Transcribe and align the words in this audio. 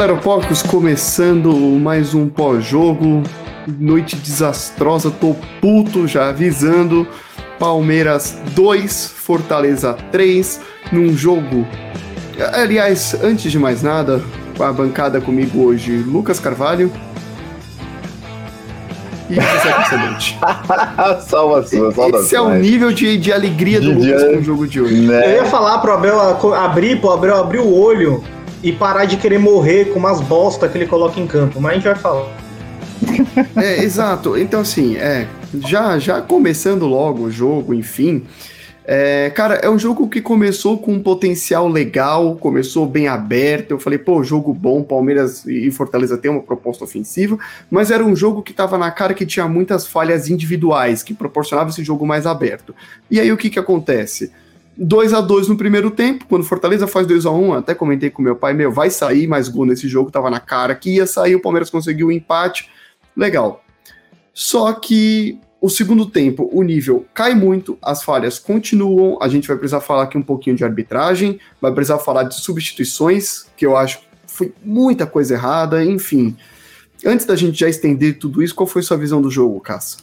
Fala 0.00 0.12
Aeropóricos, 0.12 0.62
começando 0.62 1.52
mais 1.78 2.14
um 2.14 2.26
pós-jogo. 2.26 3.22
Noite 3.78 4.16
desastrosa, 4.16 5.10
tô 5.10 5.36
puto 5.60 6.08
já 6.08 6.30
avisando. 6.30 7.06
Palmeiras 7.58 8.34
2, 8.54 9.08
Fortaleza 9.14 9.92
3, 10.10 10.58
num 10.90 11.14
jogo. 11.14 11.66
Aliás, 12.54 13.14
antes 13.22 13.52
de 13.52 13.58
mais 13.58 13.82
nada, 13.82 14.22
a 14.58 14.72
bancada 14.72 15.20
comigo 15.20 15.62
hoje, 15.62 15.98
Lucas 15.98 16.40
Carvalho. 16.40 16.90
E. 19.28 19.34
Salvação, 21.28 21.92
salvação. 21.92 22.08
Esse 22.24 22.36
é 22.36 22.40
o 22.40 22.54
nível 22.54 22.90
de, 22.90 23.18
de 23.18 23.30
alegria 23.30 23.82
do 23.82 23.88
De 23.88 24.12
Lucas 24.12 24.22
dia- 24.22 24.32
com 24.32 24.38
o 24.38 24.42
jogo 24.42 24.66
de 24.66 24.80
hoje. 24.80 25.06
Né? 25.06 25.26
Eu 25.26 25.42
ia 25.42 25.44
falar 25.44 25.76
pro 25.80 25.92
Abel 25.92 26.18
abrir, 26.54 26.98
pro 26.98 27.10
Abel 27.10 27.36
abrir 27.36 27.58
o 27.58 27.78
olho 27.78 28.24
e 28.62 28.72
parar 28.72 29.04
de 29.04 29.16
querer 29.16 29.38
morrer 29.38 29.86
com 29.86 29.98
umas 29.98 30.20
bosta 30.20 30.68
que 30.68 30.76
ele 30.76 30.86
coloca 30.86 31.18
em 31.18 31.26
campo, 31.26 31.60
mas 31.60 31.72
a 31.72 31.74
gente 31.74 31.84
vai 31.84 31.96
falar. 31.96 32.28
É, 33.56 33.82
exato. 33.82 34.36
Então, 34.36 34.60
assim, 34.60 34.96
é. 34.96 35.26
Já, 35.66 35.98
já 35.98 36.20
começando 36.20 36.86
logo 36.86 37.24
o 37.24 37.30
jogo, 37.30 37.74
enfim. 37.74 38.24
é, 38.84 39.30
cara, 39.30 39.54
é 39.54 39.68
um 39.68 39.78
jogo 39.78 40.08
que 40.08 40.20
começou 40.20 40.78
com 40.78 40.92
um 40.92 41.02
potencial 41.02 41.68
legal, 41.68 42.36
começou 42.36 42.86
bem 42.86 43.08
aberto. 43.08 43.72
Eu 43.72 43.78
falei, 43.78 43.98
pô, 43.98 44.22
jogo 44.22 44.52
bom, 44.52 44.82
Palmeiras 44.82 45.44
e 45.46 45.70
Fortaleza 45.70 46.18
tem 46.18 46.30
uma 46.30 46.42
proposta 46.42 46.84
ofensiva, 46.84 47.38
mas 47.70 47.90
era 47.90 48.04
um 48.04 48.14
jogo 48.14 48.42
que 48.42 48.52
tava 48.52 48.78
na 48.78 48.90
cara 48.90 49.14
que 49.14 49.26
tinha 49.26 49.48
muitas 49.48 49.86
falhas 49.86 50.28
individuais, 50.28 51.02
que 51.02 51.14
proporcionava 51.14 51.70
esse 51.70 51.82
jogo 51.82 52.06
mais 52.06 52.26
aberto. 52.26 52.74
E 53.10 53.18
aí 53.18 53.32
o 53.32 53.36
que 53.36 53.50
que 53.50 53.58
acontece? 53.58 54.30
2 54.82 55.12
a 55.12 55.20
2 55.20 55.46
no 55.46 55.58
primeiro 55.58 55.90
tempo, 55.90 56.24
quando 56.26 56.42
Fortaleza 56.42 56.86
faz 56.86 57.06
2 57.06 57.26
a 57.26 57.30
1 57.30 57.52
até 57.52 57.74
comentei 57.74 58.08
com 58.08 58.22
meu 58.22 58.34
pai, 58.34 58.54
meu, 58.54 58.72
vai 58.72 58.88
sair 58.88 59.26
mais 59.26 59.46
gol 59.46 59.66
nesse 59.66 59.86
jogo, 59.86 60.10
tava 60.10 60.30
na 60.30 60.40
cara 60.40 60.74
que 60.74 60.94
ia 60.94 61.06
sair, 61.06 61.36
o 61.36 61.40
Palmeiras 61.40 61.68
conseguiu 61.68 62.06
o 62.06 62.12
empate, 62.12 62.70
legal. 63.14 63.62
Só 64.32 64.72
que 64.72 65.38
o 65.60 65.68
segundo 65.68 66.06
tempo, 66.06 66.48
o 66.50 66.62
nível 66.62 67.04
cai 67.12 67.34
muito, 67.34 67.76
as 67.82 68.02
falhas 68.02 68.38
continuam, 68.38 69.18
a 69.20 69.28
gente 69.28 69.46
vai 69.46 69.58
precisar 69.58 69.82
falar 69.82 70.04
aqui 70.04 70.16
um 70.16 70.22
pouquinho 70.22 70.56
de 70.56 70.64
arbitragem, 70.64 71.38
vai 71.60 71.72
precisar 71.72 71.98
falar 71.98 72.22
de 72.22 72.40
substituições, 72.40 73.44
que 73.58 73.66
eu 73.66 73.76
acho 73.76 73.98
que 73.98 74.06
foi 74.26 74.54
muita 74.64 75.06
coisa 75.06 75.34
errada, 75.34 75.84
enfim. 75.84 76.34
Antes 77.04 77.26
da 77.26 77.36
gente 77.36 77.60
já 77.60 77.68
estender 77.68 78.18
tudo 78.18 78.42
isso, 78.42 78.54
qual 78.54 78.66
foi 78.66 78.80
sua 78.80 78.96
visão 78.96 79.20
do 79.20 79.30
jogo, 79.30 79.60
Caça? 79.60 79.98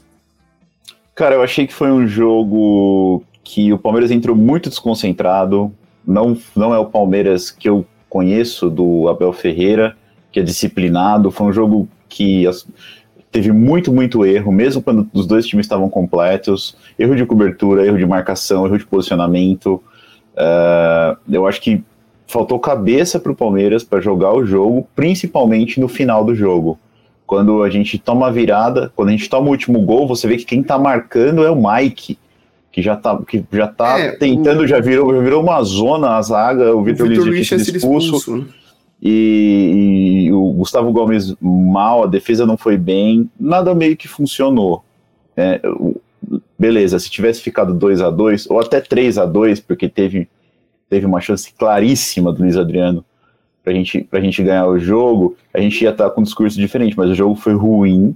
Cara, 1.16 1.34
eu 1.34 1.42
achei 1.42 1.66
que 1.66 1.74
foi 1.74 1.90
um 1.90 2.08
jogo 2.08 3.24
que 3.50 3.72
o 3.72 3.78
Palmeiras 3.78 4.12
entrou 4.12 4.36
muito 4.36 4.70
desconcentrado. 4.70 5.74
Não, 6.06 6.38
não 6.54 6.76
é 6.76 6.78
o 6.78 6.86
Palmeiras 6.86 7.50
que 7.50 7.70
eu 7.70 7.86
conheço 8.10 8.70
do 8.70 9.08
Abel 9.08 9.32
Ferreira, 9.32 9.96
que 10.34 10.42
é 10.42 10.44
disciplinado. 10.44 11.32
Foi 11.32 11.48
um 11.48 11.54
jogo 11.54 11.88
que 12.10 12.44
teve 13.32 13.54
muito, 13.54 13.94
muito 13.94 14.26
erro, 14.26 14.52
mesmo 14.52 14.82
quando 14.82 15.10
os 15.14 15.26
dois 15.26 15.48
times 15.48 15.66
estavam 15.66 15.90
completos. 15.90 16.76
Erro 17.00 17.16
de 17.16 17.26
cobertura, 17.26 17.86
erro 17.86 17.98
de 17.98 18.06
marcação, 18.06 18.66
erro 18.66 18.78
de 18.78 18.86
posicionamento. 18.86 19.82
Ah, 20.36 21.16
eu 21.32 21.48
acho 21.48 21.62
que 21.62 21.82
faltou 22.28 22.60
cabeça 22.60 23.18
para 23.18 23.32
o 23.32 23.36
Palmeiras 23.36 23.82
para 23.82 24.02
jogar 24.02 24.34
o 24.34 24.46
jogo, 24.46 24.86
principalmente 24.94 25.80
no 25.80 25.88
final 25.88 26.26
do 26.26 26.36
jogo. 26.36 26.78
Quando 27.26 27.64
a 27.64 27.70
gente 27.70 27.98
toma 27.98 28.28
a 28.28 28.32
virada, 28.32 28.92
quando 28.94 29.08
a 29.08 29.12
gente 29.14 29.30
toma 29.30 29.48
o 29.48 29.52
último 29.52 29.80
gol, 29.84 30.06
você 30.06 30.28
vê 30.28 30.36
que 30.36 30.46
quem 30.46 30.62
tá 30.62 30.78
marcando 30.78 31.46
é 31.46 31.50
o 31.50 31.56
Mike, 31.56 32.18
que 32.72 32.82
já 32.82 32.96
tá, 32.96 33.18
que 33.28 33.44
já 33.52 33.68
tá 33.68 34.00
É, 34.00 34.12
tentando, 34.12 34.62
o- 34.62 34.68
já 34.68 34.80
virou, 34.80 35.14
já 35.16 35.22
virou 35.22 35.42
uma 35.42 35.62
zona 35.64 36.18
a 36.18 36.22
zaga, 36.22 36.76
o 36.76 36.84
Vitor 36.84 37.08
Luiz 37.08 37.48
tinha 37.48 37.60
sido 37.60 37.78
expulso, 37.78 38.18
expulso. 38.18 38.38
né? 38.38 38.46
e, 39.02 40.26
e 40.28 40.34
o 40.34 40.52
Gustavo 40.54 40.92
Gomes 40.92 41.36
mal, 41.42 42.04
a 42.04 42.08
defesa 42.08 42.46
não 42.46 42.58
foi 42.58 42.78
bem, 42.78 43.30
nada 43.40 43.74
meio 43.76 43.96
que 43.98 44.08
funcionou. 44.08 44.84
É, 45.36 45.62
beleza, 46.58 46.98
se 47.00 47.10
tivesse 47.10 47.42
ficado 47.42 47.74
2 47.74 48.02
a 48.02 48.10
2 48.10 48.50
ou 48.50 48.60
até 48.60 48.82
3 48.82 49.18
a 49.18 49.26
2 49.26 49.60
porque 49.60 49.88
teve, 49.88 50.28
teve 50.90 51.06
uma 51.06 51.22
chance 51.22 51.52
claríssima 51.54 52.32
do 52.34 52.42
Luiz 52.42 52.58
Adriano 52.58 53.06
pra 53.64 53.74
gente, 53.74 54.02
pra 54.04 54.20
gente 54.22 54.42
ganhar 54.44 54.66
o 54.68 54.80
jogo, 54.80 55.36
a 55.54 55.60
gente 55.60 55.84
ia 55.84 55.92
estar 55.92 56.10
com 56.10 56.22
um 56.22 56.24
discurso 56.24 56.58
diferente, 56.58 56.98
mas 56.98 57.10
o 57.10 57.16
jogo 57.16 57.36
foi 57.36 57.54
ruim, 57.54 58.16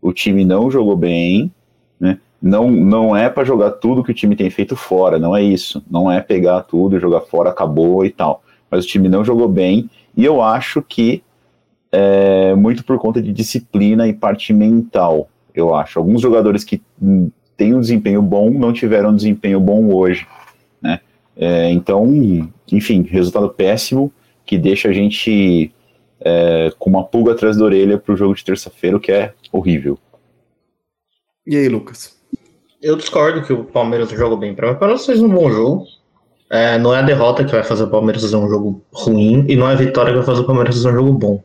o 0.00 0.12
time 0.12 0.44
não 0.44 0.70
jogou 0.70 0.96
bem, 0.96 1.50
né? 1.98 2.18
Não, 2.40 2.70
não 2.70 3.14
é 3.14 3.28
para 3.28 3.44
jogar 3.44 3.72
tudo 3.72 4.02
que 4.02 4.12
o 4.12 4.14
time 4.14 4.34
tem 4.34 4.48
feito 4.48 4.74
fora, 4.74 5.18
não 5.18 5.36
é 5.36 5.42
isso. 5.42 5.82
Não 5.90 6.10
é 6.10 6.20
pegar 6.20 6.62
tudo 6.62 6.96
e 6.96 7.00
jogar 7.00 7.20
fora, 7.20 7.50
acabou 7.50 8.04
e 8.04 8.10
tal. 8.10 8.42
Mas 8.70 8.84
o 8.84 8.88
time 8.88 9.08
não 9.08 9.24
jogou 9.24 9.48
bem, 9.48 9.90
e 10.16 10.24
eu 10.24 10.40
acho 10.40 10.82
que 10.82 11.22
é 11.92 12.54
muito 12.54 12.84
por 12.84 12.98
conta 12.98 13.20
de 13.20 13.32
disciplina 13.32 14.06
e 14.06 14.12
parte 14.12 14.52
mental, 14.52 15.28
eu 15.54 15.74
acho. 15.74 15.98
Alguns 15.98 16.20
jogadores 16.22 16.62
que 16.62 16.80
hum, 17.02 17.30
têm 17.56 17.74
um 17.74 17.80
desempenho 17.80 18.22
bom 18.22 18.50
não 18.50 18.72
tiveram 18.72 19.10
um 19.10 19.16
desempenho 19.16 19.60
bom 19.60 19.92
hoje, 19.92 20.26
né? 20.80 21.00
É, 21.36 21.70
então, 21.70 22.06
enfim, 22.70 23.02
resultado 23.02 23.48
péssimo 23.50 24.12
que 24.44 24.58
deixa 24.58 24.88
a 24.88 24.92
gente 24.92 25.72
é, 26.20 26.72
com 26.78 26.90
uma 26.90 27.04
pulga 27.04 27.32
atrás 27.32 27.56
da 27.56 27.64
orelha 27.64 27.98
pro 27.98 28.16
jogo 28.16 28.34
de 28.34 28.44
terça-feira, 28.44 28.96
o 28.96 29.00
que 29.00 29.10
é 29.10 29.32
horrível. 29.52 29.98
E 31.46 31.56
aí, 31.56 31.68
Lucas? 31.68 32.19
Eu 32.82 32.96
discordo 32.96 33.42
que 33.42 33.52
o 33.52 33.64
Palmeiras 33.64 34.08
jogou 34.10 34.38
bem. 34.38 34.54
Para 34.54 34.68
mim, 34.68 34.74
o 34.74 34.78
Palmeiras 34.78 35.04
fez 35.04 35.20
um 35.20 35.28
bom 35.28 35.50
jogo. 35.50 35.84
É, 36.48 36.78
não 36.78 36.94
é 36.94 36.98
a 36.98 37.02
derrota 37.02 37.44
que 37.44 37.52
vai 37.52 37.62
fazer 37.62 37.84
o 37.84 37.90
Palmeiras 37.90 38.22
fazer 38.22 38.36
um 38.36 38.48
jogo 38.48 38.82
ruim 38.92 39.44
e 39.48 39.54
não 39.54 39.68
é 39.68 39.72
a 39.72 39.76
vitória 39.76 40.10
que 40.10 40.16
vai 40.16 40.26
fazer 40.26 40.40
o 40.40 40.46
Palmeiras 40.46 40.74
fazer 40.74 40.88
um 40.88 40.94
jogo 40.94 41.12
bom. 41.12 41.44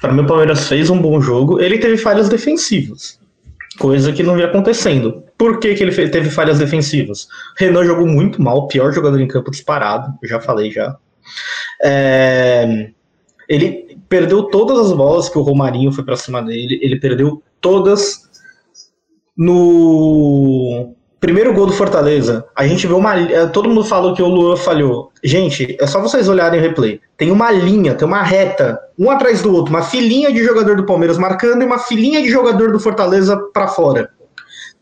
Para 0.00 0.12
mim, 0.12 0.22
o 0.22 0.26
Palmeiras 0.26 0.68
fez 0.68 0.88
um 0.88 1.00
bom 1.00 1.20
jogo. 1.20 1.60
Ele 1.60 1.78
teve 1.78 1.96
falhas 1.96 2.28
defensivas, 2.28 3.20
coisa 3.78 4.12
que 4.12 4.22
não 4.22 4.34
vinha 4.34 4.46
acontecendo. 4.46 5.22
Por 5.36 5.58
que, 5.58 5.74
que 5.74 5.82
ele 5.82 6.08
teve 6.08 6.30
falhas 6.30 6.58
defensivas? 6.58 7.26
Renan 7.58 7.84
jogou 7.84 8.06
muito 8.06 8.40
mal, 8.40 8.68
pior 8.68 8.92
jogador 8.92 9.20
em 9.20 9.28
campo 9.28 9.50
disparado, 9.50 10.14
já 10.24 10.40
falei 10.40 10.70
já. 10.70 10.96
É, 11.82 12.90
ele 13.48 13.98
perdeu 14.08 14.44
todas 14.44 14.78
as 14.78 14.92
bolas 14.92 15.28
que 15.28 15.38
o 15.38 15.42
Romarinho 15.42 15.92
foi 15.92 16.04
para 16.04 16.16
cima 16.16 16.40
dele, 16.40 16.78
ele 16.82 16.98
perdeu 16.98 17.42
todas 17.60 18.21
no 19.36 20.94
primeiro 21.20 21.54
gol 21.54 21.66
do 21.66 21.72
Fortaleza, 21.72 22.44
a 22.56 22.66
gente 22.66 22.86
vê 22.86 22.92
uma. 22.92 23.16
eh, 23.18 23.46
Todo 23.46 23.68
mundo 23.68 23.84
falou 23.84 24.14
que 24.14 24.22
o 24.22 24.26
Luan 24.26 24.56
falhou. 24.56 25.10
Gente, 25.22 25.76
é 25.80 25.86
só 25.86 26.00
vocês 26.00 26.28
olharem 26.28 26.58
o 26.58 26.62
replay. 26.62 27.00
Tem 27.16 27.30
uma 27.30 27.50
linha, 27.50 27.94
tem 27.94 28.06
uma 28.06 28.22
reta, 28.22 28.78
um 28.98 29.10
atrás 29.10 29.40
do 29.40 29.54
outro, 29.54 29.72
uma 29.72 29.82
filinha 29.82 30.32
de 30.32 30.42
jogador 30.42 30.76
do 30.76 30.84
Palmeiras 30.84 31.18
marcando 31.18 31.62
e 31.62 31.64
uma 31.64 31.78
filinha 31.78 32.20
de 32.20 32.28
jogador 32.28 32.72
do 32.72 32.80
Fortaleza 32.80 33.36
para 33.52 33.68
fora. 33.68 34.10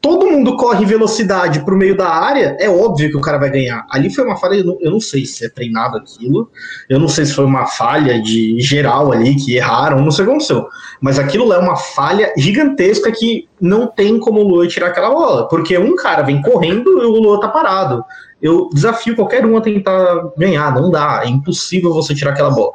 Todo 0.00 0.30
mundo 0.30 0.56
corre 0.56 0.86
velocidade 0.86 1.60
pro 1.60 1.76
meio 1.76 1.94
da 1.94 2.08
área, 2.08 2.56
é 2.58 2.70
óbvio 2.70 3.10
que 3.10 3.16
o 3.18 3.20
cara 3.20 3.36
vai 3.36 3.50
ganhar. 3.50 3.84
Ali 3.90 4.12
foi 4.12 4.24
uma 4.24 4.36
falha, 4.36 4.54
eu 4.54 4.64
não, 4.64 4.78
eu 4.80 4.90
não 4.90 5.00
sei 5.00 5.26
se 5.26 5.44
é 5.44 5.48
treinado 5.50 5.98
aquilo, 5.98 6.50
eu 6.88 6.98
não 6.98 7.06
sei 7.06 7.26
se 7.26 7.34
foi 7.34 7.44
uma 7.44 7.66
falha 7.66 8.20
de 8.22 8.58
geral 8.60 9.12
ali 9.12 9.36
que 9.36 9.56
erraram, 9.56 10.00
não 10.00 10.10
sei 10.10 10.24
o 10.24 10.28
que 10.28 10.30
aconteceu. 10.32 10.66
Mas 11.02 11.18
aquilo 11.18 11.52
é 11.52 11.58
uma 11.58 11.76
falha 11.76 12.32
gigantesca 12.36 13.12
que 13.12 13.46
não 13.60 13.86
tem 13.86 14.18
como 14.18 14.40
o 14.40 14.48
Luan 14.48 14.66
tirar 14.68 14.86
aquela 14.86 15.10
bola. 15.10 15.48
Porque 15.48 15.76
um 15.76 15.94
cara 15.94 16.22
vem 16.22 16.40
correndo 16.40 17.02
e 17.02 17.04
o 17.04 17.20
Luan 17.20 17.38
tá 17.38 17.48
parado. 17.48 18.02
Eu 18.40 18.70
desafio 18.72 19.14
qualquer 19.14 19.44
um 19.44 19.56
a 19.56 19.60
tentar 19.60 20.30
ganhar. 20.36 20.74
Não 20.74 20.90
dá. 20.90 21.22
É 21.24 21.28
impossível 21.28 21.92
você 21.92 22.14
tirar 22.14 22.30
aquela 22.30 22.50
bola. 22.50 22.72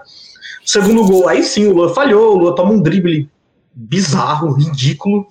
Segundo 0.63 1.05
gol, 1.05 1.27
aí 1.27 1.43
sim 1.43 1.67
o 1.67 1.73
Luan 1.73 1.89
falhou. 1.89 2.35
O 2.35 2.37
Luan 2.37 2.55
toma 2.55 2.71
um 2.71 2.81
drible 2.81 3.29
bizarro, 3.73 4.53
ridículo. 4.53 5.27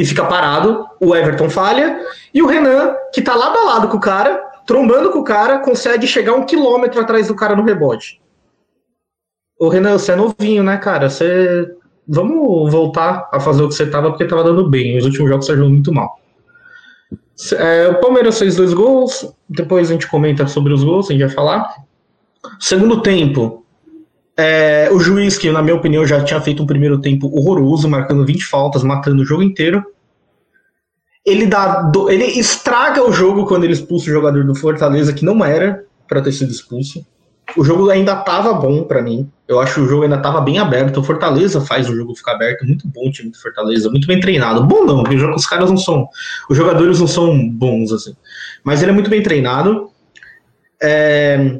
E 0.00 0.04
fica 0.06 0.24
parado. 0.24 0.86
O 0.98 1.14
Everton 1.14 1.50
falha. 1.50 2.00
E 2.32 2.42
o 2.42 2.46
Renan, 2.46 2.94
que 3.12 3.20
tá 3.20 3.34
lado 3.34 3.58
a 3.58 3.64
lado 3.64 3.88
com 3.88 3.98
o 3.98 4.00
cara, 4.00 4.42
trombando 4.66 5.10
com 5.10 5.18
o 5.18 5.24
cara, 5.24 5.58
consegue 5.58 6.06
chegar 6.06 6.32
um 6.32 6.46
quilômetro 6.46 6.98
atrás 6.98 7.28
do 7.28 7.34
cara 7.34 7.54
no 7.54 7.62
rebote. 7.62 8.18
Ô 9.58 9.68
Renan, 9.68 9.98
você 9.98 10.12
é 10.12 10.16
novinho, 10.16 10.62
né, 10.62 10.78
cara? 10.78 11.10
Você 11.10 11.70
vamos 12.08 12.72
voltar 12.72 13.28
a 13.30 13.38
fazer 13.38 13.62
o 13.62 13.68
que 13.68 13.74
você 13.74 13.84
tava, 13.84 14.08
porque 14.08 14.24
tava 14.24 14.42
dando 14.42 14.70
bem. 14.70 14.94
Nos 14.94 15.04
últimos 15.04 15.28
jogos 15.28 15.44
você 15.44 15.54
jogou 15.54 15.68
muito 15.68 15.92
mal. 15.92 16.18
É, 17.58 17.88
o 17.88 18.00
Palmeiras 18.00 18.38
fez 18.38 18.56
dois 18.56 18.72
gols, 18.72 19.30
depois 19.46 19.90
a 19.90 19.92
gente 19.92 20.08
comenta 20.08 20.46
sobre 20.46 20.72
os 20.72 20.82
gols, 20.82 21.10
a 21.10 21.12
gente 21.12 21.26
vai 21.26 21.34
falar. 21.34 21.74
Segundo 22.58 23.02
tempo, 23.02 23.59
é, 24.40 24.88
o 24.92 24.98
juiz, 24.98 25.36
que 25.38 25.50
na 25.50 25.62
minha 25.62 25.74
opinião 25.76 26.06
já 26.06 26.22
tinha 26.24 26.40
feito 26.40 26.62
um 26.62 26.66
primeiro 26.66 26.98
tempo 27.00 27.26
horroroso, 27.28 27.88
marcando 27.88 28.24
20 28.24 28.44
faltas, 28.44 28.82
matando 28.82 29.22
o 29.22 29.24
jogo 29.24 29.42
inteiro. 29.42 29.84
Ele, 31.24 31.46
dá, 31.46 31.82
do- 31.82 32.10
ele 32.10 32.24
estraga 32.24 33.02
o 33.06 33.12
jogo 33.12 33.46
quando 33.46 33.64
ele 33.64 33.74
expulsa 33.74 34.08
o 34.10 34.12
jogador 34.12 34.44
do 34.44 34.54
Fortaleza, 34.54 35.12
que 35.12 35.24
não 35.24 35.44
era 35.44 35.84
para 36.08 36.22
ter 36.22 36.32
sido 36.32 36.50
expulso. 36.50 37.06
O 37.56 37.64
jogo 37.64 37.90
ainda 37.90 38.16
tava 38.16 38.52
bom 38.54 38.84
para 38.84 39.02
mim. 39.02 39.28
Eu 39.46 39.60
acho 39.60 39.74
que 39.74 39.80
o 39.80 39.88
jogo 39.88 40.04
ainda 40.04 40.18
tava 40.18 40.40
bem 40.40 40.58
aberto. 40.58 41.00
O 41.00 41.02
Fortaleza 41.02 41.60
faz 41.60 41.88
o 41.90 41.96
jogo 41.96 42.14
ficar 42.14 42.32
aberto. 42.32 42.64
Muito 42.64 42.86
bom 42.88 43.08
o 43.08 43.12
time 43.12 43.30
do 43.30 43.38
Fortaleza. 43.38 43.90
Muito 43.90 44.06
bem 44.06 44.20
treinado. 44.20 44.64
Bom 44.64 44.84
não, 44.84 45.02
porque 45.02 45.16
os 45.16 45.46
caras 45.46 45.68
não 45.68 45.76
são. 45.76 46.08
Os 46.48 46.56
jogadores 46.56 47.00
não 47.00 47.08
são 47.08 47.48
bons, 47.48 47.92
assim. 47.92 48.14
Mas 48.62 48.82
ele 48.82 48.92
é 48.92 48.94
muito 48.94 49.10
bem 49.10 49.22
treinado. 49.22 49.90
É, 50.80 51.58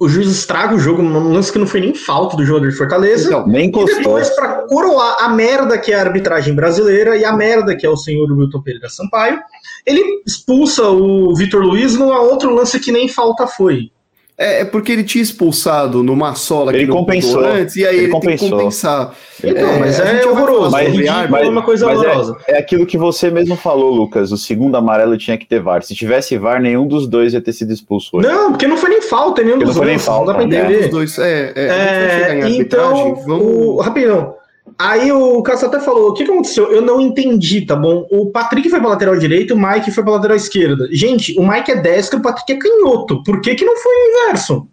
o 0.00 0.08
juiz 0.08 0.28
estraga 0.28 0.74
o 0.74 0.78
jogo 0.78 1.02
num 1.02 1.30
lance 1.30 1.52
que 1.52 1.58
não 1.58 1.66
foi 1.66 1.80
nem 1.80 1.94
falta 1.94 2.34
do 2.34 2.44
jogador 2.44 2.70
de 2.70 2.76
Fortaleza. 2.76 3.28
Então, 3.28 3.46
nem 3.46 3.68
e 3.68 3.84
depois, 3.84 4.30
para 4.30 4.66
coroar 4.66 5.18
a 5.20 5.28
merda 5.28 5.76
que 5.76 5.92
é 5.92 5.96
a 5.96 6.00
arbitragem 6.00 6.54
brasileira 6.54 7.18
e 7.18 7.24
a 7.24 7.36
merda 7.36 7.76
que 7.76 7.84
é 7.84 7.90
o 7.90 7.96
senhor 7.96 8.32
Wilton 8.32 8.62
Pereira 8.62 8.88
Sampaio, 8.88 9.38
ele 9.86 10.22
expulsa 10.26 10.88
o 10.88 11.34
Vitor 11.36 11.62
Luiz 11.62 11.96
num 11.96 12.08
outro 12.08 12.54
lance 12.54 12.80
que 12.80 12.90
nem 12.90 13.08
falta 13.08 13.46
foi. 13.46 13.92
É, 14.40 14.62
é 14.62 14.64
porque 14.64 14.90
ele 14.90 15.04
tinha 15.04 15.20
expulsado 15.20 16.02
numa 16.02 16.34
sola 16.34 16.74
ele 16.74 16.86
compensou 16.86 17.44
antes, 17.44 17.76
e 17.76 17.86
aí 17.86 17.94
ele, 17.94 18.04
ele 18.04 18.12
compensou. 18.12 18.38
tem 18.38 18.48
que 18.48 18.56
compensar. 18.56 19.14
Então, 19.44 19.68
é, 19.68 19.78
mas 19.78 20.00
é 20.00 20.26
horroroso. 20.26 20.70
Mas, 20.70 21.28
mas, 21.28 21.48
uma 21.48 21.62
coisa 21.62 21.84
mas 21.84 22.02
é- 22.02 22.06
horrorosa. 22.06 22.36
É, 22.48 22.52
é, 22.54 22.58
aquilo 22.58 22.86
que 22.86 22.96
você 22.96 23.30
mesmo 23.30 23.54
falou, 23.54 23.90
Lucas. 23.90 24.32
O 24.32 24.38
segundo 24.38 24.78
amarelo 24.78 25.18
tinha 25.18 25.36
que 25.36 25.44
ter 25.44 25.60
VAR. 25.60 25.82
Se 25.82 25.94
tivesse 25.94 26.38
VAR, 26.38 26.58
nenhum 26.58 26.88
dos 26.88 27.06
dois 27.06 27.34
ia 27.34 27.40
ter 27.42 27.52
sido 27.52 27.70
expulso. 27.70 28.16
Hoje. 28.16 28.28
Não, 28.28 28.52
porque 28.52 28.66
não 28.66 28.78
foi 28.78 28.88
nem 28.88 29.02
falta, 29.02 29.42
nenhum 29.42 29.58
porque 29.58 29.66
dos 29.66 29.76
não 29.76 29.84
dois. 29.84 29.96
Não 29.96 30.04
foi 30.04 30.16
nem 30.16 30.26
falta. 30.26 30.42
Não 30.42 30.48
dá 30.48 30.56
pra 30.58 30.68
entender. 30.68 30.82
Dos 30.84 30.90
dois. 30.90 31.18
É, 31.18 31.52
é, 31.54 32.48
então, 32.48 33.16
vamos... 33.26 33.44
o, 33.44 33.80
rapidão. 33.80 34.39
Aí 34.78 35.12
o 35.12 35.42
Cássio 35.42 35.68
até 35.68 35.80
falou: 35.80 36.10
o 36.10 36.14
que, 36.14 36.22
aconteceu? 36.22 36.70
Eu 36.72 36.80
não 36.80 37.00
entendi, 37.00 37.62
tá 37.62 37.76
bom? 37.76 38.06
O 38.10 38.30
Patrick 38.30 38.68
foi 38.70 38.80
pra 38.80 38.88
lateral 38.88 39.16
direita, 39.16 39.54
o 39.54 39.58
Mike 39.58 39.90
foi 39.90 40.02
pra 40.02 40.14
lateral 40.14 40.36
esquerda. 40.36 40.88
Gente, 40.90 41.38
o 41.38 41.46
Mike 41.46 41.70
é 41.70 41.76
destro, 41.76 42.18
o 42.18 42.22
Patrick 42.22 42.52
é 42.52 42.56
canhoto. 42.56 43.22
Por 43.22 43.40
que, 43.40 43.54
que 43.54 43.64
não 43.64 43.76
foi 43.76 43.92
o 43.92 44.08
inverso? 44.08 44.66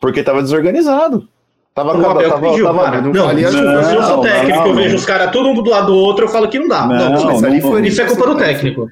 Porque 0.00 0.22
tava 0.22 0.42
desorganizado. 0.42 1.28
Tava, 1.74 1.96
o 1.96 2.02
tava, 2.02 2.22
tava, 2.22 2.40
pediu, 2.40 2.64
tava, 2.64 2.84
cara. 2.84 3.00
Não, 3.00 3.12
não, 3.12 3.28
ali, 3.28 3.42
não, 3.42 3.52
não, 3.52 3.92
eu 3.92 4.02
sou 4.02 4.20
técnico, 4.20 4.58
não, 4.58 4.66
eu 4.68 4.74
vejo 4.74 4.96
os 4.96 5.04
caras 5.04 5.30
todo 5.30 5.48
um 5.48 5.62
do 5.62 5.70
lado 5.70 5.86
do 5.86 5.94
outro, 5.96 6.24
eu 6.24 6.28
falo 6.28 6.48
que 6.48 6.58
não 6.58 6.66
dá. 6.66 6.86
Não, 6.86 7.10
não, 7.10 7.60
foi, 7.60 7.86
isso 7.86 8.02
é 8.02 8.04
culpa 8.04 8.26
do 8.26 8.36
técnico. 8.36 8.90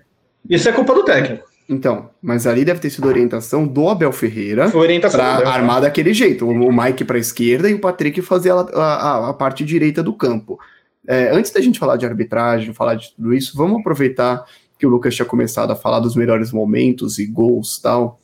Isso 0.49 0.69
é 0.69 0.73
culpa 0.73 0.94
do 0.94 1.05
técnico. 1.05 1.46
Então, 1.69 2.11
mas 2.23 2.47
ali 2.47 2.65
deve 2.65 2.79
ter 2.79 2.91
sido 2.91 3.09
orientação 3.09 3.67
do 3.67 3.89
Abel 3.89 4.13
Ferreira 4.13 4.71
pra 5.11 5.49
armar 5.49 5.81
daquele 5.81 6.15
jeito. 6.15 6.49
O 6.49 6.73
Mike 6.73 7.05
para 7.05 7.17
a 7.17 7.21
esquerda 7.21 7.69
e 7.69 7.75
o 7.75 7.81
Patrick 7.81 8.23
fazer 8.23 8.51
a, 8.51 8.61
a, 8.61 9.31
a 9.31 9.35
parte 9.35 9.65
direita 9.65 10.03
do 10.03 10.13
campo. 10.13 10.59
É, 11.07 11.31
antes 11.31 11.51
da 11.51 11.61
gente 11.61 11.79
falar 11.79 11.97
de 11.97 12.07
arbitragem, 12.07 12.73
falar 12.73 12.95
de 12.95 13.15
tudo 13.15 13.35
isso, 13.35 13.57
vamos 13.57 13.81
aproveitar 13.81 14.45
que 14.79 14.87
o 14.87 14.91
Lucas 14.91 15.15
tinha 15.15 15.27
começado 15.27 15.71
a 15.71 15.77
falar 15.77 16.01
dos 16.01 16.15
melhores 16.15 16.53
momentos 16.53 17.19
e 17.19 17.27
gols 17.27 17.79
tal, 17.79 18.21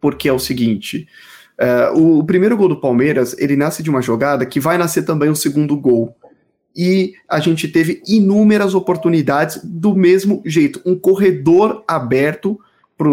porque 0.00 0.28
é 0.28 0.32
o 0.32 0.38
seguinte. 0.38 1.06
Uh, 1.60 1.98
o, 1.98 2.18
o, 2.18 2.24
primeiro 2.24 2.56
gol 2.56 2.68
do 2.68 2.80
Palmeiras, 2.80 3.36
ele 3.38 3.56
nasce 3.56 3.82
de 3.82 3.90
uma 3.90 4.02
jogada 4.02 4.44
que 4.44 4.60
vai 4.60 4.76
nascer 4.76 5.04
também 5.04 5.30
o 5.30 5.36
segundo 5.36 5.76
gol. 5.76 6.16
E 6.76 7.14
a 7.28 7.38
gente 7.38 7.68
teve 7.68 8.02
inúmeras 8.06 8.74
oportunidades 8.74 9.60
do 9.62 9.94
mesmo 9.94 10.42
jeito. 10.44 10.80
Um 10.84 10.98
corredor 10.98 11.84
aberto 11.86 12.58
para 12.96 13.08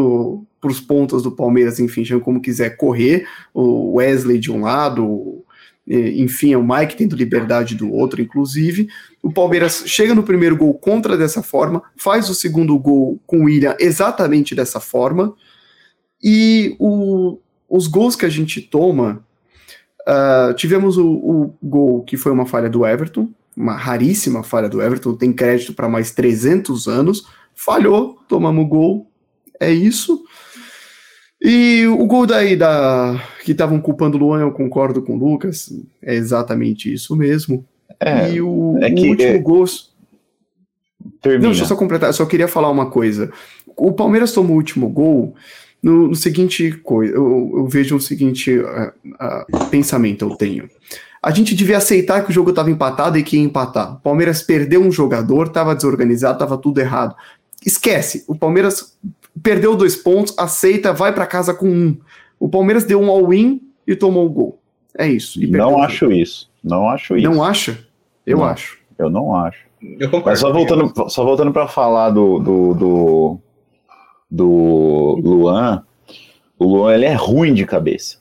os 0.69 0.79
pontos 0.79 1.23
do 1.23 1.31
Palmeiras, 1.31 1.79
enfim, 1.79 2.03
como 2.19 2.41
quiser 2.41 2.75
correr. 2.77 3.27
O 3.53 3.95
Wesley 3.95 4.39
de 4.39 4.51
um 4.51 4.61
lado, 4.61 5.43
enfim, 5.87 6.53
é 6.53 6.57
o 6.57 6.67
Mike 6.67 6.95
tendo 6.95 7.15
liberdade 7.15 7.75
do 7.75 7.91
outro, 7.91 8.21
inclusive. 8.21 8.87
O 9.21 9.31
Palmeiras 9.31 9.83
chega 9.85 10.15
no 10.15 10.23
primeiro 10.23 10.55
gol 10.55 10.73
contra 10.73 11.17
dessa 11.17 11.43
forma, 11.43 11.83
faz 11.95 12.29
o 12.29 12.35
segundo 12.35 12.77
gol 12.79 13.19
com 13.27 13.39
o 13.39 13.43
William 13.43 13.75
exatamente 13.79 14.55
dessa 14.55 14.79
forma. 14.79 15.35
E 16.23 16.75
o, 16.79 17.39
os 17.69 17.87
gols 17.87 18.15
que 18.15 18.25
a 18.25 18.29
gente 18.29 18.61
toma, 18.61 19.25
uh, 20.01 20.53
tivemos 20.53 20.97
o, 20.97 21.07
o, 21.07 21.55
gol 21.61 22.03
que 22.03 22.17
foi 22.17 22.31
uma 22.31 22.45
falha 22.45 22.69
do 22.69 22.85
Everton, 22.85 23.29
uma 23.55 23.75
raríssima 23.75 24.43
falha 24.43 24.69
do 24.69 24.81
Everton, 24.81 25.15
tem 25.15 25.33
crédito 25.33 25.73
para 25.73 25.89
mais 25.89 26.11
300 26.11 26.87
anos, 26.87 27.27
falhou, 27.53 28.19
tomamos 28.27 28.65
o 28.65 28.67
gol, 28.67 29.11
é 29.59 29.71
isso. 29.71 30.23
E 31.41 31.85
o 31.87 32.05
gol 32.05 32.27
daí 32.27 32.55
da 32.55 33.19
que 33.43 33.51
estavam 33.51 33.81
culpando 33.81 34.17
o 34.17 34.19
Luan, 34.19 34.41
eu 34.41 34.51
concordo 34.51 35.01
com 35.01 35.15
o 35.15 35.17
Lucas, 35.17 35.73
é 36.01 36.13
exatamente 36.13 36.91
isso 36.91 37.15
mesmo. 37.15 37.65
É, 37.99 38.31
e 38.31 38.41
o, 38.41 38.77
é 38.79 38.91
que, 38.91 39.07
o 39.07 39.09
último 39.09 39.29
é... 39.29 39.39
gol. 39.39 39.65
Termina. 41.19 41.43
Não, 41.43 41.49
deixa 41.49 41.63
eu 41.63 41.67
só 41.67 41.75
completar, 41.75 42.09
eu 42.09 42.13
só 42.13 42.25
queria 42.25 42.47
falar 42.47 42.69
uma 42.69 42.89
coisa. 42.91 43.31
O 43.75 43.91
Palmeiras 43.91 44.33
tomou 44.33 44.53
o 44.53 44.57
último 44.57 44.87
gol 44.87 45.35
no, 45.81 46.09
no 46.09 46.15
seguinte 46.15 46.71
coisa, 46.83 47.15
eu, 47.15 47.51
eu, 47.55 47.67
vejo 47.67 47.95
o 47.95 47.99
seguinte 47.99 48.55
uh, 48.55 48.91
uh, 49.07 49.69
pensamento 49.69 50.25
eu 50.25 50.35
tenho. 50.35 50.69
A 51.21 51.31
gente 51.31 51.53
devia 51.53 51.77
aceitar 51.77 52.23
que 52.23 52.31
o 52.31 52.33
jogo 52.33 52.49
estava 52.49 52.71
empatado 52.71 53.17
e 53.17 53.23
que 53.23 53.37
ia 53.37 53.43
empatar. 53.43 53.93
O 53.93 53.99
Palmeiras 53.99 54.41
perdeu 54.41 54.81
um 54.81 54.91
jogador, 54.91 55.47
estava 55.47 55.75
desorganizado, 55.75 56.33
estava 56.33 56.57
tudo 56.57 56.79
errado. 56.79 57.15
Esquece. 57.63 58.25
O 58.27 58.35
Palmeiras 58.35 58.97
perdeu 59.41 59.75
dois 59.75 59.95
pontos, 59.95 60.33
aceita, 60.37 60.93
vai 60.93 61.13
para 61.13 61.27
casa 61.27 61.53
com 61.53 61.67
um. 61.67 61.97
O 62.39 62.49
Palmeiras 62.49 62.85
deu 62.85 62.99
um 62.99 63.09
all-in 63.09 63.61
e 63.85 63.95
tomou 63.95 64.25
o 64.25 64.29
gol. 64.29 64.59
É 64.97 65.07
isso. 65.07 65.39
Não 65.47 65.81
acho 65.81 66.11
isso. 66.11 66.49
Não 66.63 66.89
acho 66.89 67.15
isso. 67.15 67.29
Não 67.29 67.43
acha? 67.43 67.87
Eu 68.25 68.37
não, 68.37 68.45
acho. 68.45 68.79
Eu 68.97 69.09
não 69.09 69.35
acho. 69.35 69.65
Eu 69.81 70.09
concordo. 70.09 70.29
Mas 70.29 70.39
só 70.39 70.51
voltando, 70.51 71.09
só 71.09 71.23
voltando 71.23 71.51
para 71.51 71.67
falar 71.67 72.09
do, 72.09 72.39
do, 72.39 72.73
do 72.73 73.39
do 74.31 75.19
Luan, 75.21 75.83
o 76.57 76.65
Luan 76.65 76.93
ele 76.95 77.05
é 77.05 77.13
ruim 77.13 77.53
de 77.53 77.65
cabeça. 77.65 78.17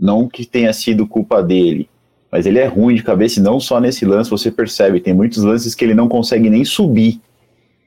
Não 0.00 0.26
que 0.26 0.46
tenha 0.46 0.72
sido 0.72 1.06
culpa 1.06 1.42
dele, 1.42 1.90
mas 2.30 2.46
ele 2.46 2.58
é 2.58 2.66
ruim 2.66 2.94
de 2.94 3.02
cabeça 3.02 3.40
e 3.40 3.42
não 3.42 3.58
só 3.58 3.80
nesse 3.80 4.04
lance 4.04 4.30
você 4.30 4.50
percebe, 4.50 5.00
tem 5.00 5.14
muitos 5.14 5.42
lances 5.42 5.74
que 5.74 5.84
ele 5.84 5.94
não 5.94 6.08
consegue 6.08 6.50
nem 6.50 6.64
subir, 6.64 7.20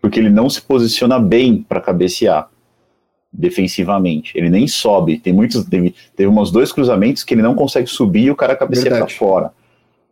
porque 0.02 0.20
ele 0.20 0.30
não 0.30 0.50
se 0.50 0.62
posiciona 0.62 1.20
bem 1.20 1.64
para 1.68 1.80
cabecear 1.80 2.50
defensivamente. 3.32 4.36
Ele 4.36 4.50
nem 4.50 4.68
sobe. 4.68 5.20
Tem 5.20 5.32
muitos, 5.32 5.64
teve, 5.66 5.96
teve 6.16 6.30
uns 6.30 6.52
dois 6.52 6.72
cruzamentos 6.72 7.24
que 7.24 7.34
ele 7.34 7.42
não 7.42 7.56
consegue 7.56 7.88
subir 7.88 8.26
e 8.26 8.32
o 8.32 8.36
cara 8.36 8.56
cabeceia 8.56 8.98
para 8.98 9.08
fora. 9.08 9.52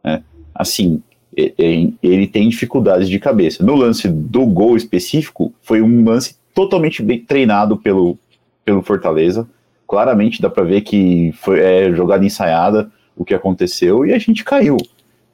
Né? 0.04 0.24
Assim, 0.54 1.02
ele 1.36 2.28
tem 2.28 2.48
dificuldades 2.50 3.10
de 3.10 3.20
cabeça. 3.20 3.64
No 3.64 3.76
lance 3.76 4.08
do 4.08 4.46
gol 4.46 4.78
específico, 4.78 5.54
foi 5.62 5.81
um 5.81 6.04
lance 6.04 6.36
totalmente 6.54 7.02
bem 7.02 7.20
treinado 7.20 7.78
pelo, 7.78 8.18
pelo 8.64 8.81
Fortaleza. 8.81 9.48
Claramente 9.88 10.42
dá 10.42 10.50
para 10.50 10.64
ver 10.64 10.81
que 10.81 11.34
foi 11.40 11.60
é, 11.60 11.92
jogada 11.92 12.24
ensaiada 12.24 12.92
o 13.19 13.25
que 13.25 13.36
aconteceu 13.36 14.06
e 14.06 14.13
a 14.13 14.18
gente 14.18 14.44
caiu. 14.44 14.77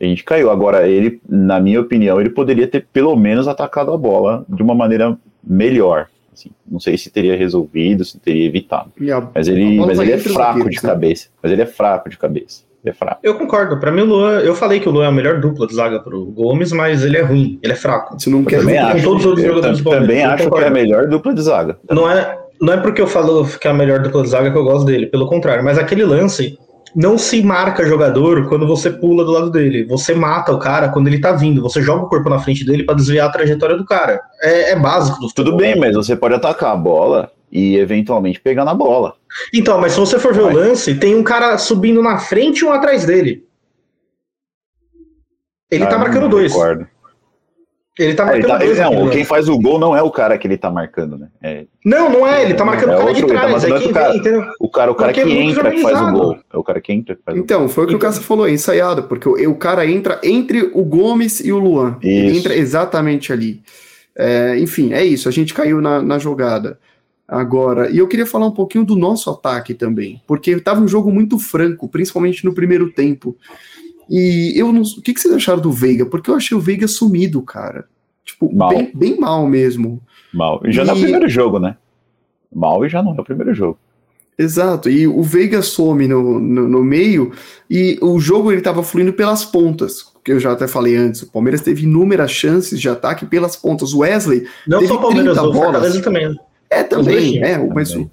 A 0.01 0.03
gente 0.03 0.23
caiu. 0.23 0.49
Agora, 0.49 0.89
ele, 0.89 1.21
na 1.29 1.59
minha 1.59 1.79
opinião, 1.79 2.19
ele 2.19 2.31
poderia 2.31 2.67
ter 2.67 2.85
pelo 2.91 3.15
menos 3.15 3.47
atacado 3.47 3.93
a 3.93 3.97
bola 3.97 4.43
de 4.49 4.61
uma 4.61 4.75
maneira 4.75 5.17
melhor. 5.41 6.07
Assim, 6.33 6.49
não 6.69 6.81
sei 6.81 6.97
se 6.97 7.09
teria 7.09 7.37
resolvido, 7.37 8.03
se 8.03 8.19
teria 8.19 8.45
evitado. 8.45 8.91
A, 9.09 9.29
mas 9.33 9.47
ele, 9.47 9.77
mas 9.79 9.99
ele 9.99 10.11
é 10.11 10.17
fraco 10.17 10.69
de 10.69 10.75
né? 10.75 10.89
cabeça. 10.89 11.29
Mas 11.41 11.51
ele 11.51 11.61
é 11.61 11.65
fraco 11.65 12.09
de 12.09 12.17
cabeça 12.17 12.65
é 12.89 12.93
fraco. 12.93 13.19
Eu 13.23 13.35
concordo. 13.35 13.79
Para 13.79 13.91
mim, 13.91 14.01
o 14.01 14.05
Luan, 14.05 14.39
eu 14.41 14.55
falei 14.55 14.79
que 14.79 14.87
o 14.87 14.91
Luan 14.91 15.05
é 15.05 15.07
a 15.07 15.11
melhor 15.11 15.39
dupla 15.39 15.67
de 15.67 15.73
zaga 15.73 15.99
pro 15.99 16.25
Gomes, 16.25 16.71
mas 16.71 17.03
ele 17.03 17.17
é 17.17 17.21
ruim, 17.21 17.59
ele 17.63 17.73
é 17.73 17.75
fraco. 17.75 18.19
Você 18.19 18.29
não 18.29 18.43
quer 18.43 18.59
também 18.59 18.77
acho, 18.77 19.03
todos 19.03 19.25
os 19.25 19.41
jogadores 19.41 19.79
eu 19.79 19.91
também 19.91 20.23
acho 20.23 20.49
que 20.49 20.59
é 20.59 20.67
a 20.67 20.69
melhor 20.69 21.07
dupla 21.07 21.33
de 21.33 21.41
zaga. 21.41 21.77
Não 21.89 22.09
é, 22.09 22.37
não 22.61 22.73
é 22.73 22.77
porque 22.77 23.01
eu 23.01 23.07
falo 23.07 23.45
que 23.45 23.67
é 23.67 23.71
a 23.71 23.73
melhor 23.73 23.99
dupla 23.99 24.21
de 24.21 24.29
zaga 24.29 24.51
que 24.51 24.57
eu 24.57 24.63
gosto 24.63 24.85
dele, 24.85 25.07
pelo 25.07 25.27
contrário, 25.27 25.63
mas 25.63 25.77
aquele 25.77 26.03
lance 26.03 26.57
não 26.95 27.17
se 27.17 27.43
marca 27.43 27.85
jogador 27.85 28.47
quando 28.47 28.65
você 28.65 28.89
pula 28.89 29.25
do 29.25 29.31
lado 29.31 29.51
dele. 29.51 29.83
Você 29.85 30.15
mata 30.15 30.53
o 30.53 30.59
cara 30.59 30.89
quando 30.89 31.07
ele 31.07 31.19
tá 31.19 31.33
vindo. 31.33 31.61
Você 31.61 31.81
joga 31.81 32.05
o 32.05 32.09
corpo 32.09 32.29
na 32.29 32.39
frente 32.39 32.65
dele 32.65 32.83
para 32.83 32.95
desviar 32.95 33.27
a 33.27 33.31
trajetória 33.31 33.75
do 33.75 33.85
cara. 33.85 34.21
É, 34.41 34.71
é 34.71 34.75
básico 34.79 35.19
do 35.19 35.27
futebol. 35.27 35.51
Tudo 35.51 35.57
bem, 35.57 35.77
mas 35.77 35.93
você 35.93 36.15
pode 36.15 36.35
atacar 36.35 36.71
a 36.71 36.77
bola 36.77 37.29
e 37.51 37.75
eventualmente 37.75 38.39
pegar 38.39 38.63
na 38.63 38.73
bola. 38.73 39.15
Então, 39.53 39.79
mas 39.81 39.91
se 39.91 39.99
você 39.99 40.17
for 40.17 40.33
ver 40.33 40.43
o 40.43 40.53
lance, 40.53 40.95
tem 40.95 41.15
um 41.15 41.23
cara 41.23 41.57
subindo 41.57 42.01
na 42.01 42.17
frente 42.17 42.59
e 42.59 42.65
um 42.65 42.71
atrás 42.71 43.05
dele. 43.05 43.43
Ele 45.69 45.83
tá 45.83 45.89
ah, 45.89 45.93
tá 45.93 45.97
marcando 45.97 46.29
dois. 46.29 46.53
Concordo. 46.53 46.87
Ele 47.97 48.13
tá 48.13 48.25
marcando 48.25 48.51
ah, 48.51 48.65
ele 48.65 48.75
tá. 48.75 48.91
Não, 48.91 49.09
quem 49.09 49.23
faz 49.23 49.47
o 49.47 49.57
gol 49.57 49.79
não 49.79 49.95
é 49.95 50.01
o 50.01 50.11
cara 50.11 50.37
que 50.37 50.45
ele 50.45 50.57
tá 50.57 50.69
marcando, 50.69 51.17
né? 51.17 51.29
É, 51.41 51.65
não, 51.83 52.09
não 52.09 52.27
é. 52.27 52.43
Ele 52.43 52.53
tá 52.53 52.65
marcando 52.65 52.91
é 52.91 52.95
o 52.95 52.97
cara 52.97 53.09
outro, 53.09 53.25
de 53.25 53.33
tá 53.33 53.39
trás. 53.39 53.63
Tá 53.63 53.69
é 53.69 53.79
quem 53.79 53.93
cara, 53.93 54.09
vem, 54.09 54.19
entendeu? 54.19 54.45
O 54.59 54.69
cara, 54.69 54.91
o 54.91 54.95
cara 54.95 55.13
que 55.13 55.21
é 55.21 55.29
entra 55.29 55.71
que 55.71 55.81
faz 55.81 56.01
o 56.01 56.11
gol. 56.11 56.37
É 56.53 56.57
o 56.57 56.63
cara 56.63 56.81
que 56.81 56.91
entra 56.91 57.15
que 57.15 57.23
faz 57.23 57.37
então, 57.37 57.57
o 57.57 57.59
gol. 57.59 57.65
Então, 57.67 57.73
foi 57.73 57.85
o 57.85 57.87
que 57.87 57.95
o 57.95 57.99
Cássio 57.99 58.21
falou, 58.23 58.47
é 58.47 58.51
ensaiado, 58.51 59.03
porque 59.03 59.29
o, 59.29 59.49
o 59.49 59.55
cara 59.55 59.85
entra 59.89 60.19
entre 60.23 60.71
o 60.73 60.83
Gomes 60.83 61.39
e 61.39 61.53
o 61.53 61.57
Luan. 61.57 61.97
Isso. 62.01 62.09
Ele 62.09 62.37
entra 62.37 62.55
exatamente 62.55 63.31
ali. 63.31 63.61
É, 64.17 64.57
enfim, 64.59 64.91
é 64.91 65.03
isso. 65.03 65.29
A 65.29 65.31
gente 65.31 65.53
caiu 65.53 65.79
na, 65.79 66.01
na 66.01 66.19
jogada 66.19 66.77
agora. 67.25 67.89
E 67.89 67.97
eu 67.97 68.07
queria 68.07 68.25
falar 68.25 68.47
um 68.47 68.51
pouquinho 68.51 68.83
do 68.83 68.95
nosso 68.95 69.29
ataque 69.29 69.73
também, 69.73 70.21
porque 70.27 70.51
estava 70.51 70.81
um 70.81 70.87
jogo 70.87 71.11
muito 71.11 71.39
franco, 71.39 71.87
principalmente 71.87 72.43
no 72.43 72.53
primeiro 72.53 72.91
tempo. 72.91 73.37
E 74.09 74.53
eu 74.55 74.71
não. 74.71 74.81
O 74.81 75.01
que, 75.01 75.13
que 75.13 75.19
vocês 75.19 75.33
acharam 75.33 75.61
do 75.61 75.71
Veiga? 75.71 76.05
Porque 76.05 76.29
eu 76.29 76.35
achei 76.35 76.55
o 76.55 76.61
Veiga 76.61 76.87
sumido, 76.87 77.41
cara. 77.41 77.85
Tipo, 78.23 78.53
mal. 78.53 78.69
Bem, 78.69 78.91
bem 78.93 79.19
mal 79.19 79.47
mesmo. 79.47 80.01
Mal. 80.33 80.61
E 80.65 80.71
já 80.71 80.83
e... 80.83 80.85
não 80.85 80.93
é 80.93 80.97
o 80.97 81.01
primeiro 81.01 81.29
jogo, 81.29 81.59
né? 81.59 81.77
Mal 82.53 82.85
e 82.85 82.89
já 82.89 83.03
não 83.03 83.15
é 83.15 83.21
o 83.21 83.23
primeiro 83.23 83.53
jogo. 83.53 83.77
Exato, 84.37 84.89
e 84.89 85.07
o 85.07 85.23
Veiga 85.23 85.61
some 85.61 86.07
no, 86.09 86.39
no, 86.39 86.67
no, 86.67 86.83
meio 86.83 87.31
e 87.69 87.97
o 88.01 88.19
jogo 88.19 88.51
ele 88.51 88.59
estava 88.59 88.83
fluindo 88.83 89.13
pelas 89.13 89.45
pontas, 89.45 90.11
que 90.25 90.33
eu 90.33 90.39
já 90.41 90.51
até 90.51 90.67
falei 90.67 90.93
antes. 90.97 91.21
O 91.21 91.31
Palmeiras 91.31 91.61
teve 91.61 91.83
inúmeras 91.83 92.31
chances 92.31 92.77
de 92.77 92.89
ataque 92.89 93.25
pelas 93.25 93.55
pontas. 93.55 93.93
O 93.93 93.99
Wesley 93.99 94.45
não 94.67 94.79
teve 94.79 94.91
só 94.91 94.99
o 94.99 95.01
Palmeiras, 95.01 95.37
30 95.37 95.53
bolas. 95.53 96.01
também. 96.01 96.35
É, 96.69 96.83
também, 96.83 97.41
é, 97.41 97.57
mas 97.57 97.95
o, 97.95 98.11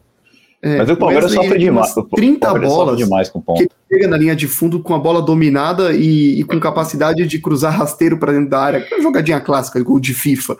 É, 0.62 0.78
Mas 0.78 0.88
o 0.88 0.96
Palmeiras 0.96 1.32
sofre 1.32 1.58
demais. 1.58 1.92
30 2.14 2.54
bolas 2.60 2.96
demais 2.96 3.28
com 3.28 3.40
ponto. 3.40 3.58
que 3.58 3.68
chega 3.92 4.06
na 4.06 4.16
linha 4.16 4.36
de 4.36 4.46
fundo 4.46 4.80
com 4.80 4.94
a 4.94 4.98
bola 4.98 5.20
dominada 5.20 5.92
e, 5.92 6.38
e 6.38 6.44
com 6.44 6.60
capacidade 6.60 7.26
de 7.26 7.38
cruzar 7.40 7.74
rasteiro 7.76 8.16
para 8.16 8.32
dentro 8.32 8.48
da 8.48 8.60
área. 8.60 8.86
Uma 8.92 9.02
jogadinha 9.02 9.40
clássica, 9.40 9.82
gol 9.82 9.98
de 9.98 10.14
FIFA. 10.14 10.56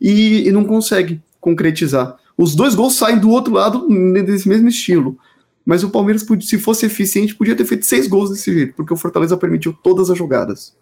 E, 0.00 0.48
e, 0.48 0.50
não 0.50 0.64
consegue 0.64 1.22
concretizar. 1.40 2.16
Os 2.36 2.56
dois 2.56 2.74
gols 2.74 2.94
saem 2.94 3.16
do 3.16 3.30
outro 3.30 3.54
lado 3.54 3.86
desse 4.24 4.48
mesmo 4.48 4.68
estilo. 4.68 5.16
Mas 5.64 5.84
o 5.84 5.90
Palmeiras, 5.90 6.26
se 6.40 6.58
fosse 6.58 6.86
eficiente, 6.86 7.34
podia 7.34 7.54
ter 7.54 7.64
feito 7.64 7.86
seis 7.86 8.08
gols 8.08 8.30
desse 8.30 8.52
jeito, 8.52 8.74
porque 8.74 8.92
o 8.92 8.96
Fortaleza 8.96 9.36
permitiu 9.36 9.72
todas 9.72 10.10
as 10.10 10.18
jogadas. 10.18 10.76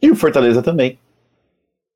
E 0.00 0.10
o 0.10 0.16
Fortaleza 0.16 0.62
também. 0.62 0.98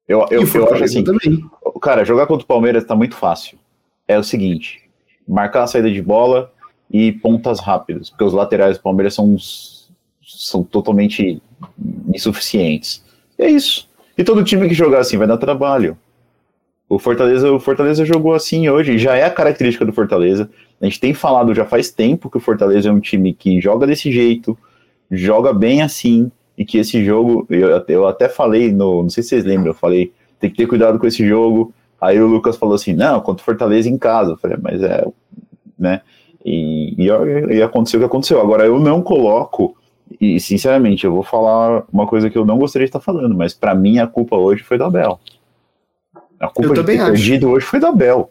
Eu, 0.07 0.27
eu, 0.31 0.43
eu 0.43 0.73
acho 0.73 0.85
assim. 0.85 1.03
Também. 1.03 1.43
Cara, 1.81 2.05
jogar 2.05 2.27
contra 2.27 2.45
o 2.45 2.47
Palmeiras 2.47 2.85
tá 2.85 2.95
muito 2.95 3.17
fácil. 3.17 3.59
É 4.07 4.19
o 4.19 4.23
seguinte: 4.23 4.84
marcar 5.27 5.63
a 5.63 5.67
saída 5.67 5.91
de 5.91 6.03
bola 6.03 6.53
e 6.91 7.13
pontas 7.13 7.61
rápidas, 7.61 8.11
porque 8.11 8.25
os 8.25 8.33
laterais 8.33 8.77
do 8.77 8.83
Palmeiras 8.83 9.15
são, 9.15 9.37
são 10.23 10.63
totalmente 10.63 11.43
insuficientes. 12.13 13.05
E 13.39 13.43
é 13.43 13.51
isso. 13.51 13.89
E 14.17 14.23
todo 14.23 14.45
time 14.45 14.69
que 14.69 14.75
jogar 14.75 15.01
assim 15.01 15.17
vai 15.17 15.27
dar 15.27 15.37
trabalho. 15.37 15.97
O 16.89 16.99
Fortaleza, 16.99 17.51
o 17.51 17.59
Fortaleza 17.59 18.05
jogou 18.05 18.35
assim 18.35 18.69
hoje, 18.69 18.99
já 18.99 19.17
é 19.17 19.25
a 19.25 19.31
característica 19.31 19.85
do 19.85 19.93
Fortaleza. 19.93 20.49
A 20.81 20.85
gente 20.85 21.01
tem 21.01 21.15
falado 21.15 21.55
já 21.55 21.65
faz 21.65 21.91
tempo 21.91 22.31
que 22.31 22.37
o 22.37 22.41
Fortaleza 22.41 22.89
é 22.89 22.93
um 22.93 23.01
time 23.01 23.33
que 23.33 23.61
joga 23.61 23.87
desse 23.87 24.13
jeito, 24.13 24.57
joga 25.11 25.53
bem 25.53 25.83
assim, 25.83 26.31
e 26.57 26.65
que 26.65 26.79
esse 26.79 27.05
jogo, 27.05 27.47
eu, 27.51 27.83
eu 27.89 28.07
até 28.07 28.29
falei, 28.29 28.73
no, 28.73 29.03
não 29.03 29.11
sei 29.11 29.23
se 29.23 29.31
vocês 29.31 29.45
lembram, 29.45 29.71
eu 29.71 29.75
falei, 29.75 30.13
tem 30.39 30.51
que 30.51 30.57
ter 30.57 30.67
cuidado 30.67 30.99
com 30.99 31.07
esse 31.07 31.27
jogo, 31.27 31.73
Aí 32.05 32.21
o 32.21 32.27
Lucas 32.27 32.57
falou 32.59 32.75
assim, 32.75 32.93
não, 32.93 33.19
contra 33.21 33.41
o 33.41 33.45
Fortaleza 33.45 33.89
em 33.89 33.97
casa. 33.97 34.33
Eu 34.33 34.37
falei, 34.37 34.59
mas 34.61 34.83
é, 34.83 35.07
né? 35.79 36.03
E, 36.45 36.95
e, 37.03 37.09
e 37.57 37.63
aconteceu 37.63 37.99
o 37.99 38.03
que 38.03 38.07
aconteceu. 38.07 38.39
Agora, 38.43 38.67
eu 38.67 38.79
não 38.79 39.01
coloco, 39.01 39.75
e 40.21 40.39
sinceramente, 40.39 41.07
eu 41.07 41.13
vou 41.13 41.23
falar 41.23 41.83
uma 41.91 42.07
coisa 42.07 42.29
que 42.29 42.37
eu 42.37 42.45
não 42.45 42.59
gostaria 42.59 42.85
de 42.85 42.91
estar 42.91 43.01
falando, 43.01 43.35
mas 43.35 43.55
para 43.55 43.75
mim 43.75 44.01
a 44.01 44.07
culpa 44.07 44.37
hoje 44.37 44.63
foi 44.63 44.77
do 44.77 44.85
Abel. 44.85 45.19
A 46.39 46.49
culpa 46.49 46.75
eu 46.75 46.83
de 46.83 46.85
ter 46.85 47.01
acho. 47.01 47.13
perdido 47.13 47.49
hoje 47.49 47.65
foi 47.65 47.81
do 47.81 47.87
Abel. 47.87 48.31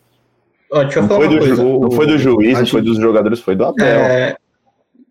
Ó, 0.71 0.83
deixa 0.83 0.99
eu 0.99 1.01
não, 1.01 1.09
falar 1.09 1.25
foi 1.25 1.39
do, 1.39 1.79
não 1.79 1.91
foi 1.91 2.05
do 2.05 2.17
juiz, 2.19 2.59
não 2.59 2.67
foi 2.67 2.81
dos 2.83 2.97
jogadores, 2.97 3.39
foi 3.39 3.55
do 3.55 3.65
Abel. 3.65 3.87
É... 3.87 4.37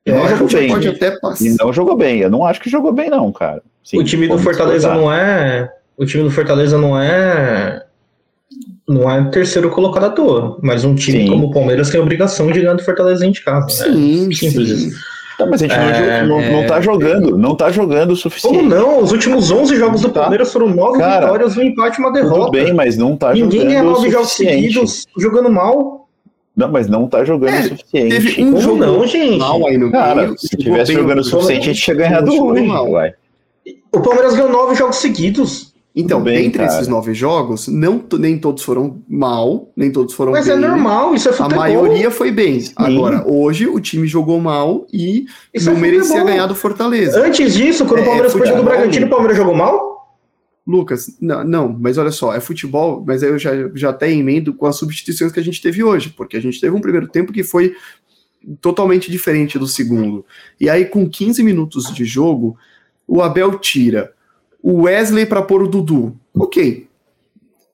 E 0.07 0.13
não 0.13 0.29
jogou 0.29 0.49
bem. 0.49 0.69
Pode 0.69 0.89
até 0.89 1.11
passar. 1.19 1.45
E 1.45 1.57
não 1.59 1.73
jogou 1.73 1.97
bem. 1.97 2.21
Eu 2.21 2.31
não 2.31 2.45
acho 2.45 2.61
que 2.61 2.71
jogou 2.71 2.93
bem, 2.93 3.11
não, 3.11 3.33
cara. 3.33 3.63
Sim, 3.83 3.99
o 3.99 4.05
time 4.05 4.29
do 4.29 4.39
Fortaleza 4.39 4.95
não 4.95 5.13
é. 5.13 5.73
O 5.97 6.07
time 6.07 6.23
do 6.23 6.31
Fortaleza 6.31 6.79
não 6.79 7.01
é 7.01 7.85
não 8.93 9.11
é 9.11 9.25
terceiro 9.31 9.71
colocado 9.71 10.05
à 10.05 10.11
toa, 10.11 10.59
mas 10.63 10.85
um 10.85 10.95
time 10.95 11.25
sim. 11.25 11.29
como 11.29 11.47
o 11.47 11.51
Palmeiras 11.51 11.91
tem 11.91 11.99
a 11.99 12.03
obrigação 12.03 12.51
de 12.51 12.61
ganhar 12.61 12.75
do 12.75 12.85
Fortaleza 12.85 13.29
de 13.29 13.41
casa. 13.41 13.69
Sim, 13.69 14.29
é 14.31 14.35
simples 14.35 14.69
sim. 14.69 14.89
isso. 14.89 15.13
Tá, 15.39 15.47
mas 15.47 15.63
a 15.63 15.67
gente 15.67 15.75
é, 15.75 16.23
não, 16.25 16.41
não, 16.41 16.53
não 16.53 16.67
tá 16.67 16.81
jogando, 16.81 17.39
não 17.39 17.55
tá 17.55 17.71
jogando 17.71 18.11
o 18.11 18.17
suficiente. 18.17 18.57
Como 18.57 18.69
não? 18.69 19.03
Os 19.03 19.13
últimos 19.13 19.51
11 19.51 19.77
jogos 19.77 20.01
do 20.03 20.11
tá. 20.11 20.23
Palmeiras 20.23 20.53
foram 20.53 20.69
9 20.69 20.99
Cara, 20.99 21.27
vitórias, 21.27 21.57
um 21.57 21.63
empate 21.63 21.99
e 21.99 22.05
uma 22.05 22.13
derrota. 22.13 22.41
Tudo 22.41 22.51
bem, 22.51 22.75
mas 22.75 22.97
não 22.97 23.17
tá 23.17 23.33
Ninguém 23.33 23.61
jogando 23.61 23.65
Ninguém 23.65 23.79
é 23.79 23.83
9 23.83 24.11
jogos 24.11 24.33
seguidos 24.33 25.07
jogando 25.17 25.51
mal. 25.51 26.09
Não, 26.55 26.71
mas 26.71 26.87
não 26.87 27.09
tá 27.09 27.25
jogando 27.25 27.55
é, 27.55 27.61
o 27.61 27.69
suficiente. 27.69 28.09
Teve 28.11 28.45
um 28.45 28.61
jogo 28.61 28.77
não, 28.77 29.07
gente. 29.07 29.39
Mal 29.39 29.67
aí 29.67 29.79
no 29.79 29.91
Cara, 29.91 30.37
se 30.37 30.55
tivesse 30.57 30.93
jogando 30.93 31.21
o 31.21 31.25
suficiente, 31.25 31.71
a 31.71 31.73
gente 31.73 31.83
tinha 31.83 31.97
ganhado 31.97 32.31
hoje. 32.31 32.69
O 33.91 34.01
Palmeiras 34.01 34.35
ganhou 34.35 34.51
9 34.51 34.75
jogos 34.75 34.97
seguidos. 34.97 35.72
Então, 35.95 36.23
bem, 36.23 36.47
entre 36.47 36.65
cara. 36.65 36.75
esses 36.75 36.89
nove 36.89 37.13
jogos, 37.13 37.69
não, 37.69 38.03
nem 38.19 38.39
todos 38.39 38.63
foram 38.63 39.03
mal, 39.07 39.71
nem 39.77 39.91
todos 39.93 40.15
foram 40.15 40.33
Mas 40.33 40.49
é 40.49 40.57
bem. 40.57 40.65
é 40.65 40.69
normal, 40.69 41.15
isso 41.15 41.29
é 41.29 41.33
futebol. 41.33 41.53
A 41.53 41.61
maioria 41.61 42.11
foi 42.11 42.31
bem. 42.31 42.61
Sim. 42.61 42.73
Agora, 42.77 43.23
hoje 43.31 43.67
o 43.67 43.79
time 43.79 44.07
jogou 44.07 44.41
mal 44.41 44.87
e 44.91 45.27
isso 45.53 45.71
não 45.71 45.77
é 45.77 45.81
merecia 45.81 46.25
ganhar 46.25 46.47
do 46.47 46.55
Fortaleza. 46.55 47.23
Antes 47.23 47.53
disso, 47.53 47.85
quando 47.85 48.01
é, 48.01 48.03
o 48.03 48.07
Palmeiras 48.07 48.33
perdeu 48.33 48.57
do 48.57 48.63
Bragantino, 48.63 49.07
o 49.07 49.11
Palmeiras 49.11 49.37
jogou 49.37 49.55
mal? 49.55 49.93
Lucas, 50.67 51.19
não, 51.21 51.45
não, 51.45 51.77
mas 51.79 51.99
olha 51.99 52.11
só, 52.11 52.33
é 52.35 52.41
futebol, 52.41 53.05
mas 53.07 53.23
aí 53.23 53.29
eu 53.29 53.39
já, 53.39 53.51
já 53.75 53.91
até 53.91 54.11
emendo 54.11 54.55
com 54.55 54.65
as 54.65 54.77
substituições 54.77 55.33
que 55.33 55.41
a 55.41 55.45
gente 55.45 55.61
teve 55.61 55.83
hoje, 55.83 56.11
porque 56.17 56.37
a 56.37 56.41
gente 56.41 56.61
teve 56.61 56.75
um 56.75 56.81
primeiro 56.81 57.09
tempo 57.09 57.33
que 57.33 57.43
foi 57.43 57.75
totalmente 58.61 59.11
diferente 59.11 59.59
do 59.59 59.67
segundo. 59.67 60.25
E 60.59 60.71
aí, 60.71 60.87
com 60.87 61.09
15 61.09 61.43
minutos 61.43 61.93
de 61.93 62.05
jogo, 62.05 62.57
o 63.07 63.21
Abel 63.21 63.59
tira 63.59 64.13
o 64.63 64.83
Wesley 64.83 65.27
para 65.27 65.43
pôr 65.43 65.63
o 65.63 65.69
Dudu. 65.69 66.17
Ok. 66.35 66.89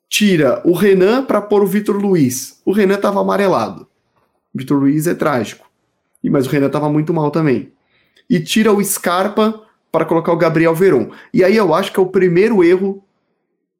Tira 0.08 0.62
o 0.64 0.72
Renan 0.72 1.24
para 1.24 1.40
pôr 1.40 1.62
o 1.62 1.66
Vitor 1.66 1.96
Luiz. 1.96 2.60
O 2.64 2.72
Renan 2.72 2.94
estava 2.94 3.20
amarelado. 3.20 3.86
Vitor 4.54 4.78
Luiz 4.78 5.06
é 5.06 5.14
trágico. 5.14 5.68
Mas 6.24 6.46
o 6.46 6.50
Renan 6.50 6.66
estava 6.66 6.88
muito 6.88 7.12
mal 7.12 7.30
também. 7.30 7.72
E 8.28 8.40
tira 8.40 8.72
o 8.72 8.82
Scarpa 8.82 9.62
para 9.92 10.04
colocar 10.04 10.32
o 10.32 10.36
Gabriel 10.36 10.74
Veron. 10.74 11.10
E 11.32 11.44
aí 11.44 11.56
eu 11.56 11.74
acho 11.74 11.92
que 11.92 12.00
é 12.00 12.02
o 12.02 12.06
primeiro 12.06 12.64
erro 12.64 13.02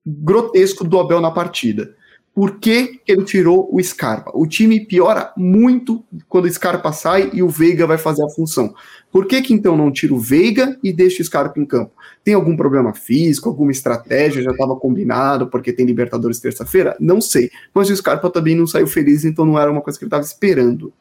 grotesco 0.06 0.84
do 0.84 0.98
Abel 0.98 1.20
na 1.20 1.30
partida. 1.30 1.94
Por 2.34 2.60
que, 2.60 3.00
ele 3.06 3.24
tirou 3.24 3.68
o 3.72 3.82
Scarpa? 3.82 4.30
O 4.32 4.46
time 4.46 4.86
piora 4.86 5.32
muito 5.36 6.04
quando 6.28 6.44
o 6.44 6.50
Scarpa 6.50 6.92
sai 6.92 7.30
e 7.32 7.42
o 7.42 7.48
Veiga 7.48 7.86
vai 7.86 7.98
fazer 7.98 8.24
a 8.24 8.30
função. 8.30 8.72
Por 9.10 9.26
que, 9.26 9.40
que 9.40 9.54
então 9.54 9.76
não 9.76 9.90
tira 9.90 10.12
o 10.12 10.18
Veiga 10.18 10.78
e 10.82 10.92
deixa 10.92 11.22
o 11.22 11.24
Scarpa 11.24 11.58
em 11.58 11.64
campo? 11.64 11.92
Tem 12.22 12.34
algum 12.34 12.56
problema 12.56 12.92
físico, 12.92 13.48
alguma 13.48 13.70
estratégia? 13.70 14.42
Já 14.42 14.50
estava 14.50 14.76
combinado 14.76 15.46
porque 15.46 15.72
tem 15.72 15.86
Libertadores 15.86 16.40
terça-feira? 16.40 16.96
Não 17.00 17.20
sei. 17.20 17.50
Mas 17.74 17.88
o 17.88 17.96
Scarpa 17.96 18.28
também 18.28 18.54
não 18.54 18.66
saiu 18.66 18.86
feliz, 18.86 19.24
então 19.24 19.46
não 19.46 19.58
era 19.58 19.70
uma 19.70 19.80
coisa 19.80 19.98
que 19.98 20.04
ele 20.04 20.08
estava 20.08 20.24
esperando. 20.24 20.92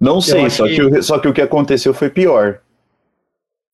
Não 0.00 0.20
sei, 0.20 0.48
só 0.50 0.66
que... 0.66 0.90
que, 0.90 1.02
só 1.02 1.18
que 1.18 1.28
o 1.28 1.32
que 1.32 1.42
aconteceu 1.42 1.92
foi 1.92 2.08
pior. 2.08 2.60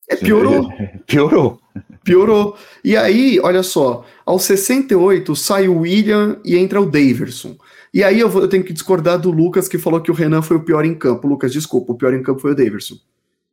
É, 0.09 0.15
piorou. 0.15 0.69
piorou. 1.07 1.59
Piorou. 2.03 2.57
E 2.83 2.97
aí, 2.97 3.39
olha 3.39 3.63
só, 3.63 4.05
aos 4.25 4.43
68 4.43 5.35
sai 5.35 5.67
o 5.67 5.79
William 5.79 6.39
e 6.43 6.57
entra 6.57 6.81
o 6.81 6.85
Daverson. 6.85 7.55
E 7.93 8.03
aí 8.03 8.19
eu, 8.19 8.29
vou, 8.29 8.41
eu, 8.41 8.47
tenho 8.47 8.63
que 8.63 8.73
discordar 8.73 9.19
do 9.19 9.31
Lucas 9.31 9.67
que 9.67 9.77
falou 9.77 10.01
que 10.01 10.11
o 10.11 10.13
Renan 10.13 10.41
foi 10.41 10.57
o 10.57 10.63
pior 10.63 10.85
em 10.85 10.93
campo. 10.93 11.27
Lucas, 11.27 11.51
desculpa, 11.51 11.93
o 11.93 11.95
pior 11.95 12.13
em 12.13 12.21
campo 12.21 12.41
foi 12.41 12.51
o 12.51 12.55
Daverson. 12.55 12.95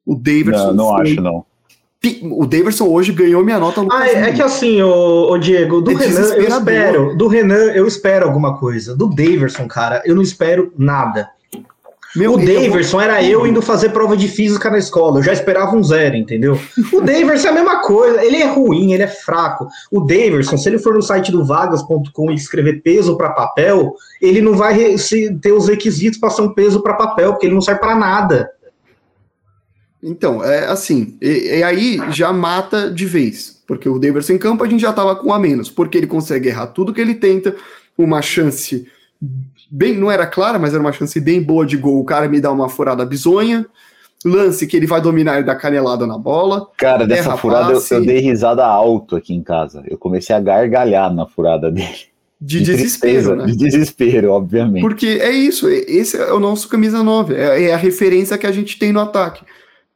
O 0.07 0.15
Daverson. 0.15 0.69
Não, 0.69 0.75
não 0.75 0.89
foi... 0.91 1.03
acho, 1.03 1.21
não. 1.21 1.45
O 2.31 2.47
Daverson 2.47 2.87
hoje 2.87 3.13
ganhou 3.13 3.45
minha 3.45 3.59
nota. 3.59 3.85
Ah, 3.91 4.09
é, 4.09 4.29
é 4.29 4.33
que 4.33 4.41
assim, 4.41 4.81
o, 4.81 5.33
o 5.33 5.39
Diego, 5.39 5.81
do 5.81 5.91
é 5.91 5.95
Renan 5.95 6.35
eu 6.35 6.49
espero. 6.49 7.17
Do 7.17 7.27
Renan 7.27 7.73
eu 7.73 7.87
espero 7.87 8.27
alguma 8.27 8.57
coisa. 8.59 8.95
Do 8.95 9.09
Daverson, 9.09 9.67
cara, 9.67 10.03
eu 10.05 10.15
não 10.15 10.23
espero 10.23 10.73
nada. 10.79 11.29
Meu 12.17 12.33
o 12.33 12.39
Daverson 12.39 12.99
era 12.99 13.23
eu 13.23 13.47
indo 13.47 13.61
fazer 13.61 13.91
prova 13.91 14.17
de 14.17 14.27
física 14.27 14.71
na 14.71 14.79
escola. 14.79 15.19
Eu 15.19 15.23
já 15.23 15.35
esperava 15.35 15.77
um 15.77 15.83
zero, 15.83 16.17
entendeu? 16.17 16.59
O 16.93 17.01
Daverson 17.03 17.49
é 17.49 17.51
a 17.51 17.55
mesma 17.55 17.83
coisa. 17.83 18.25
Ele 18.25 18.39
é 18.39 18.47
ruim, 18.47 18.93
ele 18.93 19.03
é 19.03 19.09
fraco. 19.09 19.67
O 19.93 20.01
Daverson, 20.01 20.57
se 20.57 20.69
ele 20.69 20.79
for 20.79 20.95
no 20.95 21.03
site 21.03 21.31
do 21.31 21.45
vagas.com 21.45 22.31
e 22.31 22.35
escrever 22.35 22.81
peso 22.83 23.19
para 23.19 23.31
papel, 23.31 23.95
ele 24.23 24.41
não 24.41 24.55
vai 24.55 24.97
ter 25.43 25.53
os 25.53 25.69
requisitos 25.69 26.19
para 26.19 26.31
ser 26.31 26.43
um 26.43 26.55
peso 26.55 26.83
para 26.83 26.95
papel, 26.95 27.33
porque 27.33 27.47
ele 27.47 27.55
não 27.55 27.61
serve 27.61 27.81
para 27.81 27.95
nada. 27.95 28.51
Então, 30.03 30.45
é 30.45 30.67
assim, 30.67 31.17
e, 31.21 31.59
e, 31.59 31.63
aí 31.63 31.99
já 32.13 32.33
mata 32.33 32.91
de 32.91 33.07
vez, 33.07 33.63
porque 33.67 33.89
o 33.89 33.99
Daverson 33.99 34.35
em 34.35 34.39
campo 34.39 34.63
a 34.63 34.69
gente 34.69 34.81
já 34.81 34.93
tava 34.93 35.17
com 35.17 35.33
a 35.33 35.39
menos, 35.39 35.71
porque 35.71 35.97
ele 35.99 36.07
consegue 36.07 36.49
errar 36.49 36.69
tudo 36.69 36.93
que 36.93 37.01
ele 37.01 37.15
tenta, 37.15 37.57
uma 37.97 38.21
chance 38.21 38.87
bem, 39.71 39.97
não 39.97 40.11
era 40.11 40.27
clara, 40.27 40.59
mas 40.59 40.73
era 40.73 40.83
uma 40.83 40.93
chance 40.93 41.19
bem 41.21 41.43
boa 41.43 41.65
de 41.65 41.77
gol. 41.77 42.01
O 42.01 42.05
cara 42.05 42.29
me 42.29 42.41
dá 42.41 42.53
uma 42.53 42.69
furada 42.69 43.05
bizonha. 43.05 43.67
Lance 44.25 44.67
que 44.67 44.77
ele 44.77 44.87
vai 44.87 45.01
dominar 45.01 45.41
e 45.41 45.45
dar 45.45 45.55
canelada 45.55 46.07
na 46.07 46.19
bola. 46.19 46.67
Cara, 46.77 47.07
dessa 47.07 47.37
furada 47.37 47.73
eu, 47.73 47.83
eu, 47.91 48.05
dei 48.05 48.19
risada 48.19 48.65
alto 48.65 49.17
aqui 49.17 49.35
em 49.35 49.43
casa. 49.43 49.83
Eu 49.87 49.97
comecei 49.97 50.35
a 50.35 50.41
gargalhar 50.41 51.15
na 51.15 51.27
furada 51.27 51.71
dele. 51.71 51.89
De, 52.39 52.59
de 52.59 52.65
desespero, 52.65 53.13
tristeza, 53.13 53.37
né? 53.37 53.47
De 53.47 53.57
desespero, 53.57 54.33
obviamente. 54.33 54.83
Porque 54.83 55.07
é 55.07 55.31
isso, 55.31 55.69
esse 55.69 56.19
é 56.19 56.33
o 56.33 56.41
nosso 56.41 56.69
camisa 56.69 57.03
9, 57.03 57.35
é, 57.35 57.63
é 57.65 57.75
a 57.75 57.79
referência 57.79 58.37
que 58.37 58.47
a 58.47 58.53
gente 58.53 58.79
tem 58.79 58.93
no 58.93 59.01
ataque 59.01 59.43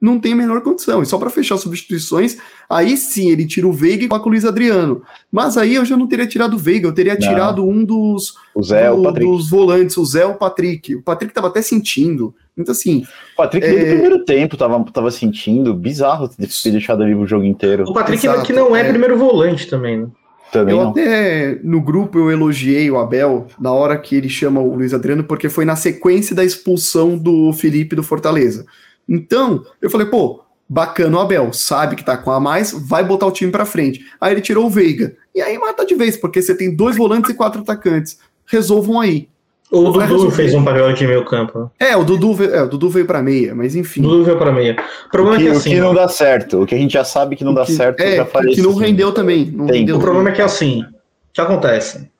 não 0.00 0.18
tem 0.18 0.32
a 0.32 0.36
menor 0.36 0.62
condição. 0.62 1.02
E 1.02 1.06
só 1.06 1.18
para 1.18 1.28
fechar 1.28 1.56
as 1.56 1.60
substituições, 1.60 2.38
aí 2.68 2.96
sim 2.96 3.30
ele 3.30 3.46
tira 3.46 3.68
o 3.68 3.72
Veiga 3.72 4.04
e 4.04 4.08
coloca 4.08 4.26
o 4.26 4.30
Luiz 4.30 4.44
Adriano. 4.44 5.02
Mas 5.30 5.58
aí 5.58 5.74
eu 5.74 5.84
já 5.84 5.96
não 5.96 6.06
teria 6.06 6.26
tirado 6.26 6.54
o 6.54 6.58
Veiga, 6.58 6.88
eu 6.88 6.94
teria 6.94 7.14
não. 7.14 7.20
tirado 7.20 7.68
um 7.68 7.84
dos, 7.84 8.34
o 8.54 8.62
Zé, 8.62 8.88
do, 8.88 9.02
o 9.02 9.12
dos 9.12 9.50
volantes, 9.50 9.96
o 9.96 10.04
Zé 10.04 10.24
o 10.24 10.34
Patrick. 10.34 10.94
O 10.94 11.02
Patrick 11.02 11.34
tava 11.34 11.48
até 11.48 11.60
sentindo. 11.60 12.34
Então, 12.56 12.72
assim. 12.72 13.04
O 13.34 13.36
Patrick, 13.36 13.66
é... 13.66 13.70
desde 13.70 13.84
o 13.84 13.92
primeiro 13.92 14.24
tempo, 14.24 14.56
tava, 14.56 14.82
tava 14.92 15.10
sentindo. 15.10 15.74
Bizarro 15.74 16.28
ter 16.28 16.70
deixado 16.70 17.02
ali 17.02 17.14
o 17.14 17.26
jogo 17.26 17.44
inteiro. 17.44 17.84
O 17.84 17.92
Patrick, 17.92 18.26
Exato, 18.26 18.42
que 18.42 18.52
não 18.52 18.74
é, 18.74 18.80
é, 18.80 18.88
primeiro 18.88 19.18
volante 19.18 19.68
também, 19.68 20.00
né? 20.00 20.06
Também 20.50 20.74
eu 20.74 20.82
não. 20.82 20.90
até 20.90 21.60
no 21.62 21.80
grupo 21.80 22.18
eu 22.18 22.28
elogiei 22.28 22.90
o 22.90 22.98
Abel 22.98 23.46
na 23.58 23.70
hora 23.70 23.96
que 23.96 24.16
ele 24.16 24.28
chama 24.28 24.60
o 24.60 24.74
Luiz 24.74 24.92
Adriano, 24.92 25.22
porque 25.22 25.48
foi 25.48 25.64
na 25.64 25.76
sequência 25.76 26.34
da 26.34 26.44
expulsão 26.44 27.16
do 27.16 27.52
Felipe 27.52 27.94
do 27.94 28.02
Fortaleza. 28.02 28.66
Então, 29.08 29.64
eu 29.80 29.90
falei, 29.90 30.06
pô, 30.06 30.42
bacana 30.68 31.16
o 31.16 31.20
Abel, 31.20 31.52
sabe 31.52 31.96
que 31.96 32.04
tá 32.04 32.16
com 32.16 32.30
a 32.30 32.38
mais, 32.38 32.72
vai 32.72 33.02
botar 33.02 33.26
o 33.26 33.32
time 33.32 33.50
para 33.50 33.64
frente. 33.64 34.04
Aí 34.20 34.32
ele 34.32 34.40
tirou 34.40 34.66
o 34.66 34.70
Veiga. 34.70 35.16
E 35.34 35.40
aí 35.40 35.58
mata 35.58 35.84
de 35.84 35.94
vez, 35.94 36.16
porque 36.16 36.40
você 36.40 36.54
tem 36.54 36.74
dois 36.74 36.96
volantes 36.96 37.30
e 37.30 37.34
quatro 37.34 37.60
atacantes. 37.60 38.18
Resolvam 38.46 39.00
aí. 39.00 39.28
O 39.70 39.90
Dudu 39.92 40.30
fez 40.32 40.52
um 40.52 40.64
papel 40.64 40.92
de 40.92 41.06
meio 41.06 41.24
campo. 41.24 41.70
É, 41.78 41.96
o 41.96 42.02
Dudu, 42.02 42.34
veio, 42.34 42.54
é, 42.54 42.62
o 42.62 42.68
Dudu 42.68 42.88
veio 42.88 43.06
pra 43.06 43.22
meia, 43.22 43.54
mas 43.54 43.76
enfim. 43.76 44.00
O 44.00 44.08
Dudu 44.08 44.24
veio 44.24 44.36
pra 44.36 44.50
meia. 44.50 44.76
O 45.06 45.10
problema 45.10 45.36
o 45.36 45.40
que, 45.40 45.46
é 45.46 45.50
que 45.50 45.56
assim. 45.56 45.70
O 45.70 45.72
que 45.74 45.80
não 45.80 45.94
dá 45.94 46.08
certo, 46.08 46.62
o 46.62 46.66
que 46.66 46.74
a 46.74 46.78
gente 46.78 46.92
já 46.92 47.04
sabe 47.04 47.36
que 47.36 47.44
não 47.44 47.54
dá 47.54 47.64
que, 47.64 47.72
certo, 47.72 48.00
é, 48.00 48.16
já 48.16 48.26
falei. 48.26 48.54
que 48.54 48.62
não 48.62 48.74
rendeu 48.74 49.12
também. 49.12 49.46
Não 49.46 49.66
rendeu 49.66 49.96
o 49.96 50.00
problema 50.00 50.30
é 50.30 50.32
que 50.32 50.42
assim, 50.42 50.82
o 50.82 51.32
que 51.32 51.40
acontece? 51.40 52.10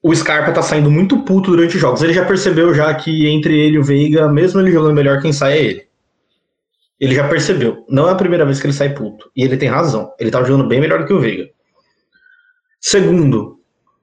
O 0.00 0.14
Scarpa 0.14 0.52
tá 0.52 0.62
saindo 0.62 0.88
muito 0.88 1.18
puto 1.18 1.50
durante 1.50 1.74
os 1.74 1.80
jogos. 1.80 2.02
Ele 2.02 2.12
já 2.12 2.24
percebeu 2.24 2.72
já 2.72 2.94
que 2.94 3.26
entre 3.26 3.58
ele 3.58 3.74
e 3.74 3.78
o 3.80 3.82
Veiga, 3.82 4.28
mesmo 4.28 4.60
ele 4.60 4.70
jogando 4.70 4.94
melhor, 4.94 5.20
quem 5.20 5.32
sai 5.32 5.54
é 5.54 5.64
ele. 5.64 5.85
Ele 6.98 7.14
já 7.14 7.28
percebeu. 7.28 7.84
Não 7.88 8.08
é 8.08 8.12
a 8.12 8.16
primeira 8.16 8.44
vez 8.44 8.60
que 8.60 8.66
ele 8.66 8.72
sai 8.72 8.94
puto. 8.94 9.30
E 9.36 9.42
ele 9.42 9.56
tem 9.56 9.68
razão. 9.68 10.12
Ele 10.18 10.30
tava 10.30 10.46
jogando 10.46 10.68
bem 10.68 10.80
melhor 10.80 11.04
que 11.06 11.12
o 11.12 11.20
Veiga. 11.20 11.48
Segundo, 12.80 13.56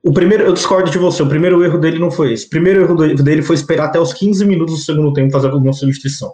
o 0.04 0.12
primeiro, 0.12 0.44
eu 0.44 0.54
discordo 0.54 0.92
de 0.92 0.98
você, 0.98 1.24
o 1.24 1.30
primeiro 1.30 1.64
erro 1.64 1.80
dele 1.80 1.98
não 1.98 2.12
foi 2.12 2.34
esse. 2.34 2.46
O 2.46 2.50
primeiro 2.50 2.82
erro 2.82 2.96
dele 3.16 3.42
foi 3.42 3.56
esperar 3.56 3.86
até 3.86 4.00
os 4.00 4.14
15 4.14 4.46
minutos 4.46 4.76
do 4.76 4.82
segundo 4.82 5.14
tempo 5.14 5.32
fazer 5.32 5.48
alguma 5.48 5.72
substituição. 5.72 6.34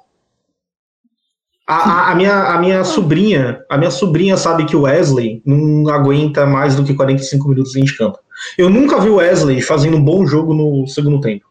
A, 1.67 1.75
a, 1.75 2.11
a, 2.11 2.15
minha, 2.15 2.33
a 2.33 2.59
minha 2.59 2.83
sobrinha, 2.83 3.63
a 3.69 3.77
minha 3.77 3.91
sobrinha 3.91 4.35
sabe 4.35 4.65
que 4.65 4.75
o 4.75 4.81
Wesley 4.81 5.43
não 5.45 5.87
aguenta 5.93 6.47
mais 6.47 6.75
do 6.75 6.83
que 6.83 6.95
45 6.95 7.47
minutos 7.47 7.75
em 7.75 7.85
campo. 7.85 8.17
Eu 8.57 8.71
nunca 8.71 8.99
vi 8.99 9.09
o 9.09 9.17
Wesley 9.17 9.61
fazendo 9.61 9.97
um 9.97 10.03
bom 10.03 10.25
jogo 10.25 10.55
no 10.55 10.87
segundo 10.87 11.21
tempo. 11.21 11.45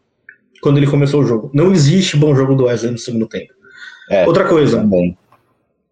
Quando 0.61 0.75
ele 0.75 0.87
começou 0.87 1.21
o 1.21 1.25
jogo. 1.25 1.49
Não 1.53 1.71
existe 1.71 2.17
bom 2.17 2.35
jogo 2.35 2.53
do 2.53 2.65
Wesley 2.65 2.91
no 2.91 2.97
segundo 2.97 3.29
tempo. 3.29 3.53
É, 4.09 4.25
Outra 4.25 4.47
coisa. 4.47 4.85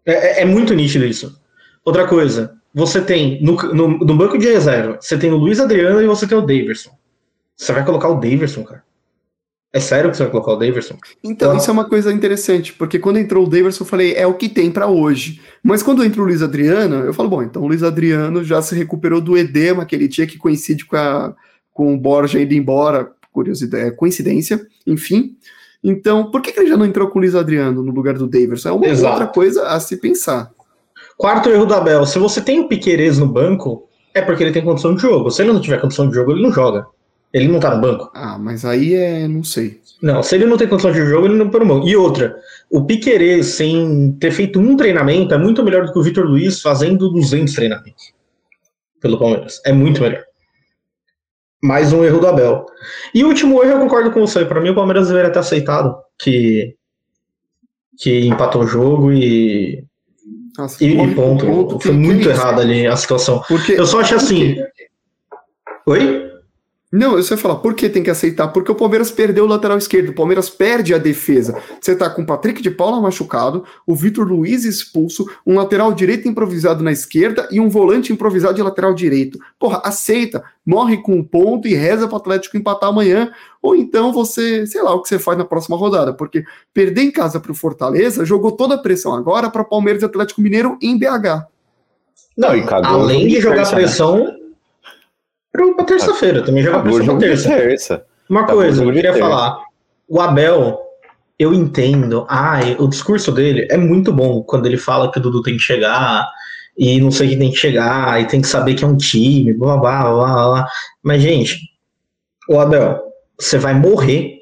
É, 0.04 0.12
é, 0.12 0.42
é 0.42 0.44
muito 0.44 0.74
nítido 0.74 1.04
isso. 1.04 1.40
Outra 1.84 2.06
coisa 2.06 2.58
você 2.74 3.00
tem 3.00 3.42
no, 3.42 3.56
no, 3.74 3.88
no, 3.98 4.16
banco 4.16 4.38
de 4.38 4.46
reserva, 4.46 4.98
você 5.00 5.18
tem 5.18 5.32
o 5.32 5.36
Luiz 5.36 5.58
Adriano 5.58 6.00
e 6.02 6.06
você 6.06 6.26
tem 6.26 6.36
o 6.36 6.42
Daverson. 6.42 6.90
Você 7.56 7.72
vai 7.72 7.84
colocar 7.84 8.08
o 8.08 8.20
Daverson, 8.20 8.62
cara? 8.62 8.84
É 9.72 9.80
sério 9.80 10.10
que 10.10 10.16
você 10.16 10.22
vai 10.22 10.30
colocar 10.30 10.52
o 10.52 10.56
Daverson? 10.56 10.96
Então, 11.22 11.56
isso 11.56 11.68
é 11.68 11.72
uma 11.72 11.88
coisa 11.88 12.12
interessante, 12.12 12.72
porque 12.72 12.98
quando 12.98 13.18
entrou 13.18 13.44
o 13.44 13.48
Daverson, 13.48 13.84
eu 13.84 13.88
falei, 13.88 14.14
é 14.14 14.26
o 14.26 14.34
que 14.34 14.48
tem 14.48 14.70
para 14.70 14.86
hoje. 14.86 15.40
Mas 15.62 15.82
quando 15.82 16.04
entra 16.04 16.22
o 16.22 16.24
Luiz 16.24 16.42
Adriano, 16.42 17.04
eu 17.04 17.12
falo, 17.12 17.28
bom, 17.28 17.42
então 17.42 17.62
o 17.62 17.66
Luiz 17.66 17.82
Adriano 17.82 18.44
já 18.44 18.62
se 18.62 18.74
recuperou 18.74 19.20
do 19.20 19.36
edema 19.36 19.84
que 19.84 19.94
ele 19.94 20.08
tinha, 20.08 20.26
que 20.26 20.38
coincide 20.38 20.86
com, 20.86 20.96
a, 20.96 21.34
com 21.72 21.92
o 21.92 21.98
Borja 21.98 22.40
indo 22.40 22.54
embora, 22.54 23.10
curiosidade, 23.32 23.88
é, 23.88 23.90
coincidência, 23.90 24.64
enfim. 24.86 25.36
Então, 25.82 26.30
por 26.30 26.42
que, 26.42 26.52
que 26.52 26.60
ele 26.60 26.68
já 26.68 26.76
não 26.76 26.86
entrou 26.86 27.08
com 27.08 27.18
o 27.18 27.22
Luiz 27.22 27.34
Adriano 27.34 27.82
no 27.82 27.92
lugar 27.92 28.14
do 28.14 28.26
Daverson? 28.26 28.68
É 28.68 28.72
uma 28.72 28.86
Exato. 28.86 29.12
outra 29.12 29.26
coisa 29.28 29.68
a 29.68 29.78
se 29.78 29.96
pensar. 29.96 30.50
Quarto 31.16 31.48
erro 31.48 31.66
do 31.66 31.74
Abel: 31.74 32.04
se 32.06 32.18
você 32.18 32.40
tem 32.40 32.60
o 32.60 32.68
Piquerez 32.68 33.18
no 33.18 33.26
banco, 33.26 33.88
é 34.14 34.20
porque 34.22 34.42
ele 34.42 34.52
tem 34.52 34.64
condição 34.64 34.94
de 34.94 35.02
jogo. 35.02 35.30
Se 35.30 35.42
ele 35.42 35.52
não 35.52 35.60
tiver 35.60 35.80
condição 35.80 36.08
de 36.08 36.14
jogo, 36.14 36.32
ele 36.32 36.42
não 36.42 36.52
joga. 36.52 36.86
Ele 37.32 37.48
não 37.48 37.60
tá 37.60 37.74
no 37.74 37.80
banco. 37.80 38.10
Ah, 38.14 38.38
mas 38.38 38.64
aí 38.64 38.94
é. 38.94 39.28
não 39.28 39.44
sei. 39.44 39.80
Não, 40.02 40.22
se 40.22 40.34
ele 40.34 40.46
não 40.46 40.56
tem 40.56 40.66
condição 40.66 40.92
de 40.92 41.04
jogo, 41.04 41.26
ele 41.26 41.36
não 41.36 41.50
tá 41.50 41.58
no 41.58 41.66
banco. 41.66 41.86
E 41.86 41.96
outra, 41.96 42.36
o 42.70 42.84
Piquerez, 42.84 43.46
sem 43.46 44.16
ter 44.18 44.30
feito 44.30 44.58
um 44.58 44.76
treinamento, 44.76 45.34
é 45.34 45.38
muito 45.38 45.62
melhor 45.62 45.84
do 45.84 45.92
que 45.92 45.98
o 45.98 46.02
Vitor 46.02 46.24
Luiz 46.24 46.62
fazendo 46.62 47.10
200 47.10 47.54
treinamentos. 47.54 48.12
Pelo 49.00 49.18
Palmeiras. 49.18 49.60
É 49.64 49.72
muito 49.72 50.00
melhor. 50.00 50.27
Mais 51.62 51.92
um 51.92 52.04
erro 52.04 52.20
do 52.20 52.28
Abel. 52.28 52.66
E 53.12 53.24
o 53.24 53.28
último 53.28 53.62
erro, 53.62 53.72
eu 53.72 53.80
concordo 53.80 54.12
com 54.12 54.20
você. 54.20 54.44
Para 54.44 54.60
mim, 54.60 54.70
o 54.70 54.74
Palmeiras 54.74 55.08
deveria 55.08 55.30
ter 55.30 55.40
aceitado 55.40 55.96
que, 56.18 56.76
que 57.98 58.26
empatou 58.26 58.62
o 58.62 58.66
jogo 58.66 59.12
e 59.12 59.84
nossa, 60.56 60.84
e, 60.84 60.96
ponto. 60.96 61.14
ponto. 61.14 61.46
ponto 61.46 61.80
foi 61.80 61.92
muito 61.92 62.28
errado 62.28 62.60
ali 62.60 62.86
a 62.86 62.96
situação. 62.96 63.42
Porque, 63.46 63.72
eu 63.72 63.86
só 63.86 64.00
acho 64.00 64.16
assim. 64.16 64.56
Oi? 65.86 66.28
Não, 66.90 67.16
eu 67.18 67.22
só 67.22 67.34
ia 67.34 67.38
falar, 67.38 67.56
por 67.56 67.74
que 67.74 67.86
tem 67.86 68.02
que 68.02 68.08
aceitar? 68.08 68.48
Porque 68.48 68.72
o 68.72 68.74
Palmeiras 68.74 69.10
perdeu 69.10 69.44
o 69.44 69.46
lateral 69.46 69.76
esquerdo, 69.76 70.08
o 70.08 70.14
Palmeiras 70.14 70.48
perde 70.48 70.94
a 70.94 70.98
defesa. 70.98 71.60
Você 71.78 71.94
tá 71.94 72.08
com 72.08 72.22
o 72.22 72.26
Patrick 72.26 72.62
de 72.62 72.70
Paula 72.70 72.98
machucado, 72.98 73.62
o 73.86 73.94
Vitor 73.94 74.26
Luiz 74.26 74.64
expulso, 74.64 75.28
um 75.46 75.56
lateral 75.56 75.92
direito 75.92 76.26
improvisado 76.26 76.82
na 76.82 76.90
esquerda 76.90 77.46
e 77.50 77.60
um 77.60 77.68
volante 77.68 78.10
improvisado 78.10 78.54
de 78.54 78.62
lateral 78.62 78.94
direito. 78.94 79.38
Porra, 79.58 79.82
aceita, 79.84 80.42
morre 80.64 80.96
com 80.96 81.12
um 81.12 81.22
ponto 81.22 81.68
e 81.68 81.74
reza 81.74 82.08
pro 82.08 82.16
Atlético 82.16 82.56
empatar 82.56 82.88
amanhã, 82.88 83.30
ou 83.60 83.76
então 83.76 84.10
você, 84.10 84.66
sei 84.66 84.82
lá, 84.82 84.94
o 84.94 85.02
que 85.02 85.10
você 85.10 85.18
faz 85.18 85.36
na 85.36 85.44
próxima 85.44 85.76
rodada, 85.76 86.14
porque 86.14 86.42
perder 86.72 87.02
em 87.02 87.10
casa 87.10 87.38
pro 87.38 87.54
Fortaleza 87.54 88.24
jogou 88.24 88.52
toda 88.52 88.76
a 88.76 88.78
pressão 88.78 89.12
agora 89.14 89.50
para 89.50 89.62
Palmeiras 89.62 90.00
e 90.00 90.06
Atlético 90.06 90.40
Mineiro 90.40 90.78
em 90.80 90.98
BH. 90.98 91.44
Não, 92.34 92.56
e 92.56 92.62
cagou 92.62 93.02
Além 93.02 93.26
de 93.26 93.40
jogar 93.40 93.68
pressão, 93.68 94.37
pra 95.74 95.84
terça-feira. 95.84 96.42
Também 96.42 96.62
joga 96.62 96.82
pra 96.82 97.18
terça. 97.18 97.48
terça. 97.48 98.04
Uma 98.28 98.42
Acabou 98.42 98.62
coisa, 98.62 98.84
eu 98.84 98.92
queria 98.92 99.14
falar. 99.14 99.58
O 100.06 100.20
Abel, 100.20 100.80
eu 101.38 101.54
entendo. 101.54 102.26
Ah, 102.28 102.60
o 102.78 102.86
discurso 102.86 103.32
dele 103.32 103.66
é 103.70 103.76
muito 103.76 104.12
bom 104.12 104.42
quando 104.42 104.66
ele 104.66 104.76
fala 104.76 105.10
que 105.10 105.18
o 105.18 105.22
Dudu 105.22 105.42
tem 105.42 105.56
que 105.56 105.62
chegar 105.62 106.28
e 106.76 107.00
não 107.00 107.10
sei 107.10 107.30
quem 107.30 107.38
tem 107.38 107.50
que 107.50 107.56
chegar 107.56 108.20
e 108.20 108.26
tem 108.26 108.40
que 108.40 108.48
saber 108.48 108.74
que 108.74 108.84
é 108.84 108.86
um 108.86 108.96
time, 108.96 109.52
blá 109.52 109.76
blá 109.76 110.02
blá 110.02 110.12
blá. 110.12 110.48
blá. 110.48 110.68
Mas, 111.02 111.22
gente, 111.22 111.58
o 112.48 112.60
Abel, 112.60 113.00
você 113.38 113.58
vai 113.58 113.74
morrer 113.74 114.38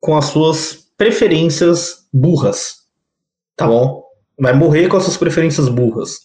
com 0.00 0.16
as 0.16 0.26
suas 0.26 0.86
preferências 0.96 2.06
burras. 2.12 2.84
Tá 3.56 3.66
bom? 3.66 4.04
Vai 4.38 4.52
morrer 4.52 4.88
com 4.88 4.96
as 4.96 5.04
suas 5.04 5.16
preferências 5.16 5.68
burras. 5.68 6.20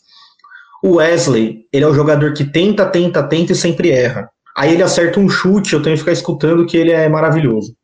O 0.83 0.95
Wesley, 0.95 1.65
ele 1.71 1.83
é 1.83 1.87
o 1.87 1.93
jogador 1.93 2.33
que 2.33 2.45
tenta, 2.45 2.85
tenta, 2.85 3.21
tenta 3.23 3.51
e 3.51 3.55
sempre 3.55 3.91
erra. 3.91 4.29
Aí 4.55 4.73
ele 4.73 4.83
acerta 4.83 5.19
um 5.19 5.29
chute, 5.29 5.73
eu 5.73 5.81
tenho 5.81 5.95
que 5.95 6.01
ficar 6.01 6.11
escutando 6.11 6.65
que 6.65 6.77
ele 6.77 6.91
é 6.91 7.07
maravilhoso. 7.07 7.75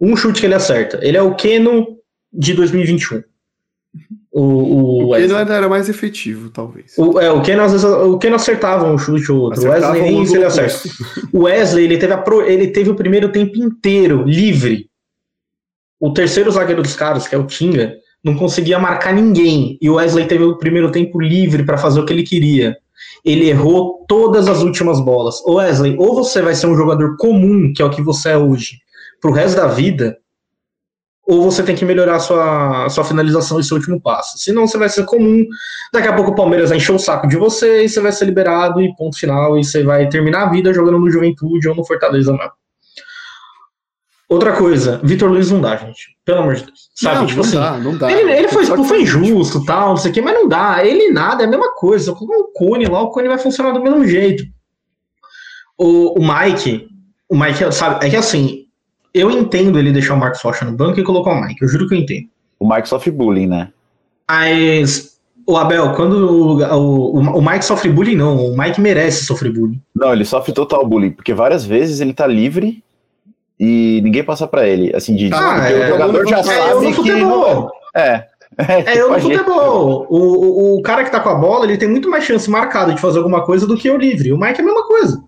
Um 0.00 0.16
chute 0.16 0.40
que 0.40 0.46
ele 0.46 0.54
acerta. 0.54 0.98
Ele 1.02 1.16
é 1.16 1.22
o 1.22 1.34
Keno 1.34 1.98
de 2.32 2.54
2021. 2.54 3.22
O, 4.30 5.10
o, 5.10 5.14
Keno 5.14 5.36
era 5.36 5.68
mais 5.68 5.88
efetivo, 5.88 6.50
talvez. 6.50 6.96
O, 6.96 7.18
é, 7.18 7.30
o 7.30 7.42
Keno, 7.42 7.62
às 7.62 7.72
vezes, 7.72 7.84
o 7.84 8.18
Keno 8.18 8.36
acertava 8.36 8.84
um 8.84 8.96
chute 8.96 9.32
ou 9.32 9.40
outro. 9.40 9.58
Acertava 9.58 9.86
o 9.86 9.96
Wesley 9.96 10.12
nem 10.12 10.22
isso 10.22 10.36
ele 10.36 10.44
acerta. 10.44 10.88
O 11.32 11.42
Wesley, 11.44 11.84
ele 11.84 11.98
teve, 11.98 12.12
a 12.12 12.18
pro, 12.18 12.42
ele 12.42 12.68
teve 12.68 12.90
o 12.90 12.94
primeiro 12.94 13.32
tempo 13.32 13.56
inteiro 13.56 14.22
livre. 14.22 14.88
O 15.98 16.12
terceiro 16.12 16.50
zagueiro 16.50 16.82
dos 16.82 16.94
caras, 16.94 17.26
que 17.26 17.34
é 17.34 17.38
o 17.38 17.46
Tinga, 17.46 17.96
não 18.24 18.34
conseguia 18.34 18.78
marcar 18.78 19.12
ninguém. 19.12 19.78
E 19.80 19.88
o 19.88 19.94
Wesley 19.94 20.26
teve 20.26 20.44
o 20.44 20.58
primeiro 20.58 20.90
tempo 20.90 21.20
livre 21.20 21.64
para 21.64 21.78
fazer 21.78 22.00
o 22.00 22.04
que 22.04 22.12
ele 22.12 22.22
queria. 22.22 22.76
Ele 23.24 23.48
errou 23.48 24.04
todas 24.08 24.48
as 24.48 24.62
últimas 24.62 25.00
bolas. 25.00 25.40
O 25.44 25.54
Wesley, 25.54 25.96
ou 25.98 26.14
você 26.14 26.42
vai 26.42 26.54
ser 26.54 26.66
um 26.66 26.76
jogador 26.76 27.16
comum, 27.16 27.72
que 27.74 27.82
é 27.82 27.84
o 27.84 27.90
que 27.90 28.02
você 28.02 28.30
é 28.30 28.36
hoje, 28.36 28.78
pro 29.20 29.32
resto 29.32 29.56
da 29.56 29.66
vida, 29.66 30.16
ou 31.28 31.42
você 31.42 31.62
tem 31.62 31.76
que 31.76 31.84
melhorar 31.84 32.16
a 32.16 32.20
sua, 32.20 32.86
a 32.86 32.88
sua 32.88 33.04
finalização 33.04 33.60
e 33.60 33.64
seu 33.64 33.76
último 33.76 34.00
passo. 34.00 34.38
Senão 34.38 34.66
você 34.66 34.78
vai 34.78 34.88
ser 34.88 35.04
comum. 35.04 35.44
Daqui 35.92 36.08
a 36.08 36.14
pouco 36.14 36.30
o 36.30 36.34
Palmeiras 36.34 36.70
vai 36.70 36.78
encher 36.78 36.92
o 36.92 36.98
saco 36.98 37.28
de 37.28 37.36
você 37.36 37.84
e 37.84 37.88
você 37.88 38.00
vai 38.00 38.12
ser 38.12 38.24
liberado 38.24 38.80
e 38.80 38.94
ponto 38.96 39.18
final. 39.18 39.58
E 39.58 39.62
você 39.62 39.82
vai 39.82 40.08
terminar 40.08 40.44
a 40.44 40.50
vida 40.50 40.72
jogando 40.72 40.98
no 40.98 41.10
Juventude 41.10 41.68
ou 41.68 41.74
no 41.74 41.84
Fortaleza 41.84 42.32
não. 42.32 42.50
Outra 44.28 44.52
coisa, 44.52 45.00
Vitor 45.02 45.30
Luiz 45.30 45.50
não 45.50 45.60
dá, 45.60 45.74
gente. 45.76 46.14
Pelo 46.22 46.40
amor 46.40 46.54
de 46.54 46.64
Deus. 46.64 46.90
Sabe? 46.94 47.20
Não, 47.20 47.26
tipo 47.26 47.40
não 47.40 47.48
assim. 47.48 47.56
Dá, 47.56 47.78
não 47.78 47.96
dá. 47.96 48.12
Ele, 48.12 48.30
ele 48.30 48.48
foi, 48.48 48.66
tipo, 48.66 48.84
foi 48.84 49.02
injusto 49.02 49.64
tal, 49.64 49.90
não 49.90 49.96
sei 49.96 50.10
o 50.10 50.14
quê, 50.14 50.20
mas 50.20 50.34
não 50.34 50.46
dá. 50.46 50.84
Ele 50.84 51.10
nada, 51.10 51.44
é 51.44 51.46
a 51.46 51.48
mesma 51.48 51.74
coisa. 51.74 52.12
Com 52.12 52.26
o 52.26 52.52
Cone 52.52 52.86
lá, 52.86 53.00
o 53.00 53.10
Cone 53.10 53.26
vai 53.26 53.38
funcionar 53.38 53.72
do 53.72 53.82
mesmo 53.82 54.06
jeito. 54.06 54.44
O, 55.78 56.20
o 56.20 56.22
Mike, 56.22 56.88
o 57.26 57.38
Mike, 57.38 57.72
sabe, 57.72 58.04
é 58.04 58.10
que 58.10 58.16
assim, 58.16 58.66
eu 59.14 59.30
entendo 59.30 59.78
ele 59.78 59.92
deixar 59.92 60.14
o 60.14 60.18
Marcos 60.18 60.42
Rocha 60.42 60.64
no 60.66 60.72
banco 60.72 61.00
e 61.00 61.04
colocar 61.04 61.30
o 61.30 61.40
Mike. 61.40 61.62
Eu 61.62 61.68
juro 61.68 61.88
que 61.88 61.94
eu 61.94 61.98
entendo. 61.98 62.28
O 62.58 62.68
Mike 62.68 62.88
sofre 62.88 63.10
bullying, 63.10 63.46
né? 63.46 63.72
Mas 64.28 65.18
o 65.46 65.56
Abel, 65.56 65.94
quando 65.94 66.28
o, 66.28 66.58
o, 66.60 67.38
o, 67.38 67.42
Mike 67.42 67.64
sofre 67.64 67.88
bullying, 67.88 68.16
não. 68.16 68.52
O 68.52 68.58
Mike 68.58 68.78
merece 68.78 69.24
sofrer 69.24 69.50
bullying. 69.50 69.80
Não, 69.94 70.12
ele 70.12 70.26
sofre 70.26 70.52
total 70.52 70.86
bullying, 70.86 71.12
porque 71.12 71.32
várias 71.32 71.64
vezes 71.64 72.00
ele 72.00 72.12
tá 72.12 72.26
livre 72.26 72.84
e 73.58 74.00
ninguém 74.02 74.22
passa 74.22 74.46
para 74.46 74.66
ele. 74.66 74.94
Assim, 74.94 75.16
de 75.16 75.30
ah, 75.32 75.68
é, 75.68 75.86
o 75.86 75.88
jogador 75.88 76.28
já 76.28 76.38
é, 76.38 76.42
sabe 76.42 76.92
que. 76.94 77.12
Não... 77.12 77.70
É. 77.94 78.26
É, 78.56 78.94
é 78.94 78.98
eu 79.02 79.12
no 79.12 79.20
futebol. 79.20 80.06
O, 80.08 80.18
o, 80.18 80.78
o, 80.78 80.82
cara 80.82 81.04
que 81.04 81.10
tá 81.10 81.20
com 81.20 81.28
a 81.28 81.34
bola, 81.34 81.64
ele 81.64 81.76
tem 81.76 81.88
muito 81.88 82.08
mais 82.08 82.24
chance 82.24 82.48
marcada 82.50 82.92
de 82.94 83.00
fazer 83.00 83.18
alguma 83.18 83.44
coisa 83.44 83.66
do 83.66 83.76
que 83.76 83.90
o 83.90 83.96
livre. 83.96 84.32
O 84.32 84.38
Mike 84.38 84.60
é 84.60 84.62
a 84.62 84.66
mesma 84.66 84.86
coisa. 84.86 85.22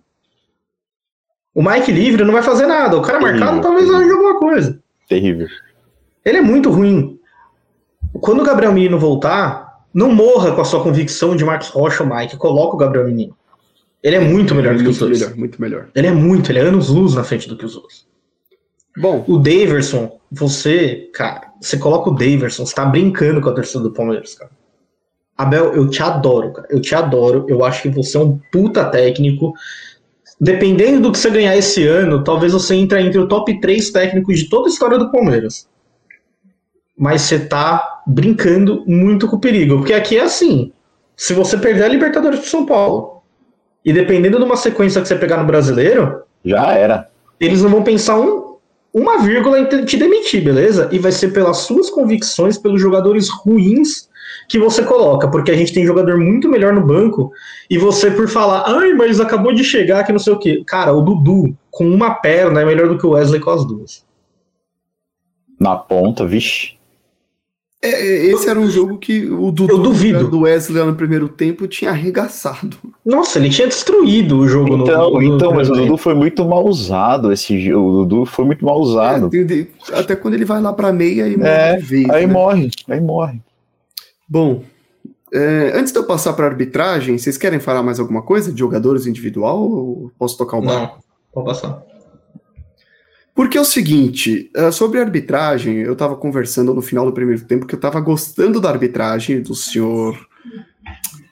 O 1.54 1.62
Mike 1.62 1.90
livre 1.90 2.24
não 2.24 2.32
vai 2.32 2.42
fazer 2.42 2.66
nada. 2.66 2.96
O 2.96 3.02
cara 3.02 3.18
terrível, 3.18 3.40
marcado 3.40 3.62
talvez 3.62 3.90
arranje 3.90 4.10
alguma 4.12 4.38
coisa. 4.38 4.80
Terrível. 5.08 5.48
Ele 6.24 6.38
é 6.38 6.42
muito 6.42 6.70
ruim. 6.70 7.18
Quando 8.20 8.40
o 8.40 8.44
Gabriel 8.44 8.72
Menino 8.72 8.98
voltar, 8.98 9.80
não 9.92 10.12
morra 10.12 10.52
com 10.52 10.60
a 10.60 10.64
sua 10.64 10.82
convicção 10.82 11.34
de 11.34 11.44
Marcos 11.44 11.68
Rocha 11.68 12.04
ou 12.04 12.08
Mike. 12.08 12.36
Coloca 12.36 12.74
o 12.74 12.78
Gabriel 12.78 13.06
Menino. 13.06 13.36
Ele 14.02 14.16
é 14.16 14.20
muito 14.20 14.54
melhor 14.54 14.74
do 14.76 14.82
que 14.82 14.88
os 14.88 14.98
dois. 14.98 15.20
Melhor, 15.20 15.36
muito 15.36 15.60
melhor. 15.60 15.88
Ele 15.94 16.06
é 16.06 16.12
muito, 16.12 16.50
ele 16.50 16.58
é 16.58 16.62
anos 16.62 16.88
luz 16.88 17.14
na 17.14 17.22
frente 17.22 17.48
do 17.48 17.56
que 17.56 17.64
os 17.64 17.76
outros. 17.76 18.09
Bom, 19.00 19.24
o 19.26 19.38
Daverson, 19.38 20.18
você, 20.30 21.08
cara, 21.14 21.52
você 21.60 21.78
coloca 21.78 22.10
o 22.10 22.14
Daverson, 22.14 22.66
você 22.66 22.74
tá 22.74 22.84
brincando 22.84 23.40
com 23.40 23.48
a 23.48 23.54
torcida 23.54 23.82
do 23.82 23.92
Palmeiras, 23.92 24.34
cara. 24.34 24.50
Abel, 25.36 25.72
eu 25.72 25.88
te 25.88 26.02
adoro, 26.02 26.52
cara. 26.52 26.68
Eu 26.70 26.82
te 26.82 26.94
adoro. 26.94 27.46
Eu 27.48 27.64
acho 27.64 27.82
que 27.82 27.88
você 27.88 28.18
é 28.18 28.20
um 28.20 28.38
puta 28.52 28.84
técnico. 28.84 29.54
dependendo 30.38 31.00
do 31.00 31.12
que 31.12 31.18
você 31.18 31.30
ganhar 31.30 31.56
esse 31.56 31.86
ano, 31.86 32.22
talvez 32.22 32.52
você 32.52 32.74
entre 32.74 33.00
entre 33.00 33.18
o 33.18 33.26
top 33.26 33.58
3 33.58 33.90
técnicos 33.90 34.38
de 34.38 34.50
toda 34.50 34.68
a 34.68 34.70
história 34.70 34.98
do 34.98 35.10
Palmeiras. 35.10 35.66
Mas 36.96 37.22
você 37.22 37.38
tá 37.38 38.02
brincando 38.06 38.84
muito 38.86 39.26
com 39.26 39.36
o 39.36 39.40
perigo. 39.40 39.78
Porque 39.78 39.94
aqui 39.94 40.18
é 40.18 40.22
assim: 40.24 40.72
se 41.16 41.32
você 41.32 41.56
perder 41.56 41.84
a 41.84 41.88
Libertadores 41.88 42.40
pro 42.40 42.48
São 42.50 42.66
Paulo, 42.66 43.22
e 43.82 43.94
dependendo 43.94 44.38
de 44.38 44.44
uma 44.44 44.56
sequência 44.56 45.00
que 45.00 45.08
você 45.08 45.16
pegar 45.16 45.38
no 45.38 45.46
brasileiro, 45.46 46.22
Já 46.44 46.72
era. 46.72 47.08
eles 47.40 47.62
não 47.62 47.70
vão 47.70 47.82
pensar 47.82 48.20
um, 48.20 48.49
uma 48.92 49.18
vírgula 49.18 49.60
em 49.60 49.84
te- 49.84 49.96
demitir, 49.96 50.42
beleza? 50.42 50.88
E 50.92 50.98
vai 50.98 51.12
ser 51.12 51.32
pelas 51.32 51.58
suas 51.58 51.88
convicções, 51.90 52.58
pelos 52.58 52.80
jogadores 52.80 53.28
ruins 53.28 54.08
que 54.48 54.58
você 54.58 54.82
coloca, 54.82 55.28
porque 55.28 55.50
a 55.50 55.56
gente 55.56 55.72
tem 55.72 55.86
jogador 55.86 56.18
muito 56.18 56.48
melhor 56.48 56.72
no 56.72 56.84
banco, 56.84 57.32
e 57.68 57.78
você 57.78 58.10
por 58.10 58.28
falar, 58.28 58.64
ai, 58.66 58.92
mas 58.94 59.20
acabou 59.20 59.54
de 59.54 59.62
chegar 59.62 60.02
que 60.04 60.12
não 60.12 60.18
sei 60.18 60.32
o 60.32 60.38
quê. 60.38 60.64
Cara, 60.66 60.92
o 60.92 61.00
Dudu 61.00 61.56
com 61.70 61.88
uma 61.88 62.14
perna 62.14 62.60
é 62.60 62.64
melhor 62.64 62.88
do 62.88 62.98
que 62.98 63.06
o 63.06 63.10
Wesley 63.10 63.40
com 63.40 63.50
as 63.50 63.64
duas. 63.64 64.04
Na 65.58 65.76
ponta, 65.76 66.26
vixe. 66.26 66.79
É, 67.82 67.88
é, 67.88 68.26
esse 68.26 68.46
era 68.46 68.60
um 68.60 68.68
jogo 68.68 68.98
que 68.98 69.24
o 69.30 69.50
Dudu 69.50 69.72
Eu 69.72 69.78
duvido. 69.78 70.28
do 70.28 70.40
Wesley 70.40 70.78
lá 70.80 70.84
no 70.86 70.94
primeiro 70.94 71.30
tempo 71.30 71.66
tinha 71.66 71.90
arregaçado. 71.90 72.76
Nossa, 73.04 73.38
ele 73.38 73.48
tinha 73.48 73.66
destruído 73.66 74.36
o 74.38 74.46
jogo 74.46 74.76
no- 74.76 74.84
Então, 74.84 75.10
no, 75.10 75.20
no 75.20 75.22
então 75.36 75.54
mas 75.54 75.70
o 75.70 75.72
Dudu 75.72 75.96
foi 75.96 76.12
muito 76.14 76.44
mal 76.44 76.66
usado 76.66 77.32
esse 77.32 77.58
jogo. 77.58 77.88
O 77.88 78.04
Dudu 78.04 78.26
foi 78.26 78.44
muito 78.44 78.62
mal 78.64 78.78
usado. 78.78 79.30
É, 79.34 79.98
até 79.98 80.14
quando 80.14 80.34
ele 80.34 80.44
vai 80.44 80.60
lá 80.60 80.74
pra 80.74 80.92
meia 80.92 81.26
e 81.26 81.38
morre 81.38 81.48
É, 81.50 81.76
de 81.76 81.82
vez. 81.82 82.10
Aí 82.10 82.26
né? 82.26 82.32
morre, 82.34 82.70
aí 82.86 83.00
morre. 83.00 83.40
Bom, 84.28 84.62
é, 85.32 85.72
antes 85.74 85.90
de 85.90 85.98
eu 85.98 86.04
passar 86.04 86.34
pra 86.34 86.46
arbitragem, 86.46 87.16
vocês 87.16 87.38
querem 87.38 87.60
falar 87.60 87.82
mais 87.82 87.98
alguma 87.98 88.20
coisa 88.20 88.52
de 88.52 88.58
jogadores 88.58 89.06
individual 89.06 89.58
ou 89.58 90.12
posso 90.18 90.36
tocar 90.36 90.58
o 90.58 90.62
barco? 90.62 90.96
Não, 90.96 91.42
pode 91.44 91.46
passar. 91.46 91.82
Porque 93.40 93.56
é 93.56 93.60
o 93.62 93.64
seguinte, 93.64 94.50
eh, 94.54 94.70
sobre 94.70 94.98
a 94.98 95.02
arbitragem, 95.02 95.78
eu 95.78 95.96
tava 95.96 96.14
conversando 96.14 96.74
no 96.74 96.82
final 96.82 97.06
do 97.06 97.12
primeiro 97.14 97.42
tempo 97.42 97.64
que 97.64 97.74
eu 97.74 97.80
tava 97.80 97.98
gostando 97.98 98.60
da 98.60 98.68
arbitragem 98.68 99.40
do 99.40 99.54
senhor. 99.54 100.14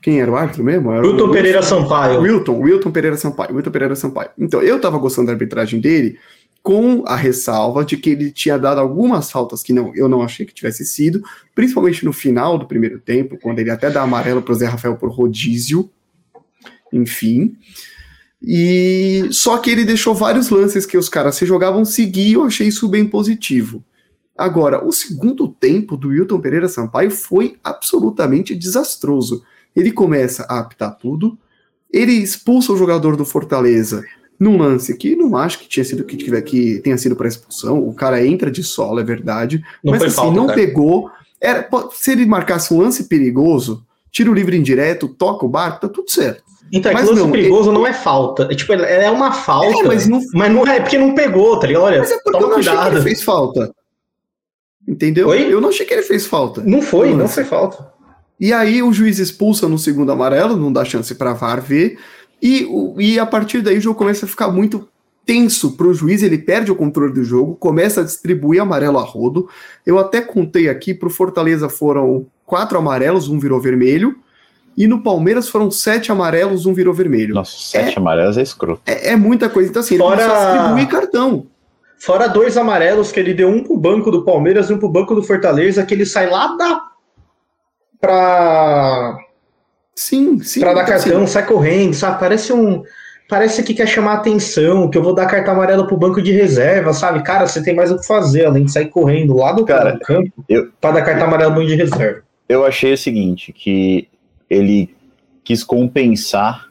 Quem 0.01 0.18
era 0.18 0.31
o 0.31 0.35
árbitro 0.35 0.64
mesmo? 0.64 0.90
Era 0.90 1.07
o- 1.07 1.11
Wilton 1.11 1.31
Pereira 1.31 1.62
Sampaio. 1.62 2.23
Wilton, 2.23 2.61
Wilton 2.61 2.90
Pereira 2.90 3.16
Sampaio, 3.18 3.55
Wilton 3.55 3.71
Pereira 3.71 3.94
Sampaio. 3.94 4.31
Então, 4.38 4.62
eu 4.62 4.81
tava 4.81 4.97
gostando 4.97 5.27
da 5.27 5.35
arbitragem 5.35 5.81
dele 5.83 6.18
com 6.62 7.05
a 7.07 7.14
ressalva 7.14 7.85
de 7.85 7.99
que 7.99 8.09
ele 8.09 8.31
tinha 8.31 8.59
dado 8.59 8.81
algumas 8.81 9.31
faltas 9.31 9.62
que 9.62 9.75
não, 9.75 9.94
eu 9.94 10.09
não 10.09 10.23
achei 10.23 10.47
que 10.47 10.55
tivesse 10.55 10.87
sido, 10.87 11.23
principalmente 11.55 12.07
no 12.07 12.12
final 12.14 12.57
do 12.57 12.66
primeiro 12.66 12.99
tempo, 12.99 13.37
quando 13.37 13.59
ele 13.59 13.71
até 13.71 13.90
dá 13.90 14.01
amarelo 14.01 14.40
pro 14.40 14.55
Zé 14.55 14.64
Rafael 14.64 14.97
por 14.97 15.11
rodízio, 15.11 15.90
enfim. 16.90 17.55
E 18.42 19.29
só 19.33 19.59
que 19.59 19.70
ele 19.70 19.85
deixou 19.85 20.14
vários 20.14 20.48
lances 20.48 20.87
que 20.87 20.96
os 20.96 21.09
caras 21.09 21.35
se 21.35 21.44
jogavam 21.44 21.85
seguir, 21.85 22.35
eu 22.35 22.44
achei 22.44 22.68
isso 22.68 22.88
bem 22.88 23.05
positivo. 23.07 23.83
Agora, 24.37 24.85
o 24.87 24.92
segundo 24.92 25.48
tempo 25.48 25.96
do 25.96 26.09
Wilton 26.09 26.40
Pereira 26.40 26.68
Sampaio 26.68 27.11
foi 27.11 27.57
absolutamente 27.64 28.55
desastroso. 28.55 29.42
Ele 29.74 29.90
começa 29.90 30.46
a 30.48 30.61
apitar 30.61 30.96
tudo, 30.96 31.37
ele 31.92 32.12
expulsa 32.12 32.72
o 32.72 32.77
jogador 32.77 33.16
do 33.16 33.24
Fortaleza 33.24 34.05
num 34.38 34.57
lance 34.57 34.96
que 34.96 35.16
não 35.16 35.37
acho 35.37 35.59
que 35.59 35.68
tinha 35.68 35.85
sido 35.85 36.05
que, 36.05 36.16
tiver- 36.16 36.42
que 36.42 36.79
tenha 36.79 36.96
sido 36.96 37.16
para 37.16 37.27
expulsão. 37.27 37.81
O 37.88 37.92
cara 37.92 38.24
entra 38.24 38.48
de 38.53 38.62
solo, 38.62 39.01
é 39.01 39.05
verdade, 39.05 39.61
Não 39.83 39.90
mas 39.92 40.03
assim, 40.05 40.14
falta, 40.14 40.37
não 40.37 40.46
cara. 40.46 40.57
pegou. 40.59 41.11
Era, 41.40 41.68
se 41.92 42.12
ele 42.12 42.24
marcasse 42.24 42.72
um 42.72 42.79
lance 42.79 43.05
perigoso, 43.05 43.85
tira 44.12 44.31
o 44.31 44.35
livre 44.35 44.57
indireto, 44.57 45.09
toca 45.09 45.44
o 45.44 45.48
barco, 45.48 45.81
tá 45.81 45.88
tudo 45.88 46.09
certo. 46.09 46.44
Então, 46.73 46.92
é 46.92 46.94
que 46.94 47.01
Mas 47.01 47.11
lance 47.11 47.23
não, 47.23 47.31
perigoso 47.31 47.73
não 47.73 47.87
é 47.87 47.92
falta. 47.94 48.49
É, 48.51 48.55
tipo, 48.55 48.73
é 48.73 49.11
uma 49.11 49.33
falta, 49.33 49.79
É, 49.81 49.83
mas 49.85 50.07
não- 50.07 50.21
mas 50.35 50.53
não 50.53 50.66
é 50.66 50.81
porque 50.81 50.99
não 50.99 51.14
pegou, 51.14 51.59
tá 51.59 51.66
ligado? 51.66 51.83
Olha, 51.85 51.99
Mas 52.01 52.11
é 52.11 52.18
porque 52.23 52.37
eu 52.37 52.49
não 52.49 52.57
achei 52.59 52.62
que 52.73 52.77
cuidado. 52.77 52.94
ele 52.97 53.03
fez 53.03 53.23
falta. 53.23 53.75
Entendeu? 54.87 55.29
Oi? 55.29 55.53
Eu 55.53 55.61
não 55.61 55.68
achei 55.68 55.85
que 55.85 55.92
ele 55.92 56.03
fez 56.03 56.27
falta. 56.27 56.62
Não 56.62 56.81
foi, 56.81 57.11
não 57.11 57.18
lance. 57.18 57.35
foi 57.35 57.44
falta. 57.44 57.92
E 58.40 58.53
aí 58.53 58.83
o 58.83 58.92
juiz 58.92 59.18
expulsa 59.18 59.68
no 59.68 59.79
segundo 59.79 60.12
amarelo, 60.12 60.57
não 60.57 60.73
dá 60.73 60.85
chance 60.85 61.14
para 61.14 61.33
VAR 61.33 61.61
ver. 61.61 61.99
E, 62.40 62.66
e 62.99 63.18
a 63.18 63.27
partir 63.27 63.61
daí 63.61 63.79
o 63.79 63.81
jogo 63.81 63.99
começa 63.99 64.25
a 64.25 64.29
ficar 64.29 64.49
muito 64.49 64.88
tenso 65.27 65.73
para 65.77 65.87
o 65.87 65.92
juiz, 65.92 66.23
ele 66.23 66.38
perde 66.38 66.71
o 66.71 66.77
controle 66.77 67.12
do 67.12 67.23
jogo, 67.23 67.55
começa 67.57 68.01
a 68.01 68.05
distribuir 68.05 68.62
amarelo 68.62 68.99
a 68.99 69.03
rodo. 69.03 69.49
Eu 69.85 69.99
até 69.99 70.21
contei 70.23 70.68
aqui, 70.71 70.94
para 70.94 71.09
o 71.09 71.11
Fortaleza 71.11 71.68
foram 71.68 72.27
quatro 72.47 72.79
amarelos, 72.79 73.29
um 73.29 73.38
virou 73.38 73.61
vermelho. 73.61 74.16
E 74.79 74.87
no 74.87 75.03
Palmeiras 75.03 75.49
foram 75.49 75.71
sete 75.73 76.12
amarelos, 76.12 76.64
um 76.64 76.73
virou 76.73 76.95
vermelho. 76.95 77.35
Nossa, 77.35 77.51
sete 77.59 77.99
amarelos 77.99 78.38
é 78.38 78.43
escroto. 78.43 78.81
É, 78.87 79.11
é 79.11 79.17
muita 79.17 79.49
coisa. 79.51 79.69
Então, 79.69 79.81
assim, 79.81 79.95
ele 79.97 80.05
Fora- 80.05 80.17
começou 80.23 80.37
a 80.37 80.53
distribuir 80.53 80.87
cartão. 80.88 81.47
Fora 81.99 82.29
dois 82.29 82.57
amarelos 82.57 83.11
que 83.11 83.19
ele 83.19 83.35
deu 83.35 83.49
um 83.49 83.64
pro 83.64 83.77
banco 83.77 84.09
do 84.09 84.25
Palmeiras 84.25 84.71
e 84.71 84.73
um 84.73 84.79
pro 84.79 84.88
banco 84.88 85.17
do 85.17 85.23
Fortaleza, 85.25 85.85
que 85.85 85.93
ele 85.93 86.07
sai 86.07 86.31
lá 86.31 86.57
da. 86.57 86.81
pra. 88.01 89.17
Sim, 89.95 90.38
sim. 90.41 90.61
pra 90.61 90.73
dar 90.75 90.83
então, 90.85 90.95
assim, 90.95 91.09
cartão, 91.11 91.27
sai 91.27 91.45
correndo, 91.47 91.95
sabe? 91.95 92.21
Parece 92.21 92.53
um. 92.53 92.83
Parece 93.29 93.62
que 93.62 93.75
quer 93.75 93.87
chamar 93.87 94.14
atenção, 94.14 94.88
que 94.88 94.97
eu 94.97 95.03
vou 95.03 95.12
dar 95.14 95.27
cartão 95.27 95.53
amarelo 95.55 95.87
pro 95.87 95.97
banco 95.99 96.23
de 96.23 96.33
reserva, 96.33 96.95
sabe? 96.95 97.23
Cara, 97.23 97.47
você 97.47 97.62
tem 97.62 97.75
mais 97.75 97.91
o 97.91 97.99
que 97.99 98.07
fazer, 98.07 98.47
além 98.47 98.64
de 98.64 98.73
sair 98.73 98.87
correndo 98.88 99.37
lá 99.37 99.53
do, 99.53 99.67
Cara, 99.67 99.99
campo 99.99 100.33
eu- 100.49 100.69
pra 100.81 100.93
dar 100.93 101.03
cartão 101.03 101.27
amarelo 101.27 101.51
pro 101.53 101.61
banco 101.62 101.71
de 101.71 101.77
reserva. 101.77 102.23
Eu 102.49 102.64
achei 102.64 102.95
o 102.95 102.97
seguinte, 102.97 103.53
que 103.53 104.09
ele 104.49 104.95
quis 105.45 105.63
compensar 105.65 106.69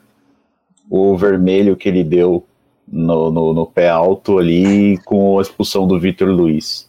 o 0.90 1.16
vermelho 1.16 1.76
que 1.76 1.88
ele 1.88 2.02
deu 2.04 2.44
no, 2.90 3.30
no, 3.30 3.52
no 3.54 3.66
pé 3.66 3.88
alto 3.90 4.38
ali 4.38 4.96
com 5.04 5.38
a 5.38 5.42
expulsão 5.42 5.86
do 5.86 5.98
Vitor 6.00 6.28
Luiz. 6.28 6.88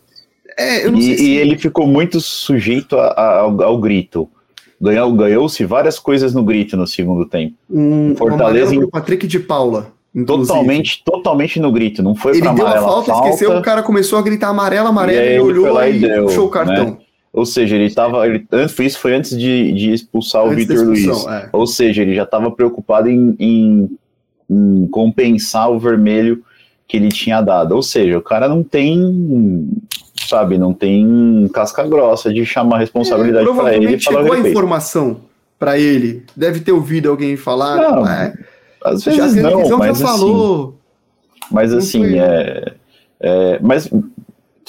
É, 0.58 0.86
eu 0.86 0.92
não 0.92 1.00
E, 1.00 1.04
sei 1.04 1.14
e 1.14 1.18
se... 1.18 1.32
ele 1.36 1.58
ficou 1.58 1.86
muito 1.88 2.20
sujeito 2.22 2.98
a- 2.98 3.08
a- 3.10 3.40
ao, 3.42 3.62
ao 3.64 3.78
grito. 3.78 4.30
Ganhou- 4.82 5.12
Ganhou-se 5.14 5.66
várias 5.66 6.00
coisas 6.00 6.34
no 6.34 6.44
grito 6.44 6.78
no 6.78 6.88
segundo 6.88 7.26
tempo. 7.26 7.56
Um, 7.70 8.16
Fortaleza 8.16 8.74
pro 8.76 8.90
Patrick 8.90 9.28
de 9.28 9.40
Paula. 9.40 9.92
inclusive. 10.16 10.48
Totalmente, 10.48 11.04
totalmente 11.04 11.60
no 11.60 11.72
grito. 11.72 12.02
Não 12.02 12.16
foi 12.16 12.32
Ele 12.34 12.42
pra 12.44 12.54
deu 12.54 12.66
a 12.66 12.70
amarela 12.72 12.88
falta, 12.88 13.12
esqueceu, 13.12 13.58
o 13.58 13.62
cara 13.62 13.84
começou 13.84 14.18
a 14.18 14.22
gritar 14.22 14.48
amarelo, 14.50 14.88
amarelo, 14.88 15.18
E 15.20 15.22
ele 15.22 15.34
ele 15.34 15.40
olhou 15.42 15.84
e 15.84 15.96
e, 15.98 16.00
deu, 16.00 16.26
puxou 16.26 16.48
o 16.48 16.50
cartão. 16.50 16.98
Ou 17.32 17.46
seja, 17.46 17.76
ele 17.76 17.86
estava. 17.86 18.24
Isso 18.28 19.00
foi 19.00 19.16
antes 19.16 19.38
de, 19.38 19.72
de 19.74 19.92
expulsar 19.94 20.44
o 20.44 20.50
Antes 20.50 20.66
da 20.68 20.74
Vitor 20.74 20.88
Luiz. 20.88 21.26
é. 21.28 21.50
Ou 21.54 21.68
seja, 21.68 22.02
ele 22.02 22.16
já 22.16 22.24
estava 22.24 22.50
preocupado 22.52 23.08
em, 23.10 23.36
em- 23.40 23.98
em 24.50 24.88
compensar 24.88 25.70
o 25.72 25.78
vermelho 25.80 26.44
que 26.88 26.98
ele 26.98 27.10
tinha 27.10 27.40
dado. 27.40 27.74
Ou 27.76 27.84
seja, 27.84 28.18
o 28.18 28.22
cara 28.22 28.50
não 28.50 28.64
tem, 28.64 29.70
sabe, 30.28 30.58
não 30.58 30.74
tem 30.74 31.48
casca 31.54 31.86
grossa 31.88 32.34
de 32.34 32.44
chamar 32.46 32.78
a 32.78 32.80
responsabilidade 32.80 33.46
para 33.56 33.76
ele 33.76 33.96
o 33.96 34.00
chegou 34.00 34.34
a 34.34 34.40
informação 34.40 35.18
pra 35.60 35.78
ele. 35.78 36.24
Deve 36.36 36.62
ter 36.62 36.72
ouvido 36.72 37.10
alguém 37.12 37.38
falar. 37.38 37.76
Não, 37.78 38.08
é, 38.08 38.34
Às 38.84 39.04
já 39.04 39.12
vezes 39.12 39.46
a 39.46 39.50
não, 39.52 39.78
mas 39.78 40.00
já 40.00 40.06
assim, 40.06 40.20
falou. 40.20 40.76
mas 41.52 41.74
assim, 41.74 42.18
é, 42.18 42.74
é, 43.20 43.60
mas 43.62 43.88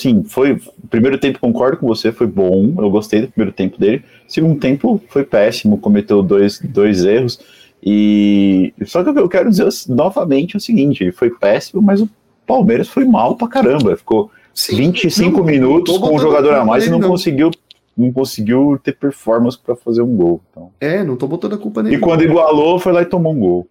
sim, 0.00 0.24
foi 0.24 0.52
o 0.52 0.88
primeiro 0.88 1.18
tempo 1.18 1.38
concordo 1.38 1.76
com 1.76 1.86
você, 1.86 2.10
foi 2.10 2.26
bom, 2.26 2.74
eu 2.78 2.90
gostei 2.90 3.20
do 3.20 3.28
primeiro 3.28 3.52
tempo 3.52 3.78
dele. 3.78 4.02
Segundo 4.26 4.58
tempo 4.58 5.00
foi 5.08 5.24
péssimo, 5.24 5.78
cometeu 5.78 6.22
dois, 6.22 6.58
dois 6.60 7.04
erros 7.04 7.38
e 7.82 8.72
só 8.84 9.02
que 9.02 9.10
eu 9.10 9.28
quero 9.28 9.50
dizer 9.50 9.68
novamente 9.88 10.56
o 10.56 10.60
seguinte, 10.60 11.02
ele 11.02 11.12
foi 11.12 11.30
péssimo, 11.30 11.82
mas 11.82 12.00
o 12.00 12.08
Palmeiras 12.46 12.88
foi 12.88 13.04
mal 13.04 13.36
pra 13.36 13.48
caramba, 13.48 13.96
ficou 13.96 14.30
Sim, 14.54 14.76
25 14.76 15.38
não, 15.38 15.44
minutos 15.44 15.96
com 15.96 16.06
o 16.06 16.10
botando 16.10 16.20
jogador 16.20 16.54
a 16.54 16.64
mais 16.64 16.86
e 16.86 16.90
nele, 16.90 17.00
não 17.00 17.08
conseguiu 17.08 17.50
não 17.96 18.12
conseguiu 18.12 18.80
ter 18.82 18.96
performance 18.96 19.58
pra 19.58 19.76
fazer 19.76 20.00
um 20.00 20.16
gol. 20.16 20.40
Então. 20.50 20.70
É, 20.80 21.04
não 21.04 21.16
tô 21.16 21.26
botando 21.26 21.54
a 21.54 21.58
culpa 21.58 21.82
nele. 21.82 21.96
E 21.96 21.98
quando 21.98 22.22
igualou, 22.22 22.78
foi 22.78 22.92
lá 22.92 23.02
e 23.02 23.04
tomou 23.04 23.34
um 23.34 23.38
gol. 23.38 23.68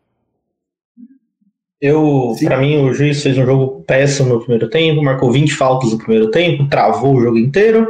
Eu, 1.82 2.36
pra 2.44 2.58
mim, 2.58 2.78
o 2.78 2.94
juiz 2.94 3.24
fez 3.24 3.38
um 3.38 3.46
jogo 3.46 3.84
péssimo 3.84 4.34
no 4.34 4.40
primeiro 4.40 4.70
tempo, 4.70 5.02
marcou 5.02 5.32
20 5.32 5.54
faltas 5.54 5.92
no 5.92 5.98
primeiro 5.98 6.30
tempo, 6.30 6.68
travou 6.68 7.16
o 7.16 7.22
jogo 7.22 7.38
inteiro. 7.38 7.88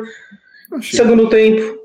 Achei. 0.71 0.99
Segundo 0.99 1.27
tempo, 1.29 1.79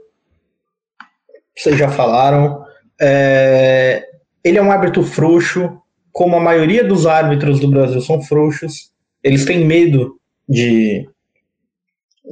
vocês 1.56 1.78
já 1.78 1.88
falaram, 1.88 2.64
é, 3.00 4.06
ele 4.42 4.58
é 4.58 4.62
um 4.62 4.70
árbitro 4.70 5.02
frouxo, 5.02 5.78
como 6.12 6.36
a 6.36 6.40
maioria 6.40 6.84
dos 6.84 7.06
árbitros 7.06 7.58
do 7.58 7.68
Brasil 7.68 8.00
são 8.02 8.20
frouxos. 8.20 8.92
Eles 9.22 9.46
têm 9.46 9.64
medo 9.64 10.20
de, 10.46 11.08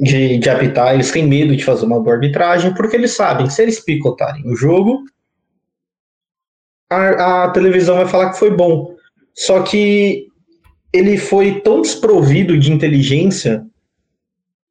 de, 0.00 0.38
de 0.38 0.50
apitar, 0.50 0.92
eles 0.92 1.10
têm 1.10 1.26
medo 1.26 1.56
de 1.56 1.64
fazer 1.64 1.86
uma 1.86 1.98
boa 1.98 2.16
arbitragem, 2.16 2.74
porque 2.74 2.96
eles 2.96 3.12
sabem 3.12 3.46
que 3.46 3.54
se 3.54 3.62
eles 3.62 3.80
picotarem 3.80 4.46
o 4.46 4.54
jogo, 4.54 5.02
a, 6.90 7.44
a 7.44 7.50
televisão 7.50 7.96
vai 7.96 8.06
falar 8.06 8.30
que 8.30 8.38
foi 8.38 8.50
bom. 8.50 8.91
Só 9.34 9.62
que 9.62 10.26
ele 10.92 11.16
foi 11.16 11.60
tão 11.60 11.80
desprovido 11.80 12.58
de 12.58 12.72
inteligência 12.72 13.64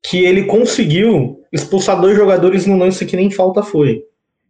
que 0.04 0.24
ele 0.24 0.45
conseguiu 0.45 1.41
expulsar 1.52 2.00
dois 2.00 2.15
jogadores 2.15 2.65
num 2.65 2.78
lance 2.78 3.06
que 3.06 3.15
nem 3.15 3.30
falta 3.30 3.63
foi. 3.63 4.04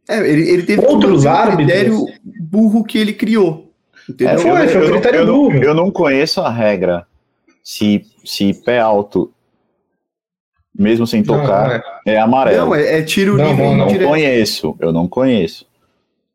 É, 0.09 0.17
ele, 0.29 0.49
ele 0.49 0.63
teve 0.63 0.85
Outros 0.85 1.25
árbitros- 1.25 1.65
critério 1.65 2.05
burro 2.39 2.83
que 2.83 2.97
ele 2.97 3.13
criou. 3.13 3.71
É, 4.19 4.37
foi, 4.37 4.51
eu, 4.51 4.69
foi 4.69 4.87
um 4.87 4.91
critério 4.91 5.19
eu, 5.19 5.51
eu, 5.51 5.63
eu 5.63 5.73
não 5.73 5.91
conheço 5.91 6.41
a 6.41 6.49
regra 6.49 7.05
se, 7.63 8.03
se 8.25 8.53
pé 8.53 8.79
alto, 8.79 9.31
mesmo 10.77 11.05
sem 11.05 11.23
tocar, 11.23 11.67
não, 11.67 12.11
é. 12.13 12.15
é. 12.15 12.19
amarelo. 12.19 12.67
Não, 12.67 12.75
é, 12.75 12.99
é 12.99 13.03
tiro 13.03 13.37
não, 13.37 13.47
livre. 13.47 13.63
Eu 13.63 13.75
não 13.75 13.87
direto. 13.87 14.07
conheço, 14.09 14.75
eu 14.79 14.91
não 14.91 15.07
conheço. 15.07 15.65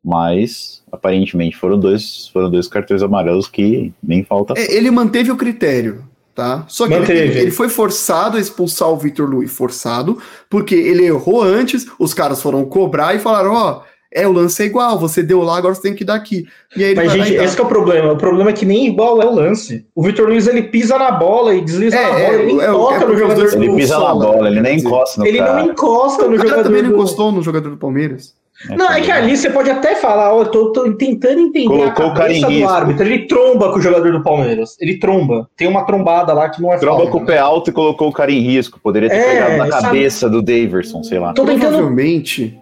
Mas 0.07 0.81
aparentemente 0.89 1.57
foram 1.57 1.77
dois, 1.77 2.29
foram 2.29 2.49
dois 2.49 2.65
cartões 2.69 3.03
amarelos 3.03 3.49
que 3.49 3.91
nem 4.01 4.23
falta. 4.23 4.53
É, 4.55 4.73
ele 4.73 4.89
manteve 4.89 5.29
o 5.31 5.35
critério 5.35 6.05
tá? 6.33 6.65
Só 6.67 6.87
que 6.87 6.93
ele, 6.93 7.39
ele, 7.39 7.51
foi 7.51 7.67
forçado 7.67 8.37
a 8.37 8.39
expulsar 8.39 8.89
o 8.89 8.95
Vitor 8.95 9.27
Luiz, 9.27 9.51
forçado, 9.51 10.19
porque 10.47 10.75
ele 10.75 11.03
errou 11.03 11.41
antes, 11.41 11.87
os 11.97 12.13
caras 12.13 12.39
foram 12.39 12.63
cobrar 12.63 13.15
e 13.15 13.19
falaram, 13.19 13.55
ó, 13.55 13.81
oh, 13.81 13.97
é, 14.13 14.27
o 14.27 14.31
lance 14.31 14.61
é 14.61 14.65
igual, 14.67 14.99
você 14.99 15.21
deu 15.23 15.41
lá, 15.41 15.57
agora 15.57 15.73
você 15.73 15.81
tem 15.81 15.95
que 15.95 16.05
dar 16.05 16.15
aqui. 16.15 16.45
E 16.75 16.83
aí 16.83 16.95
Mas, 16.95 17.11
gente, 17.11 17.33
esse 17.33 17.59
é 17.59 17.63
o 17.63 17.65
problema. 17.65 18.13
O 18.13 18.17
problema 18.17 18.51
é 18.51 18.53
que 18.53 18.65
nem 18.65 18.87
igual 18.87 19.21
é 19.21 19.25
o 19.25 19.33
lance. 19.33 19.85
O 19.93 20.03
Vitor 20.03 20.29
Luiz, 20.29 20.47
ele 20.47 20.63
pisa 20.63 20.97
na 20.97 21.11
bola 21.11 21.55
e 21.55 21.61
desliza 21.61 21.97
é, 21.97 22.03
na 22.03 22.09
bola, 22.09 22.21
é, 22.21 22.33
ele 22.35 22.45
nem 22.45 22.61
é, 22.61 22.67
toca 22.67 23.03
é 23.03 23.07
no 23.07 23.17
jogador 23.17 23.53
Ele 23.53 23.75
pisa 23.75 23.99
na 23.99 24.13
bola, 24.13 24.47
ele 24.47 24.61
nem 24.61 24.77
encosta 24.77 25.21
no 25.21 25.27
Ele 25.27 25.37
cara. 25.39 25.53
não 25.53 25.71
encosta 25.71 26.27
no 26.27 26.37
jogador. 26.37 26.53
Ele 26.53 26.63
também 26.63 26.83
não 26.83 26.91
encostou 26.91 27.31
no 27.31 27.41
jogador 27.41 27.69
do 27.69 27.77
Palmeiras. 27.77 28.35
É 28.69 28.75
não, 28.75 28.91
é 28.91 29.01
que 29.01 29.11
ali 29.11 29.37
você 29.37 29.51
pode 29.51 29.69
até 29.69 29.95
falar, 29.95 30.33
ó, 30.33 30.41
eu 30.41 30.47
tô, 30.47 30.71
tô 30.71 30.91
tentando 30.93 31.39
entender 31.39 31.67
Colocou 31.67 32.07
a 32.07 32.13
cabeça 32.13 32.47
do 32.49 32.67
árbitro. 32.67 33.05
Ele 33.05 33.27
tromba 33.27 33.71
com 33.71 33.77
o 33.77 33.81
jogador 33.81 34.11
do 34.11 34.23
Palmeiras. 34.23 34.75
Ele 34.79 34.97
tromba. 34.97 35.47
Tem 35.55 35.67
uma 35.67 35.85
trombada 35.85 36.33
lá 36.33 36.49
que 36.49 36.59
não 36.59 36.73
é 36.73 36.77
Tromba 36.77 37.03
falta, 37.03 37.11
com 37.11 37.17
né? 37.19 37.23
o 37.23 37.27
pé 37.27 37.37
alto 37.37 37.69
e 37.69 37.73
colocou 37.73 38.09
o 38.09 38.11
cara 38.11 38.31
em 38.31 38.39
risco. 38.39 38.79
Poderia 38.79 39.09
ter 39.09 39.15
é, 39.15 39.33
pegado 39.33 39.57
na 39.57 39.69
cabeça 39.69 40.21
sabe? 40.21 40.31
do 40.33 40.41
Daverson, 40.41 41.03
sei 41.03 41.19
lá. 41.19 41.33
Tô 41.33 41.45
provavelmente, 41.45 42.59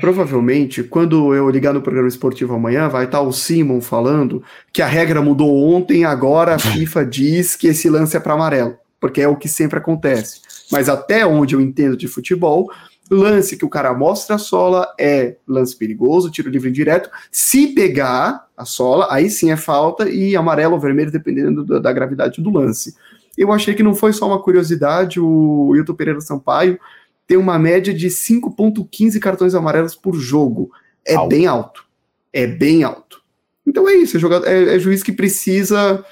provavelmente, 0.00 0.82
quando 0.82 1.32
eu 1.32 1.48
ligar 1.48 1.72
no 1.72 1.80
programa 1.80 2.08
esportivo 2.08 2.54
amanhã, 2.54 2.88
vai 2.88 3.04
estar 3.04 3.20
o 3.20 3.30
Simon 3.32 3.80
falando 3.80 4.42
que 4.72 4.82
a 4.82 4.86
regra 4.86 5.22
mudou 5.22 5.72
ontem, 5.72 6.04
agora 6.04 6.56
a 6.56 6.58
FIFA 6.58 7.06
diz 7.06 7.54
que 7.54 7.68
esse 7.68 7.88
lance 7.88 8.16
é 8.16 8.20
para 8.20 8.34
amarelo. 8.34 8.74
Porque 8.98 9.20
é 9.20 9.28
o 9.28 9.36
que 9.36 9.48
sempre 9.48 9.78
acontece. 9.78 10.40
Mas 10.72 10.88
até 10.88 11.24
onde 11.24 11.54
eu 11.54 11.60
entendo 11.60 11.96
de 11.96 12.06
futebol, 12.06 12.68
Lance 13.10 13.56
que 13.56 13.64
o 13.64 13.68
cara 13.68 13.92
mostra 13.92 14.36
a 14.36 14.38
sola 14.38 14.86
é 14.98 15.36
lance 15.46 15.76
perigoso, 15.76 16.30
tiro 16.30 16.48
livre 16.48 16.70
direto. 16.70 17.10
Se 17.30 17.68
pegar 17.68 18.46
a 18.56 18.64
sola, 18.64 19.08
aí 19.10 19.28
sim 19.28 19.50
é 19.50 19.56
falta 19.56 20.08
e 20.08 20.36
amarelo 20.36 20.74
ou 20.74 20.80
vermelho, 20.80 21.10
dependendo 21.10 21.64
da, 21.64 21.80
da 21.80 21.92
gravidade 21.92 22.40
do 22.40 22.50
lance. 22.50 22.94
Eu 23.36 23.50
achei 23.50 23.74
que 23.74 23.82
não 23.82 23.94
foi 23.94 24.12
só 24.12 24.26
uma 24.26 24.40
curiosidade, 24.40 25.18
o 25.18 25.74
Hilton 25.74 25.94
Pereira 25.94 26.20
Sampaio 26.20 26.78
tem 27.26 27.36
uma 27.36 27.58
média 27.60 27.94
de 27.94 28.08
5,15 28.08 29.20
cartões 29.20 29.54
amarelos 29.54 29.94
por 29.94 30.16
jogo. 30.16 30.70
É 31.06 31.14
alto. 31.14 31.28
bem 31.28 31.46
alto. 31.46 31.84
É 32.32 32.46
bem 32.46 32.82
alto. 32.82 33.22
Então 33.64 33.88
é 33.88 33.94
isso, 33.94 34.16
é, 34.16 34.20
jogador, 34.20 34.48
é, 34.48 34.74
é 34.74 34.78
juiz 34.80 35.00
que 35.00 35.12
precisa 35.12 36.04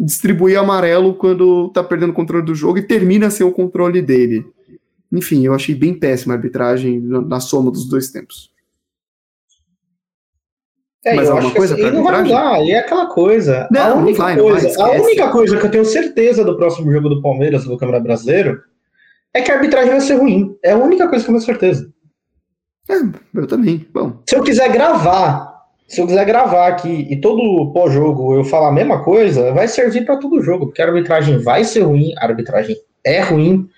distribuir 0.00 0.58
amarelo 0.58 1.14
quando 1.14 1.68
tá 1.68 1.84
perdendo 1.84 2.10
o 2.10 2.14
controle 2.14 2.44
do 2.44 2.54
jogo 2.54 2.78
e 2.78 2.82
termina 2.82 3.30
sem 3.30 3.46
o 3.46 3.52
controle 3.52 4.00
dele. 4.00 4.46
Enfim, 5.12 5.44
eu 5.44 5.52
achei 5.52 5.74
bem 5.74 5.92
péssima 5.92 6.32
a 6.32 6.36
arbitragem 6.36 7.00
na 7.00 7.38
soma 7.38 7.70
dos 7.70 7.86
dois 7.86 8.10
tempos. 8.10 8.50
É, 11.04 11.14
Mas 11.14 11.28
alguma 11.28 11.50
coisa 11.52 11.74
assim, 11.74 11.90
não 11.90 12.04
vai 12.04 12.22
mudar, 12.22 12.64
e 12.64 12.70
é 12.70 12.78
aquela 12.78 13.06
coisa. 13.06 13.68
Não, 13.72 13.80
a 13.80 13.94
única, 13.96 14.22
vai, 14.22 14.36
coisa, 14.36 14.72
vai, 14.78 14.96
a 14.96 15.02
única 15.02 15.30
coisa 15.30 15.58
que 15.58 15.66
eu 15.66 15.70
tenho 15.70 15.84
certeza 15.84 16.44
do 16.44 16.56
próximo 16.56 16.92
jogo 16.92 17.08
do 17.08 17.20
Palmeiras 17.20 17.64
do 17.64 17.76
Câmara 17.76 17.98
Brasileiro 17.98 18.62
é 19.34 19.42
que 19.42 19.50
a 19.50 19.56
arbitragem 19.56 19.90
vai 19.90 20.00
ser 20.00 20.14
ruim. 20.14 20.56
É 20.62 20.70
a 20.70 20.78
única 20.78 21.08
coisa 21.08 21.24
que 21.24 21.30
eu 21.30 21.34
tenho 21.34 21.44
certeza. 21.44 21.92
É, 22.88 22.94
eu 23.34 23.46
também. 23.48 23.84
Bom. 23.92 24.22
Se 24.28 24.36
eu 24.36 24.44
quiser 24.44 24.70
gravar, 24.70 25.52
se 25.88 26.00
eu 26.00 26.06
quiser 26.06 26.24
gravar 26.24 26.68
aqui 26.68 27.08
e 27.10 27.20
todo 27.20 27.72
pós-jogo 27.72 28.34
eu 28.34 28.44
falar 28.44 28.68
a 28.68 28.72
mesma 28.72 29.02
coisa, 29.02 29.52
vai 29.52 29.66
servir 29.66 30.06
para 30.06 30.18
todo 30.18 30.42
jogo, 30.42 30.66
porque 30.66 30.80
a 30.80 30.86
arbitragem 30.86 31.38
vai 31.38 31.64
ser 31.64 31.80
ruim, 31.80 32.14
a 32.16 32.26
arbitragem 32.26 32.76
é 33.04 33.20
ruim 33.20 33.68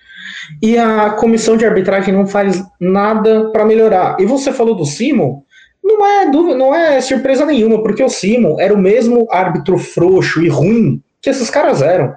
e 0.61 0.77
a 0.77 1.11
comissão 1.11 1.57
de 1.57 1.65
arbitragem 1.65 2.13
não 2.13 2.27
faz 2.27 2.63
nada 2.79 3.49
para 3.51 3.65
melhorar. 3.65 4.17
E 4.19 4.25
você 4.25 4.51
falou 4.51 4.75
do 4.75 4.85
Simon, 4.85 5.41
não 5.83 6.05
é 6.05 6.29
dúvida, 6.29 6.57
não 6.57 6.73
é 6.73 6.99
surpresa 7.01 7.45
nenhuma, 7.45 7.83
porque 7.83 8.03
o 8.03 8.09
Simon 8.09 8.59
era 8.59 8.73
o 8.73 8.77
mesmo 8.77 9.27
árbitro 9.29 9.77
frouxo 9.77 10.41
e 10.41 10.49
ruim 10.49 11.01
que 11.21 11.29
esses 11.29 11.49
caras 11.49 11.81
eram. 11.81 12.13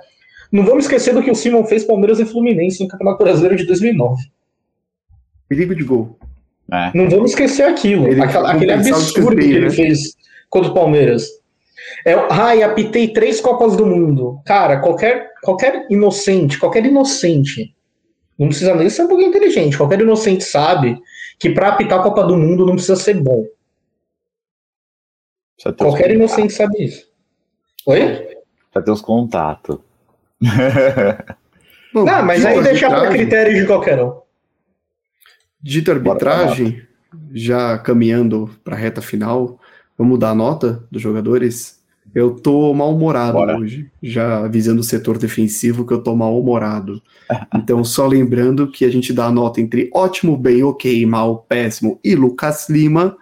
Não 0.51 0.65
vamos 0.65 0.85
esquecer 0.85 1.13
do 1.13 1.23
que 1.23 1.31
o 1.31 1.35
Simon 1.35 1.65
fez 1.65 1.85
Palmeiras 1.85 2.19
e 2.19 2.25
Fluminense 2.25 2.83
no 2.83 2.89
Campeonato 2.89 3.23
Brasileiro 3.23 3.57
de 3.57 3.67
2009. 3.67 4.17
Perigo 5.49 5.75
de 5.75 5.85
gol. 5.85 6.19
É. 6.73 6.91
Não 6.95 7.09
vamos 7.09 7.31
esquecer 7.31 7.65
aquilo, 7.65 8.07
ele 8.07 8.23
aquela, 8.23 8.53
aquele 8.53 8.73
absurdo 8.73 9.37
que 9.37 9.45
ele 9.45 9.61
né? 9.61 9.71
fez 9.71 10.15
contra 10.51 10.71
o 10.71 10.75
Palmeiras. 10.75 11.27
É, 12.05 12.15
ai, 12.31 12.63
apitei 12.63 13.13
três 13.13 13.41
Copas 13.41 13.77
do 13.77 13.87
Mundo. 13.87 14.41
Cara, 14.45 14.81
qualquer, 14.81 15.31
qualquer 15.43 15.87
inocente, 15.91 16.59
qualquer 16.59 16.85
inocente 16.85 17.75
não 18.39 18.49
precisa 18.49 18.75
nem 18.75 18.89
ser 18.89 19.03
um 19.03 19.09
pouquinho 19.09 19.31
inteligente. 19.31 19.77
Qualquer 19.77 20.01
inocente 20.01 20.45
sabe 20.45 21.01
que 21.39 21.51
para 21.51 21.71
apitar 21.71 21.99
a 21.99 22.03
Copa 22.03 22.25
do 22.25 22.37
Mundo 22.37 22.65
não 22.65 22.75
precisa 22.75 22.97
ser 22.97 23.15
bom. 23.15 23.45
Qualquer 25.77 26.13
inocente 26.13 26.53
sabe 26.53 26.85
isso. 26.85 27.09
Oi? 27.87 28.29
Já 28.73 28.83
tem 28.83 28.95
os 28.95 29.01
contatos. 29.01 29.79
não, 31.93 32.05
mas 32.25 32.47
aí 32.47 32.63
deixar 32.63 32.91
para 32.91 33.11
critério 33.11 33.59
de 33.59 33.67
qualquer 33.67 34.03
um. 34.03 34.21
Dita 35.61 35.93
arbitragem, 35.93 36.87
já 37.33 37.77
caminhando 37.79 38.49
para 38.63 38.77
a 38.77 38.79
reta 38.79 39.03
final, 39.03 39.59
vamos 39.97 40.19
dar 40.19 40.31
a 40.31 40.35
nota 40.35 40.87
dos 40.91 41.03
jogadores. 41.03 41.78
Eu 42.15 42.35
tô 42.35 42.73
mal-humorado 42.73 43.39
hoje, 43.39 43.91
já 44.03 44.45
avisando 44.45 44.81
o 44.81 44.85
setor 44.85 45.19
defensivo 45.19 45.87
que 45.87 45.93
eu 45.93 46.03
tô 46.03 46.17
mal-humorado. 46.17 47.03
então, 47.55 47.85
só 47.85 48.07
lembrando 48.07 48.71
que 48.71 48.85
a 48.85 48.91
gente 48.91 49.13
dá 49.13 49.27
a 49.27 49.33
nota 49.33 49.61
entre 49.61 49.91
ótimo, 49.95 50.37
bem, 50.37 50.63
ok, 50.63 51.05
mal, 51.07 51.45
péssimo 51.49 52.01
e 52.03 52.15
Lucas 52.15 52.69
Lima. 52.69 53.17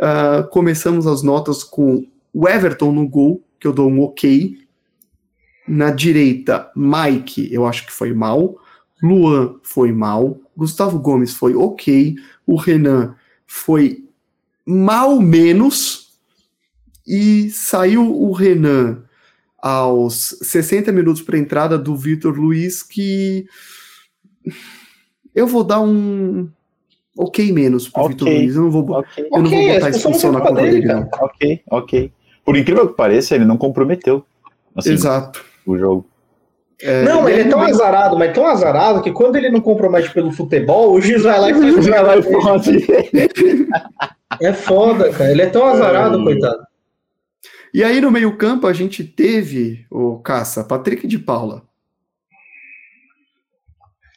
Uh, 0.00 0.48
começamos 0.48 1.06
as 1.06 1.22
notas 1.22 1.62
com 1.62 2.06
o 2.32 2.48
Everton 2.48 2.92
no 2.92 3.06
gol, 3.08 3.42
que 3.58 3.66
eu 3.66 3.72
dou 3.72 3.90
um 3.90 4.02
ok. 4.02 4.58
Na 5.66 5.90
direita, 5.90 6.70
Mike, 6.76 7.52
eu 7.52 7.66
acho 7.66 7.86
que 7.86 7.92
foi 7.92 8.12
mal. 8.12 8.56
Luan 9.02 9.56
foi 9.62 9.92
mal. 9.92 10.38
Gustavo 10.56 10.98
Gomes 10.98 11.34
foi 11.34 11.54
ok. 11.54 12.14
O 12.46 12.56
Renan 12.56 13.14
foi 13.46 14.04
mal 14.66 15.20
menos 15.20 16.03
e 17.06 17.50
saiu 17.50 18.10
o 18.10 18.32
Renan 18.32 19.02
aos 19.58 20.36
60 20.42 20.92
minutos 20.92 21.22
para 21.22 21.38
entrada 21.38 21.78
do 21.78 21.96
Vitor 21.96 22.38
Luiz, 22.38 22.82
que 22.82 23.46
eu 25.34 25.46
vou 25.46 25.64
dar 25.64 25.80
um 25.80 26.48
ok 27.16 27.52
menos 27.52 27.88
pro 27.88 28.02
okay. 28.02 28.12
Vitor 28.14 28.28
Luiz. 28.28 28.56
Eu 28.56 28.62
não 28.62 28.70
vou, 28.70 28.98
okay. 28.98 29.24
eu 29.24 29.38
não 29.38 29.46
okay, 29.46 29.66
vou 29.66 29.74
botar 29.74 29.90
expulsão 29.90 30.32
na 30.32 30.40
conta 30.40 30.62
dele, 30.62 30.86
não. 30.86 31.08
Ok, 31.20 31.62
ok. 31.70 32.12
Por 32.44 32.56
incrível 32.56 32.88
que 32.88 32.94
pareça, 32.94 33.34
ele 33.34 33.44
não 33.44 33.56
comprometeu. 33.56 34.24
Assim, 34.76 34.92
Exato. 34.92 35.42
O 35.64 35.78
jogo. 35.78 36.06
É, 36.82 37.02
não, 37.04 37.28
ele 37.28 37.42
é 37.42 37.48
tão 37.48 37.60
azarado, 37.60 38.18
mas 38.18 38.34
tão 38.34 38.46
azarado 38.46 39.00
que 39.00 39.12
quando 39.12 39.36
ele 39.36 39.48
não 39.48 39.60
compromete 39.60 40.12
pelo 40.12 40.32
futebol, 40.32 40.92
o 40.92 41.00
juiz 41.00 41.22
vai 41.22 41.40
lá 41.40 41.50
e 41.50 41.54
faz 41.72 41.86
o 41.86 41.90
vai 41.90 42.02
lá 42.02 42.14
É 44.40 44.52
foda, 44.52 45.10
cara. 45.10 45.30
Ele 45.30 45.42
é 45.42 45.46
tão 45.46 45.64
azarado, 45.64 46.20
é... 46.20 46.24
coitado. 46.24 46.73
E 47.74 47.82
aí 47.82 48.00
no 48.00 48.08
meio-campo 48.08 48.68
a 48.68 48.72
gente 48.72 49.02
teve 49.02 49.84
o 49.90 50.20
caça, 50.20 50.62
Patrick 50.62 51.08
de 51.08 51.18
Paula. 51.18 51.66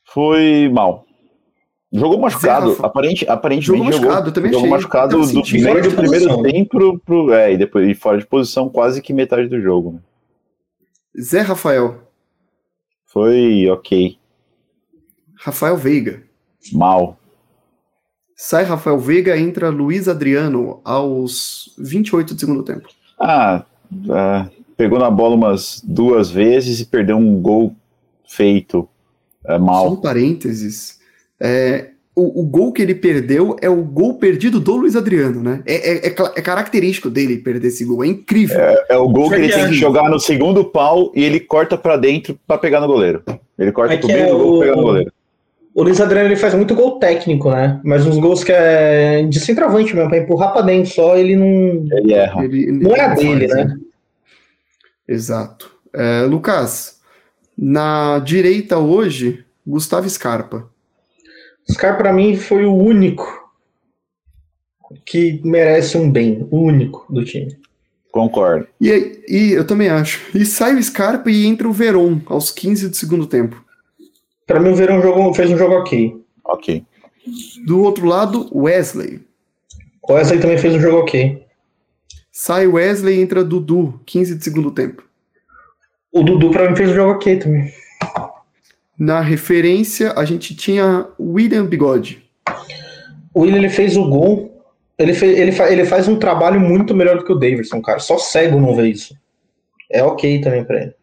Foi 0.05 0.69
mal. 0.69 1.07
Jogou 1.91 2.19
machucado. 2.19 2.77
Aparente, 2.85 3.27
aparentemente 3.27 3.65
jogou 3.65 3.85
machucado, 3.85 4.17
jogou, 4.17 4.31
também 4.31 4.51
jogou 4.51 4.65
achei. 4.67 4.77
machucado 4.77 5.19
do, 5.19 5.33
do 5.33 5.41
primeiro 5.95 6.43
tempo 6.43 6.99
pro, 6.99 7.33
é, 7.33 7.53
e 7.53 7.57
depois 7.57 7.89
e 7.89 7.95
fora 7.95 8.19
de 8.19 8.27
posição 8.27 8.69
quase 8.69 9.01
que 9.01 9.11
metade 9.11 9.47
do 9.47 9.59
jogo. 9.59 9.93
Né? 9.93 9.99
Zé 11.19 11.41
Rafael. 11.41 12.03
Foi 13.05 13.67
ok. 13.71 14.19
Rafael 15.35 15.77
Veiga. 15.77 16.21
Mal. 16.71 17.17
Sai 18.35 18.63
Rafael 18.65 18.99
Veiga, 18.99 19.35
entra 19.35 19.69
Luiz 19.69 20.07
Adriano 20.07 20.79
aos 20.83 21.73
28 21.79 22.35
do 22.35 22.39
segundo 22.39 22.61
tempo. 22.61 22.87
Ah, 23.19 23.63
ah, 24.09 24.47
pegou 24.75 24.99
na 24.99 25.09
bola 25.09 25.35
umas 25.35 25.81
duas 25.83 26.29
vezes 26.29 26.79
e 26.79 26.85
perdeu 26.85 27.17
um 27.17 27.41
gol 27.41 27.75
feito 28.27 28.87
é, 29.45 29.57
mal. 29.57 29.85
Só 29.85 29.93
um 29.93 29.95
parênteses. 29.97 30.99
É, 31.39 31.89
o, 32.15 32.41
o, 32.41 32.43
gol 32.43 32.71
que 32.71 32.81
ele 32.81 32.95
perdeu 32.95 33.55
é 33.61 33.69
o 33.69 33.83
gol 33.83 34.15
perdido 34.15 34.59
do 34.59 34.75
Luiz 34.75 34.95
Adriano, 34.95 35.41
né? 35.41 35.61
É, 35.65 36.07
é, 36.07 36.07
é, 36.07 36.15
é 36.15 36.41
característico 36.41 37.09
dele 37.09 37.37
perder 37.37 37.67
esse 37.67 37.85
gol, 37.85 38.03
é 38.03 38.07
incrível. 38.07 38.59
É, 38.59 38.85
é 38.89 38.97
o 38.97 39.07
gol 39.07 39.29
que 39.29 39.35
ele 39.35 39.53
tem 39.53 39.67
que 39.67 39.73
jogar 39.73 40.09
no 40.09 40.19
segundo 40.19 40.65
pau 40.65 41.11
e 41.15 41.23
ele 41.23 41.39
corta 41.39 41.77
para 41.77 41.95
dentro 41.95 42.39
para 42.47 42.57
pegar 42.57 42.81
no 42.81 42.87
goleiro. 42.87 43.23
Ele 43.57 43.71
corta 43.71 43.97
pro 43.97 44.07
meio 44.07 44.29
do 44.29 44.37
gol 44.37 44.57
pra 44.57 44.67
pegar 44.67 44.77
no 44.77 44.83
goleiro. 44.83 45.11
O 45.77 45.83
Luiz 45.83 46.01
Adriano 46.01 46.27
ele 46.27 46.35
faz 46.35 46.55
muito 46.55 46.73
gol 46.73 46.97
técnico, 46.97 47.51
né? 47.51 47.79
Mas 47.83 48.03
uns 48.03 48.17
gols 48.17 48.43
que 48.43 48.51
é 48.51 49.21
de 49.21 49.39
centroavante 49.39 49.95
mesmo, 49.95 50.09
pra 50.09 50.17
empurrar 50.17 50.51
pra 50.51 50.63
dentro 50.63 50.91
só, 50.91 51.15
ele 51.15 51.35
não. 51.35 51.85
Ele 51.99 52.13
erra. 52.13 52.43
Ele, 52.43 52.71
Não 52.71 52.95
é 52.95 53.13
dele, 53.13 53.47
faz, 53.47 53.67
né? 53.67 53.77
Exato. 55.07 55.71
É, 55.93 56.21
Lucas, 56.21 56.99
na 57.55 58.17
direita 58.17 58.79
hoje, 58.79 59.45
Gustavo 59.67 60.09
Scarpa. 60.09 60.67
Scar 61.71 61.95
pra 61.95 62.11
mim 62.11 62.35
foi 62.35 62.65
o 62.65 62.73
único 62.73 63.47
que 65.05 65.39
merece 65.43 65.95
um 65.95 66.11
bem, 66.11 66.47
o 66.49 66.59
único 66.59 67.05
do 67.07 67.23
time. 67.23 67.55
Concordo. 68.11 68.67
E, 68.81 69.21
e 69.29 69.51
eu 69.51 69.67
também 69.67 69.89
acho. 69.89 70.35
E 70.35 70.43
sai 70.43 70.73
o 70.73 70.81
Scarpa 70.81 71.29
e 71.29 71.45
entra 71.45 71.67
o 71.67 71.71
Veron 71.71 72.19
aos 72.25 72.49
15 72.49 72.89
do 72.89 72.95
segundo 72.95 73.27
tempo. 73.27 73.66
Pra 74.47 74.59
mim 74.59 74.69
o 74.69 74.75
Verão 74.75 75.01
jogou, 75.01 75.33
fez 75.33 75.51
um 75.51 75.57
jogo 75.57 75.75
ok. 75.75 76.19
Ok. 76.43 76.83
Do 77.65 77.83
outro 77.83 78.05
lado, 78.07 78.49
Wesley. 78.57 79.19
O 80.01 80.13
Wesley 80.13 80.39
também 80.39 80.57
fez 80.57 80.73
um 80.73 80.79
jogo 80.79 80.99
ok. 80.99 81.45
Sai 82.31 82.65
Wesley 82.67 83.17
e 83.17 83.21
entra 83.21 83.43
Dudu, 83.43 83.99
15 84.05 84.35
de 84.35 84.43
segundo 84.43 84.71
tempo. 84.71 85.03
O 86.11 86.23
Dudu 86.23 86.49
pra 86.51 86.69
mim 86.69 86.75
fez 86.75 86.89
um 86.91 86.93
jogo 86.95 87.11
ok 87.11 87.37
também. 87.37 87.71
Na 88.97 89.19
referência, 89.19 90.13
a 90.13 90.23
gente 90.23 90.55
tinha 90.55 91.07
William 91.19 91.65
Bigode. 91.65 92.23
O 93.33 93.41
Willian 93.41 93.57
ele 93.57 93.69
fez 93.69 93.97
o 93.97 94.07
gol. 94.09 94.63
Ele, 94.97 95.13
fe- 95.13 95.27
ele, 95.39 95.51
fa- 95.51 95.69
ele 95.69 95.85
faz 95.85 96.07
um 96.07 96.15
trabalho 96.17 96.59
muito 96.59 96.95
melhor 96.95 97.17
do 97.17 97.23
que 97.25 97.31
o 97.31 97.35
Davidson, 97.37 97.81
cara. 97.81 97.99
Só 97.99 98.17
cego 98.17 98.59
não 98.59 98.75
vê 98.75 98.87
isso. 98.87 99.15
É 99.91 100.01
ok 100.01 100.41
também 100.41 100.63
pra 100.63 100.81
ele. 100.81 100.93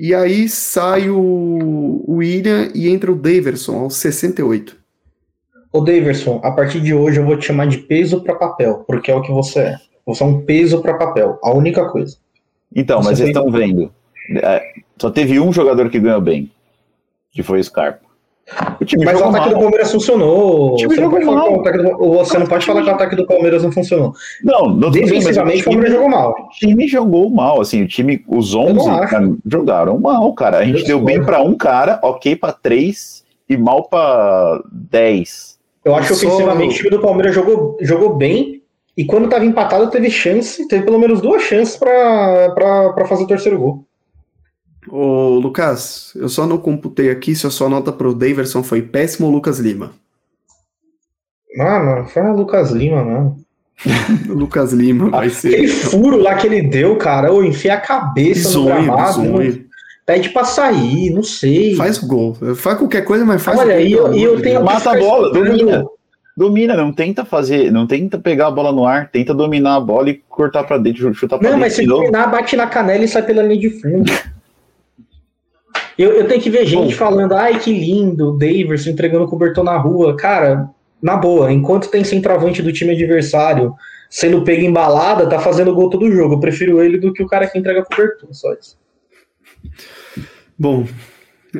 E 0.00 0.14
aí 0.14 0.48
sai 0.48 1.10
o 1.10 2.04
William 2.08 2.70
e 2.72 2.88
entra 2.88 3.10
o 3.10 3.16
Daverson 3.16 3.80
aos 3.80 3.96
68. 3.96 4.76
Ô 5.72 5.80
Davidson, 5.80 6.40
a 6.44 6.52
partir 6.52 6.80
de 6.80 6.94
hoje 6.94 7.18
eu 7.18 7.24
vou 7.24 7.36
te 7.36 7.46
chamar 7.46 7.66
de 7.66 7.78
peso 7.78 8.22
pra 8.22 8.36
papel, 8.36 8.84
porque 8.86 9.10
é 9.10 9.14
o 9.14 9.20
que 9.20 9.32
você 9.32 9.58
é. 9.58 9.76
Você 10.06 10.22
é 10.22 10.26
um 10.26 10.42
peso 10.42 10.80
pra 10.80 10.94
papel. 10.94 11.36
A 11.42 11.50
única 11.52 11.84
coisa. 11.88 12.16
Então, 12.72 13.02
Você 13.02 13.08
mas 13.08 13.18
vocês 13.18 13.30
estão 13.30 13.50
vendo. 13.50 13.92
é, 14.36 14.62
só 14.96 15.10
teve 15.10 15.40
um 15.40 15.52
jogador 15.52 15.90
que 15.90 15.98
ganhou 15.98 16.20
bem. 16.20 16.48
Que 17.32 17.42
foi 17.42 17.58
o 17.58 17.64
Scarpa. 17.64 18.07
O 18.80 18.84
time 18.84 19.04
Mas 19.04 19.20
o 19.20 19.24
ataque 19.24 19.48
do 19.48 19.54
mal. 19.54 19.60
Palmeiras 19.62 19.92
funcionou. 19.92 20.72
O 20.72 20.76
time 20.76 20.94
Você 20.94 21.00
não, 21.00 21.10
jogou 21.10 21.34
mal. 21.34 21.46
que 21.46 21.52
o 21.52 21.60
ataque 21.60 21.78
do, 21.78 21.98
você 21.98 22.38
não 22.38 22.46
pode 22.46 22.66
falar 22.66 22.82
que 22.82 22.88
o 22.88 22.94
ataque 22.94 23.16
do 23.16 23.26
Palmeiras 23.26 23.62
não 23.62 23.70
funcionou. 23.70 24.12
Não, 24.42 24.68
não 24.68 24.90
Defensivamente, 24.90 25.62
o 25.62 25.64
Palmeiras 25.64 25.92
jogou 25.92 26.08
mal. 26.08 26.30
O 26.30 26.48
time 26.50 26.88
jogou 26.88 27.30
mal, 27.30 27.60
assim, 27.60 27.82
o 27.82 27.88
time, 27.88 28.24
os 28.26 28.54
11 28.54 28.72
não 28.72 28.98
acho. 28.98 29.10
cara, 29.10 29.32
jogaram 29.46 29.98
mal, 29.98 30.32
cara. 30.32 30.58
A 30.58 30.64
gente 30.64 30.80
Eu 30.80 30.86
deu 30.86 31.00
bem 31.00 31.22
pra 31.22 31.42
um 31.42 31.54
cara, 31.54 32.00
ok 32.02 32.36
pra 32.36 32.52
três 32.52 33.24
e 33.48 33.56
mal 33.56 33.84
pra 33.84 34.62
10. 34.72 35.58
Eu 35.84 35.94
acho 35.94 36.08
que 36.08 36.26
ofensivamente 36.26 36.74
o 36.74 36.76
time 36.78 36.90
do 36.90 37.00
Palmeiras 37.00 37.34
jogou, 37.34 37.76
jogou 37.80 38.14
bem. 38.14 38.62
E 38.96 39.04
quando 39.04 39.28
tava 39.28 39.44
empatado, 39.44 39.90
teve 39.90 40.10
chance, 40.10 40.66
teve 40.66 40.84
pelo 40.84 40.98
menos 40.98 41.20
duas 41.20 41.42
chances 41.42 41.76
pra 41.76 43.06
fazer 43.06 43.24
o 43.24 43.28
terceiro 43.28 43.58
gol. 43.58 43.84
Ô, 44.90 45.38
Lucas, 45.38 46.12
eu 46.16 46.28
só 46.28 46.46
não 46.46 46.58
computei 46.58 47.10
aqui 47.10 47.34
se 47.34 47.46
a 47.46 47.50
sua 47.50 47.68
nota 47.68 47.92
pro 47.92 48.14
Daverson 48.14 48.62
foi 48.62 48.82
péssimo 48.82 49.26
ou 49.26 49.32
Lucas 49.32 49.58
Lima. 49.58 49.92
Mano, 51.56 52.06
foi 52.08 52.22
o 52.22 52.36
Lucas 52.36 52.70
Lima, 52.70 53.04
mano. 53.04 53.36
Lucas 54.28 54.72
Lima 54.72 55.08
vai 55.10 55.28
Aquele 55.28 55.68
ser 55.68 55.68
furo 55.68 56.16
lá 56.18 56.34
que 56.34 56.46
ele 56.46 56.62
deu, 56.62 56.96
cara, 56.96 57.32
ou 57.32 57.44
enfia 57.44 57.74
a 57.74 57.80
cabeça 57.80 58.58
no 58.58 58.64
bizonho, 58.64 58.82
gramado, 58.84 59.22
bizonho. 59.22 59.64
pede 60.04 60.28
pra 60.30 60.44
sair, 60.44 61.10
não 61.10 61.22
sei. 61.22 61.74
Faz 61.76 61.98
gol. 61.98 62.34
Faz 62.56 62.76
qualquer 62.78 63.02
coisa, 63.04 63.24
mas 63.24 63.42
faz 63.42 63.58
Olha, 63.58 63.74
gol. 63.76 63.84
pelo 63.84 64.06
eu, 64.08 64.14
e 64.14 64.22
eu 64.22 64.42
tenho 64.42 64.64
Mata 64.64 64.92
a 64.92 64.98
bola, 64.98 65.32
domina. 65.32 65.84
Domina, 66.36 66.76
não 66.76 66.92
tenta 66.92 67.24
fazer, 67.24 67.72
não 67.72 67.84
tenta 67.84 68.16
pegar 68.16 68.46
a 68.46 68.50
bola 68.50 68.70
no 68.70 68.84
ar, 68.86 69.10
tenta 69.10 69.34
dominar 69.34 69.74
a 69.74 69.80
bola 69.80 70.10
e 70.10 70.22
cortar 70.28 70.62
pra 70.62 70.78
dentro, 70.78 71.12
chutar 71.12 71.36
pra 71.36 71.50
Não, 71.50 71.56
dentro 71.58 71.60
mas 71.60 71.72
se 71.72 71.84
dominar, 71.84 72.28
bate 72.28 72.54
na 72.56 72.66
canela 72.68 73.02
e 73.04 73.08
sai 73.08 73.22
pela 73.22 73.42
linha 73.42 73.58
de 73.60 73.70
fundo. 73.70 74.10
Eu, 75.98 76.12
eu 76.12 76.28
tenho 76.28 76.40
que 76.40 76.48
ver 76.48 76.64
gente 76.64 76.94
falando, 76.94 77.32
ai 77.32 77.58
que 77.58 77.72
lindo, 77.72 78.38
Daverson 78.38 78.90
entregando 78.90 79.26
cobertor 79.26 79.64
na 79.64 79.76
rua. 79.76 80.16
Cara, 80.16 80.70
na 81.02 81.16
boa, 81.16 81.52
enquanto 81.52 81.90
tem 81.90 82.04
centroavante 82.04 82.62
do 82.62 82.72
time 82.72 82.92
adversário 82.92 83.74
sendo 84.08 84.42
pego 84.42 84.62
em 84.62 84.72
balada, 84.72 85.28
tá 85.28 85.38
fazendo 85.38 85.74
gol 85.74 85.90
todo 85.90 86.10
jogo. 86.10 86.34
Eu 86.34 86.40
prefiro 86.40 86.82
ele 86.82 86.98
do 86.98 87.12
que 87.12 87.22
o 87.22 87.26
cara 87.26 87.48
que 87.48 87.58
entrega 87.58 87.84
cobertor, 87.84 88.28
só 88.32 88.52
isso. 88.54 88.78
Bom, 90.56 90.86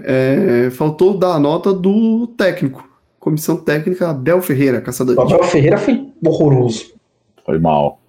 é, 0.04 0.70
faltou 0.70 1.18
dar 1.18 1.34
a 1.34 1.40
nota 1.40 1.72
do 1.72 2.26
técnico. 2.28 2.88
Comissão 3.18 3.56
técnica 3.56 4.08
Abel 4.10 4.40
Ferreira, 4.40 4.80
caçador 4.80 5.18
O 5.18 5.26
de 5.26 5.34
Abel 5.34 5.46
Ferreira 5.46 5.76
foi 5.76 6.08
horroroso. 6.24 6.94
Foi 7.44 7.58
mal. 7.58 8.00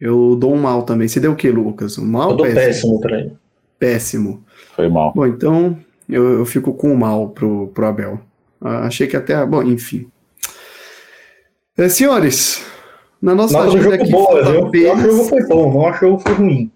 Eu 0.00 0.36
dou 0.36 0.52
um 0.52 0.58
mal 0.58 0.82
também. 0.82 1.08
Você 1.08 1.18
deu 1.18 1.32
o 1.32 1.36
que, 1.36 1.50
Lucas? 1.50 1.98
Um 1.98 2.06
mal 2.06 2.30
Eu 2.30 2.36
dou 2.36 2.46
péssimo? 2.46 2.66
péssimo 2.66 3.00
pra 3.00 3.18
ele. 3.18 3.32
Péssimo. 3.78 4.44
Foi 4.78 4.88
mal. 4.88 5.12
Bom, 5.12 5.26
então 5.26 5.76
eu, 6.08 6.38
eu 6.38 6.46
fico 6.46 6.72
com 6.72 6.92
o 6.92 6.96
mal 6.96 7.30
pro, 7.30 7.66
pro 7.74 7.86
Abel. 7.86 8.20
Ah, 8.60 8.86
achei 8.86 9.08
que 9.08 9.16
até. 9.16 9.44
Bom, 9.44 9.60
enfim. 9.64 10.06
É, 11.76 11.88
senhores, 11.88 12.64
na 13.20 13.34
nossa 13.34 13.54
Nota 13.54 13.66
agenda 13.70 13.82
jogo 13.82 13.94
aqui. 13.96 14.12
boa, 14.12 14.44
viu? 14.44 14.70
Eu 14.72 14.92
acho 14.92 15.02
que 15.02 15.08
o 15.08 15.10
jogo 15.10 15.24
foi 15.24 15.46
bom, 15.48 15.72
não 15.72 15.86
acho 15.88 15.98
que 15.98 16.04
o 16.04 16.08
jogo 16.10 16.22
foi 16.22 16.32
ruim. 16.32 16.70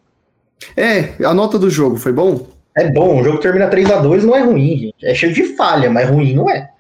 É, 0.77 1.25
a 1.25 1.33
nota 1.33 1.61
do 1.61 1.71
jogo 1.71 1.97
foi 1.97 2.13
bom? 2.13 2.45
É 2.77 2.91
bom, 2.91 3.21
o 3.21 3.25
jogo 3.25 3.39
termina 3.39 3.71
3x2, 3.71 4.23
não 4.23 4.35
é 4.35 4.43
ruim, 4.43 4.79
gente. 4.79 5.07
É 5.07 5.15
cheio 5.15 5.33
de 5.33 5.45
falha, 5.55 5.89
mas 5.89 6.11
ruim 6.11 6.35
não 6.35 6.51
é. 6.51 6.71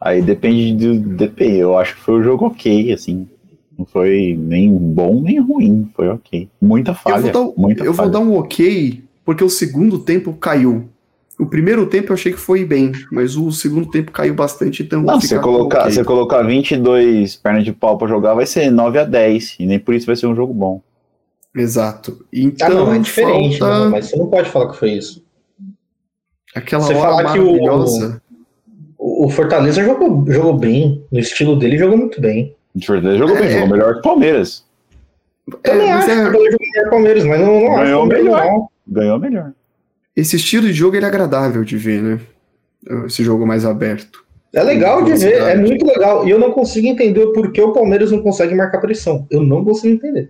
Aí 0.00 0.20
depende 0.20 0.74
do 0.74 1.16
DP. 1.16 1.58
Eu 1.58 1.78
acho 1.78 1.94
que 1.94 2.00
foi 2.00 2.14
um 2.14 2.24
jogo 2.24 2.46
ok, 2.46 2.92
assim. 2.92 3.28
Não 3.78 3.86
foi 3.86 4.36
nem 4.36 4.72
bom 4.76 5.20
nem 5.20 5.40
ruim. 5.40 5.88
Foi 5.94 6.08
ok. 6.08 6.48
Muita 6.60 6.92
falha. 6.92 7.28
eu 7.28 7.32
vou, 7.32 7.46
dar, 7.54 7.60
muita 7.60 7.84
eu 7.84 7.92
vou 7.92 7.94
falha. 7.94 8.10
dar 8.10 8.18
um 8.18 8.36
ok, 8.36 9.00
porque 9.24 9.42
o 9.44 9.48
segundo 9.50 9.98
tempo 9.98 10.32
caiu. 10.34 10.88
O 11.38 11.46
primeiro 11.46 11.86
tempo 11.86 12.10
eu 12.10 12.14
achei 12.14 12.32
que 12.32 12.38
foi 12.38 12.64
bem, 12.64 12.92
mas 13.10 13.36
o 13.36 13.50
segundo 13.50 13.90
tempo 13.90 14.12
caiu 14.12 14.34
bastante, 14.34 14.82
então 14.82 15.00
eu 15.00 15.06
Não, 15.06 15.20
se 15.20 15.28
você 15.28 15.38
colocar, 15.38 15.90
você 15.90 16.04
colocar 16.04 16.42
22 16.42 17.36
pernas 17.36 17.64
de 17.64 17.72
pau 17.72 17.96
pra 17.98 18.06
jogar, 18.06 18.34
vai 18.34 18.46
ser 18.46 18.70
9 18.70 18.98
a 18.98 19.04
10. 19.04 19.56
E 19.58 19.66
nem 19.66 19.78
por 19.78 19.94
isso 19.94 20.06
vai 20.06 20.14
ser 20.14 20.26
um 20.26 20.36
jogo 20.36 20.52
bom. 20.54 20.80
Exato. 21.54 22.18
Ah, 22.22 22.26
Então, 22.32 22.68
não, 22.86 22.92
é 22.94 22.98
diferente, 22.98 23.58
falta 23.58 23.84
né? 23.84 23.90
mas 23.90 24.06
você 24.10 24.16
não 24.16 24.26
pode 24.28 24.48
falar 24.50 24.70
que 24.70 24.78
foi 24.78 24.92
isso. 24.92 25.24
aquela 26.54 26.82
Você 26.82 26.94
hora 26.94 27.02
falar 27.24 27.32
que 27.32 27.38
o-. 27.40 28.18
O 28.98 29.24
o 29.26 29.28
Fortaleza 29.28 29.82
jogou, 29.82 30.24
jogou 30.30 30.56
bem, 30.56 31.04
no 31.10 31.18
estilo 31.18 31.56
dele 31.58 31.76
jogou 31.76 31.96
muito 31.98 32.20
bem. 32.20 32.54
O 32.74 32.84
Fortaleza 32.84 33.18
jogou 33.18 33.34
bem, 33.36 33.46
É. 33.46 33.50
jogou 33.54 33.68
melhor 33.68 33.94
que 33.94 33.98
o 33.98 34.02
Palmeiras. 34.02 34.64
Também 35.62 35.88
É, 35.90 35.94
mas 35.94 36.04
acho 36.04 36.10
é- 36.10 36.14
que 36.14 36.20
o 36.20 36.24
Fortaleza 36.24 36.50
jogou 36.52 36.66
melhor 36.68 36.82
que 36.82 36.86
o 36.86 36.90
Palmeiras, 36.90 37.24
mas 37.24 37.40
não, 37.40 37.60
não 37.60 37.76
acho 37.78 38.06
melhor. 38.06 38.44
não. 38.46 38.68
Ganhou 38.92 39.18
melhor. 39.18 39.52
esse 40.14 40.36
estilo 40.36 40.66
de 40.66 40.72
jogo 40.72 40.96
ele 40.96 41.04
é 41.04 41.08
agradável 41.08 41.64
de 41.64 41.76
ver, 41.76 42.02
né? 42.02 42.20
Esse 43.06 43.24
jogo 43.24 43.46
mais 43.46 43.64
aberto. 43.64 44.24
É 44.52 44.62
legal 44.62 45.02
de 45.02 45.14
ver, 45.14 45.40
é 45.40 45.56
muito 45.56 45.86
legal. 45.86 46.26
E 46.26 46.30
eu 46.30 46.38
não 46.38 46.52
consigo 46.52 46.86
entender 46.86 47.26
por 47.28 47.50
que 47.52 47.60
o 47.62 47.72
Palmeiras 47.72 48.10
não 48.10 48.22
consegue 48.22 48.54
marcar 48.54 48.80
pressão. 48.80 49.26
Eu 49.30 49.42
não 49.42 49.64
consigo 49.64 49.94
entender. 49.94 50.28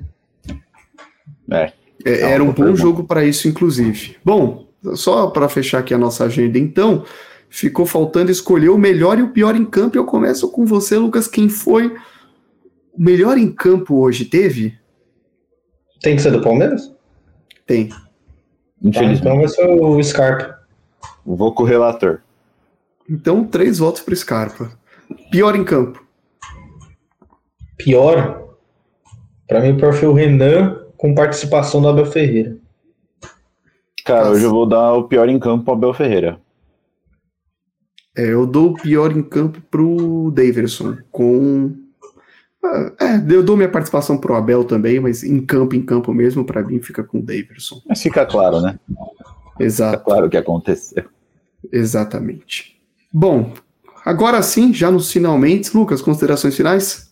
É. 1.51 1.73
É, 2.05 2.21
era 2.33 2.43
um 2.43 2.53
bom 2.53 2.75
jogo 2.77 3.05
para 3.05 3.25
isso, 3.25 3.49
inclusive. 3.49 4.17
Bom, 4.25 4.69
só 4.95 5.29
para 5.29 5.49
fechar 5.49 5.79
aqui 5.79 5.93
a 5.93 5.99
nossa 5.99 6.25
agenda, 6.25 6.59
então, 6.59 7.05
ficou 7.49 7.85
faltando 7.85 8.31
escolher 8.31 8.69
o 8.69 8.79
melhor 8.79 9.19
e 9.19 9.23
o 9.23 9.31
pior 9.31 9.57
em 9.57 9.65
campo. 9.65 9.97
Eu 9.97 10.05
começo 10.05 10.49
com 10.51 10.65
você, 10.65 10.97
Lucas. 10.97 11.27
Quem 11.27 11.49
foi 11.49 11.89
o 12.93 13.03
melhor 13.03 13.39
em 13.39 13.51
campo 13.51 13.97
hoje? 13.97 14.25
Teve? 14.25 14.75
Tem 16.01 16.17
que 16.17 16.23
ser 16.23 16.33
do 16.33 16.41
Palmeiras? 16.41 16.93
Tem. 17.67 17.91
Tá, 18.83 18.89
Infelizmente. 18.89 19.21
então 19.21 19.37
vai 19.39 19.49
ser 19.49 19.67
o 19.69 20.03
Scarpa. 20.03 20.59
Vou 21.25 21.55
com 21.55 21.63
o 21.63 21.67
relator. 21.67 22.21
Então, 23.09 23.45
três 23.45 23.79
votos 23.79 24.03
para 24.03 24.17
Scarpa. 24.17 24.73
Pior 25.31 25.55
em 25.55 25.65
campo. 25.65 26.05
Pior, 27.77 28.57
pra 29.47 29.61
mim, 29.61 29.73
o 29.73 29.77
pior 29.77 29.93
foi 29.93 30.09
o 30.09 30.13
Renan 30.13 30.81
com 30.97 31.15
participação 31.15 31.81
do 31.81 31.89
Abel 31.89 32.07
Ferreira. 32.07 32.57
Cara, 34.05 34.21
Nossa. 34.21 34.33
hoje 34.33 34.45
eu 34.45 34.51
vou 34.51 34.67
dar 34.67 34.95
o 34.95 35.05
pior 35.05 35.29
em 35.29 35.39
campo 35.39 35.65
pro 35.65 35.75
Abel 35.75 35.95
Ferreira. 35.95 36.41
É, 38.17 38.33
eu 38.33 38.47
dou 38.47 38.71
o 38.71 38.75
pior 38.75 39.11
em 39.17 39.23
campo 39.23 39.61
pro 39.71 40.31
Daverson, 40.33 40.99
com. 41.11 41.73
Ah, 42.65 42.93
É, 43.01 43.35
eu 43.35 43.43
dou 43.43 43.57
minha 43.57 43.69
participação 43.69 44.17
pro 44.19 44.35
Abel 44.35 44.65
também, 44.65 45.01
mas 45.01 45.23
em 45.25 45.41
campo, 45.45 45.75
em 45.75 45.83
campo 45.83 46.13
mesmo, 46.15 46.45
para 46.45 46.63
mim 46.63 46.81
fica 46.81 47.03
com 47.03 47.19
o 47.19 47.23
Daverson. 47.23 47.81
Mas 47.89 48.01
fica 48.03 48.25
claro, 48.25 48.61
né? 48.61 48.79
Fica 48.89 49.65
Exato. 49.65 50.05
claro 50.05 50.27
o 50.27 50.31
que 50.31 50.37
aconteceu. 50.37 51.05
Exatamente. 51.73 52.81
Bom, 53.13 53.53
agora 54.05 54.41
sim, 54.43 54.73
já 54.73 54.91
nos 54.91 55.11
finalmente, 55.13 55.77
Lucas, 55.77 56.01
considerações 56.01 56.57
finais? 56.57 57.11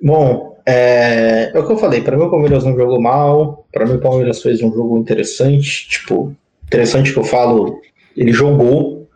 Bom, 0.00 0.56
é, 0.66 1.50
é 1.54 1.58
o 1.58 1.66
que 1.66 1.72
eu 1.72 1.78
falei, 1.78 2.00
pra 2.00 2.16
mim 2.16 2.24
o 2.24 2.30
Palmeiras 2.30 2.64
não 2.64 2.74
jogou 2.76 3.00
mal, 3.00 3.66
pra 3.72 3.86
mim 3.86 3.94
o 3.94 4.00
Palmeiras 4.00 4.42
fez 4.42 4.62
um 4.62 4.72
jogo 4.72 4.98
interessante, 4.98 5.88
tipo, 5.88 6.34
interessante 6.64 7.12
que 7.12 7.18
eu 7.18 7.24
falo, 7.24 7.80
ele 8.16 8.32
jogou, 8.32 9.08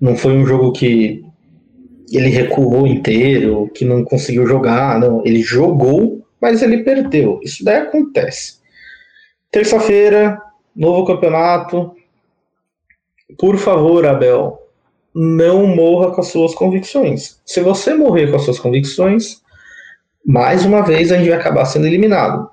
Não 0.00 0.16
foi 0.16 0.32
um 0.32 0.46
jogo 0.46 0.72
que 0.72 1.22
ele 2.16 2.28
recuou 2.28 2.86
inteiro, 2.86 3.70
que 3.74 3.84
não 3.84 4.04
conseguiu 4.04 4.46
jogar, 4.46 4.98
não. 4.98 5.24
Ele 5.24 5.42
jogou, 5.42 6.26
mas 6.40 6.62
ele 6.62 6.82
perdeu. 6.82 7.40
Isso 7.42 7.64
daí 7.64 7.78
acontece. 7.78 8.58
Terça-feira, 9.50 10.40
novo 10.74 11.06
campeonato. 11.06 11.94
Por 13.38 13.56
favor, 13.58 14.06
Abel, 14.06 14.60
não 15.14 15.66
morra 15.66 16.12
com 16.12 16.20
as 16.20 16.28
suas 16.28 16.54
convicções. 16.54 17.40
Se 17.44 17.60
você 17.60 17.94
morrer 17.94 18.30
com 18.30 18.36
as 18.36 18.42
suas 18.42 18.58
convicções, 18.58 19.40
mais 20.24 20.64
uma 20.64 20.82
vez 20.82 21.12
a 21.12 21.16
gente 21.16 21.28
vai 21.28 21.38
acabar 21.38 21.64
sendo 21.64 21.86
eliminado. 21.86 22.50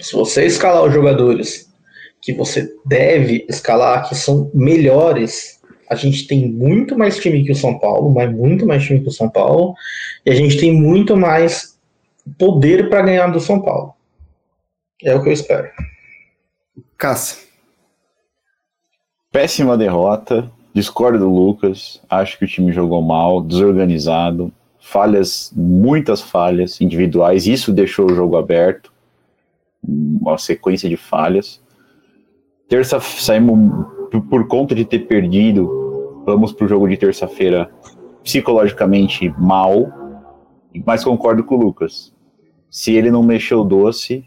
Se 0.00 0.12
você 0.12 0.44
escalar 0.44 0.84
os 0.84 0.92
jogadores 0.92 1.72
que 2.20 2.32
você 2.32 2.72
deve 2.84 3.46
escalar, 3.48 4.08
que 4.08 4.14
são 4.14 4.50
melhores, 4.52 5.57
a 5.88 5.94
gente 5.94 6.26
tem 6.26 6.48
muito 6.48 6.96
mais 6.96 7.18
time 7.18 7.44
que 7.44 7.52
o 7.52 7.56
São 7.56 7.78
Paulo, 7.78 8.10
mas 8.10 8.30
muito 8.30 8.66
mais 8.66 8.84
time 8.84 9.00
que 9.00 9.08
o 9.08 9.12
São 9.12 9.28
Paulo, 9.28 9.74
e 10.24 10.30
a 10.30 10.34
gente 10.34 10.58
tem 10.58 10.72
muito 10.72 11.16
mais 11.16 11.78
poder 12.38 12.90
para 12.90 13.02
ganhar 13.02 13.28
do 13.28 13.40
São 13.40 13.60
Paulo. 13.60 13.94
É 15.02 15.14
o 15.14 15.22
que 15.22 15.28
eu 15.28 15.32
espero. 15.32 15.68
Cássio. 16.96 17.46
Péssima 19.32 19.76
derrota. 19.76 20.50
Discordo 20.74 21.18
do 21.18 21.32
Lucas. 21.32 22.02
Acho 22.08 22.38
que 22.38 22.44
o 22.44 22.48
time 22.48 22.72
jogou 22.72 23.00
mal, 23.00 23.40
desorganizado, 23.40 24.52
falhas, 24.80 25.52
muitas 25.54 26.20
falhas 26.20 26.80
individuais. 26.80 27.46
Isso 27.46 27.72
deixou 27.72 28.10
o 28.10 28.14
jogo 28.14 28.36
aberto. 28.36 28.92
Uma 29.82 30.36
sequência 30.36 30.88
de 30.88 30.96
falhas. 30.96 31.60
Terça 32.68 33.00
saímos 33.00 33.86
por 34.10 34.46
conta 34.46 34.74
de 34.74 34.84
ter 34.84 35.00
perdido. 35.00 36.22
Vamos 36.24 36.52
para 36.52 36.64
o 36.64 36.68
jogo 36.68 36.88
de 36.88 36.96
terça-feira 36.96 37.70
psicologicamente 38.22 39.32
mal. 39.38 39.86
Mas 40.84 41.04
concordo 41.04 41.44
com 41.44 41.56
o 41.56 41.60
Lucas. 41.60 42.14
Se 42.70 42.94
ele 42.94 43.10
não 43.10 43.22
mexeu 43.22 43.60
o 43.60 43.64
doce, 43.64 44.24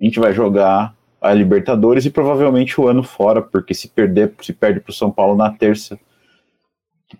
a 0.00 0.04
gente 0.04 0.20
vai 0.20 0.32
jogar 0.32 0.94
a 1.20 1.32
Libertadores 1.32 2.04
e 2.04 2.10
provavelmente 2.10 2.78
o 2.80 2.86
ano 2.86 3.02
fora, 3.02 3.40
porque 3.40 3.74
se 3.74 3.88
perder, 3.88 4.34
se 4.42 4.52
perde 4.52 4.80
para 4.80 4.90
o 4.90 4.94
São 4.94 5.10
Paulo 5.10 5.34
na 5.34 5.50
terça, 5.50 5.98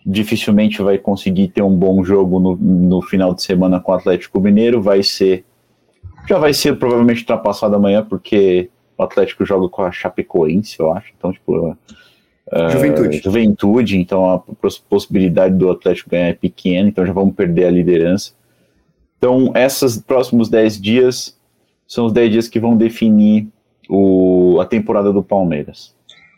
dificilmente 0.05 0.83
vai 0.83 0.99
conseguir 0.99 1.49
ter 1.49 1.63
um 1.63 1.75
bom 1.75 2.05
jogo 2.05 2.39
no, 2.39 2.57
no 2.57 3.03
final 3.03 3.35
de 3.35 3.43
semana 3.43 3.81
com 3.81 3.93
o 3.93 3.95
Atlético 3.95 4.41
Mineiro. 4.41 4.83
Vai 4.83 5.03
ser. 5.03 5.45
Já 6.29 6.39
vai 6.39 6.53
ser 6.53 6.79
provavelmente 6.79 7.21
ultrapassado 7.21 7.77
amanhã, 7.77 8.05
porque 8.05 8.69
o 8.97 9.03
Atlético 9.03 9.45
joga 9.45 9.69
com 9.69 9.83
a 9.83 9.93
Chapecoense, 9.93 10.79
eu 10.79 10.93
acho. 10.93 11.13
Então, 11.17 11.33
tipo. 11.33 11.71
Uh, 12.53 12.71
Juventude. 12.71 13.19
Juventude, 13.19 13.99
então 13.99 14.31
a 14.31 14.39
possibilidade 14.89 15.55
do 15.57 15.71
Atlético 15.71 16.11
ganhar 16.11 16.29
é 16.29 16.33
pequena, 16.33 16.89
então 16.89 17.05
já 17.05 17.13
vamos 17.13 17.35
perder 17.35 17.65
a 17.67 17.71
liderança. 17.71 18.33
Então, 19.19 19.53
esses 19.57 19.99
próximos 19.99 20.49
10 20.49 20.81
dias 20.81 21.37
são 21.87 22.07
os 22.07 22.13
10 22.13 22.31
dias 22.31 22.49
que 22.49 22.61
vão 22.61 22.77
definir 22.77 23.49
o, 23.89 24.59
a 24.61 24.67
temporada 24.67 25.13
do 25.13 25.23
Palmeiras. 25.23 25.95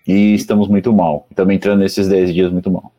E 0.07 0.35
estamos 0.35 0.69
muito 0.69 0.93
mal. 0.93 1.27
Estamos 1.31 1.55
entrando 1.55 1.81
nesses 1.81 2.09
10 2.09 2.33
dias 2.33 2.53
muito 2.53 2.71
mal. 2.71 2.93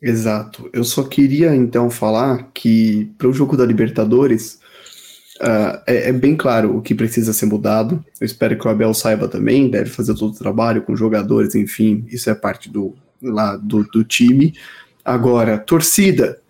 Exato. 0.00 0.70
Eu 0.72 0.84
só 0.84 1.02
queria 1.02 1.54
então 1.54 1.90
falar 1.90 2.50
que 2.54 3.12
para 3.18 3.28
o 3.28 3.32
jogo 3.32 3.56
da 3.56 3.66
Libertadores 3.66 4.60
uh, 5.40 5.80
é, 5.86 6.08
é, 6.08 6.12
bem 6.12 6.36
claro 6.36 6.76
o 6.76 6.82
que 6.82 6.94
precisa 6.94 7.32
ser 7.32 7.46
mudado. 7.46 8.04
Eu 8.20 8.24
espero 8.24 8.58
que 8.58 8.66
o 8.66 8.70
Abel 8.70 8.92
saiba 8.94 9.28
também, 9.28 9.70
deve 9.70 9.90
fazer 9.90 10.14
todo 10.14 10.32
o 10.32 10.38
trabalho 10.38 10.82
com 10.82 10.96
jogadores, 10.96 11.54
enfim, 11.54 12.04
isso 12.08 12.30
é 12.30 12.34
parte 12.34 12.68
do, 12.68 12.94
lá, 13.22 13.56
do, 13.56 13.84
do 13.84 14.04
time. 14.04 14.54
Agora, 15.04 15.58
torcida, 15.58 16.40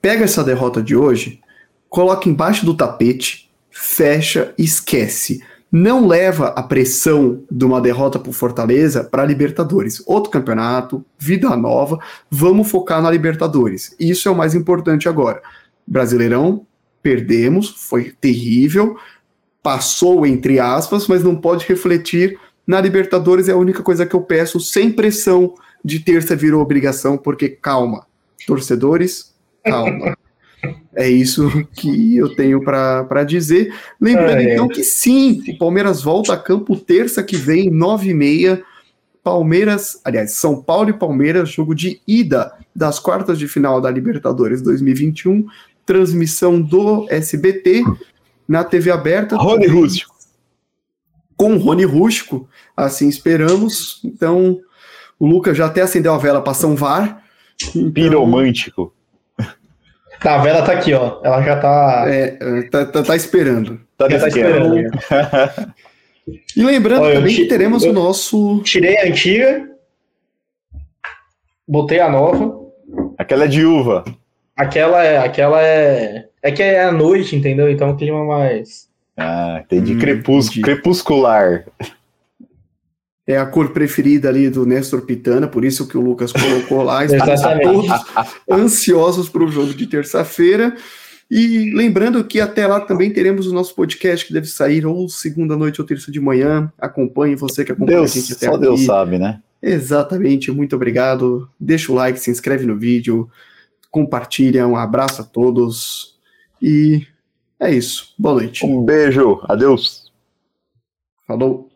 pega 0.00 0.24
essa 0.24 0.44
derrota 0.44 0.82
de 0.82 0.96
hoje, 0.96 1.40
coloca 1.88 2.28
embaixo 2.28 2.64
do 2.64 2.74
tapete, 2.74 3.50
fecha, 3.70 4.54
esquece 4.56 5.42
não 5.72 6.06
leva 6.06 6.48
a 6.48 6.62
pressão 6.62 7.44
de 7.50 7.64
uma 7.64 7.80
derrota 7.80 8.18
por 8.18 8.32
Fortaleza 8.32 9.04
para 9.04 9.24
Libertadores. 9.24 10.02
Outro 10.04 10.30
campeonato, 10.30 11.04
vida 11.16 11.54
nova, 11.56 11.98
vamos 12.28 12.68
focar 12.68 13.00
na 13.00 13.10
Libertadores. 13.10 13.94
Isso 13.98 14.28
é 14.28 14.32
o 14.32 14.36
mais 14.36 14.54
importante 14.54 15.08
agora. 15.08 15.40
Brasileirão, 15.86 16.66
perdemos, 17.02 17.70
foi 17.70 18.12
terrível, 18.20 18.96
passou 19.62 20.26
entre 20.26 20.58
aspas, 20.58 21.06
mas 21.06 21.22
não 21.22 21.36
pode 21.36 21.66
refletir 21.66 22.38
na 22.66 22.80
Libertadores. 22.80 23.48
É 23.48 23.52
a 23.52 23.56
única 23.56 23.82
coisa 23.82 24.06
que 24.06 24.14
eu 24.14 24.22
peço, 24.22 24.60
sem 24.60 24.90
pressão 24.90 25.54
de 25.84 26.00
terça 26.00 26.36
virou 26.36 26.60
obrigação, 26.60 27.16
porque 27.16 27.48
calma, 27.48 28.06
torcedores, 28.46 29.34
calma. 29.64 30.16
É 30.94 31.08
isso 31.08 31.66
que 31.72 32.16
eu 32.16 32.34
tenho 32.34 32.62
para 32.62 33.24
dizer. 33.24 33.74
Lembrando 34.00 34.42
então 34.42 34.68
que 34.68 34.84
sim, 34.84 35.42
o 35.48 35.58
Palmeiras 35.58 36.02
volta 36.02 36.34
a 36.34 36.36
campo 36.36 36.76
terça 36.76 37.22
que 37.22 37.36
vem, 37.36 37.70
nove 37.70 38.10
e 38.10 38.14
meia. 38.14 38.62
Palmeiras, 39.22 40.00
aliás, 40.04 40.32
São 40.32 40.62
Paulo 40.62 40.90
e 40.90 40.94
Palmeiras, 40.94 41.50
jogo 41.50 41.74
de 41.74 42.00
ida 42.06 42.52
das 42.74 42.98
quartas 42.98 43.38
de 43.38 43.46
final 43.46 43.80
da 43.80 43.90
Libertadores 43.90 44.62
2021, 44.62 45.46
transmissão 45.84 46.60
do 46.60 47.06
SBT 47.10 47.82
na 48.48 48.64
TV 48.64 48.90
aberta. 48.90 49.36
Rony 49.36 49.66
Rústico. 49.66 50.14
Com 51.36 51.56
Rony 51.56 51.84
Rústico, 51.84 52.48
assim 52.76 53.08
esperamos. 53.08 54.00
Então, 54.04 54.60
o 55.18 55.26
Lucas 55.26 55.56
já 55.56 55.66
até 55.66 55.82
acendeu 55.82 56.14
a 56.14 56.18
vela 56.18 56.40
para 56.40 56.54
São 56.54 56.74
VAR. 56.74 57.22
Então, 57.74 57.92
Piromântico. 57.92 58.94
Tá, 60.20 60.36
a 60.36 60.38
vela 60.38 60.62
tá 60.62 60.72
aqui, 60.72 60.92
ó. 60.92 61.18
Ela 61.24 61.42
já 61.42 61.56
tá. 61.58 62.04
É, 62.06 62.62
tá, 62.70 62.84
tá, 62.84 63.02
tá 63.02 63.16
esperando. 63.16 63.80
Tá, 63.96 64.06
tá 64.06 64.28
esperando. 64.28 64.90
e 66.56 66.62
lembrando 66.62 67.02
Olha, 67.02 67.16
também 67.16 67.34
que 67.34 67.46
teremos 67.46 67.84
o 67.84 67.92
nosso. 67.92 68.60
Tirei 68.62 68.98
a 68.98 69.06
antiga, 69.06 69.68
botei 71.66 72.00
a 72.00 72.10
nova. 72.10 72.58
Aquela 73.16 73.44
é 73.44 73.48
de 73.48 73.64
uva. 73.64 74.04
Aquela 74.56 75.04
é. 75.04 75.18
Aquela 75.18 75.62
é. 75.62 76.26
É 76.42 76.50
que 76.50 76.62
é 76.62 76.84
à 76.84 76.92
noite, 76.92 77.36
entendeu? 77.36 77.70
Então 77.70 77.90
o 77.90 77.96
clima 77.96 78.24
mais. 78.24 78.88
Ah, 79.16 79.60
entendi. 79.62 79.94
Hum, 79.94 79.98
Crepús... 79.98 80.48
Crepuscular 80.48 81.66
é 83.26 83.36
a 83.36 83.46
cor 83.46 83.70
preferida 83.70 84.28
ali 84.28 84.48
do 84.48 84.66
Nestor 84.66 85.02
Pitana, 85.02 85.46
por 85.46 85.64
isso 85.64 85.86
que 85.86 85.96
o 85.96 86.00
Lucas 86.00 86.32
colocou 86.32 86.82
lá. 86.82 87.04
Estamos 87.06 87.40
todos 87.62 87.90
ansiosos 88.50 89.28
para 89.28 89.44
o 89.44 89.48
jogo 89.48 89.74
de 89.74 89.86
terça-feira. 89.86 90.74
E 91.30 91.72
lembrando 91.72 92.24
que 92.24 92.40
até 92.40 92.66
lá 92.66 92.80
também 92.80 93.12
teremos 93.12 93.46
o 93.46 93.54
nosso 93.54 93.72
podcast 93.74 94.26
que 94.26 94.32
deve 94.32 94.48
sair 94.48 94.84
ou 94.84 95.08
segunda 95.08 95.56
noite 95.56 95.80
ou 95.80 95.86
terça 95.86 96.10
de 96.10 96.18
manhã. 96.18 96.72
Acompanhe 96.76 97.36
você 97.36 97.64
que 97.64 97.70
acompanha 97.70 97.98
Deus, 97.98 98.10
a 98.10 98.14
gente 98.20 98.32
até 98.32 98.46
só 98.46 98.54
aqui. 98.54 98.62
Deus 98.62 98.80
sabe, 98.84 99.16
né? 99.16 99.40
Exatamente, 99.62 100.50
muito 100.50 100.74
obrigado. 100.74 101.48
Deixa 101.58 101.92
o 101.92 101.94
like, 101.94 102.18
se 102.18 102.32
inscreve 102.32 102.66
no 102.66 102.76
vídeo, 102.76 103.30
compartilha. 103.92 104.66
Um 104.66 104.76
abraço 104.76 105.22
a 105.22 105.24
todos 105.24 106.18
e 106.60 107.06
é 107.60 107.72
isso. 107.72 108.12
Boa 108.18 108.34
noite. 108.34 108.66
Um 108.66 108.82
beijo, 108.82 109.40
adeus. 109.44 110.10
Falou. 111.28 111.69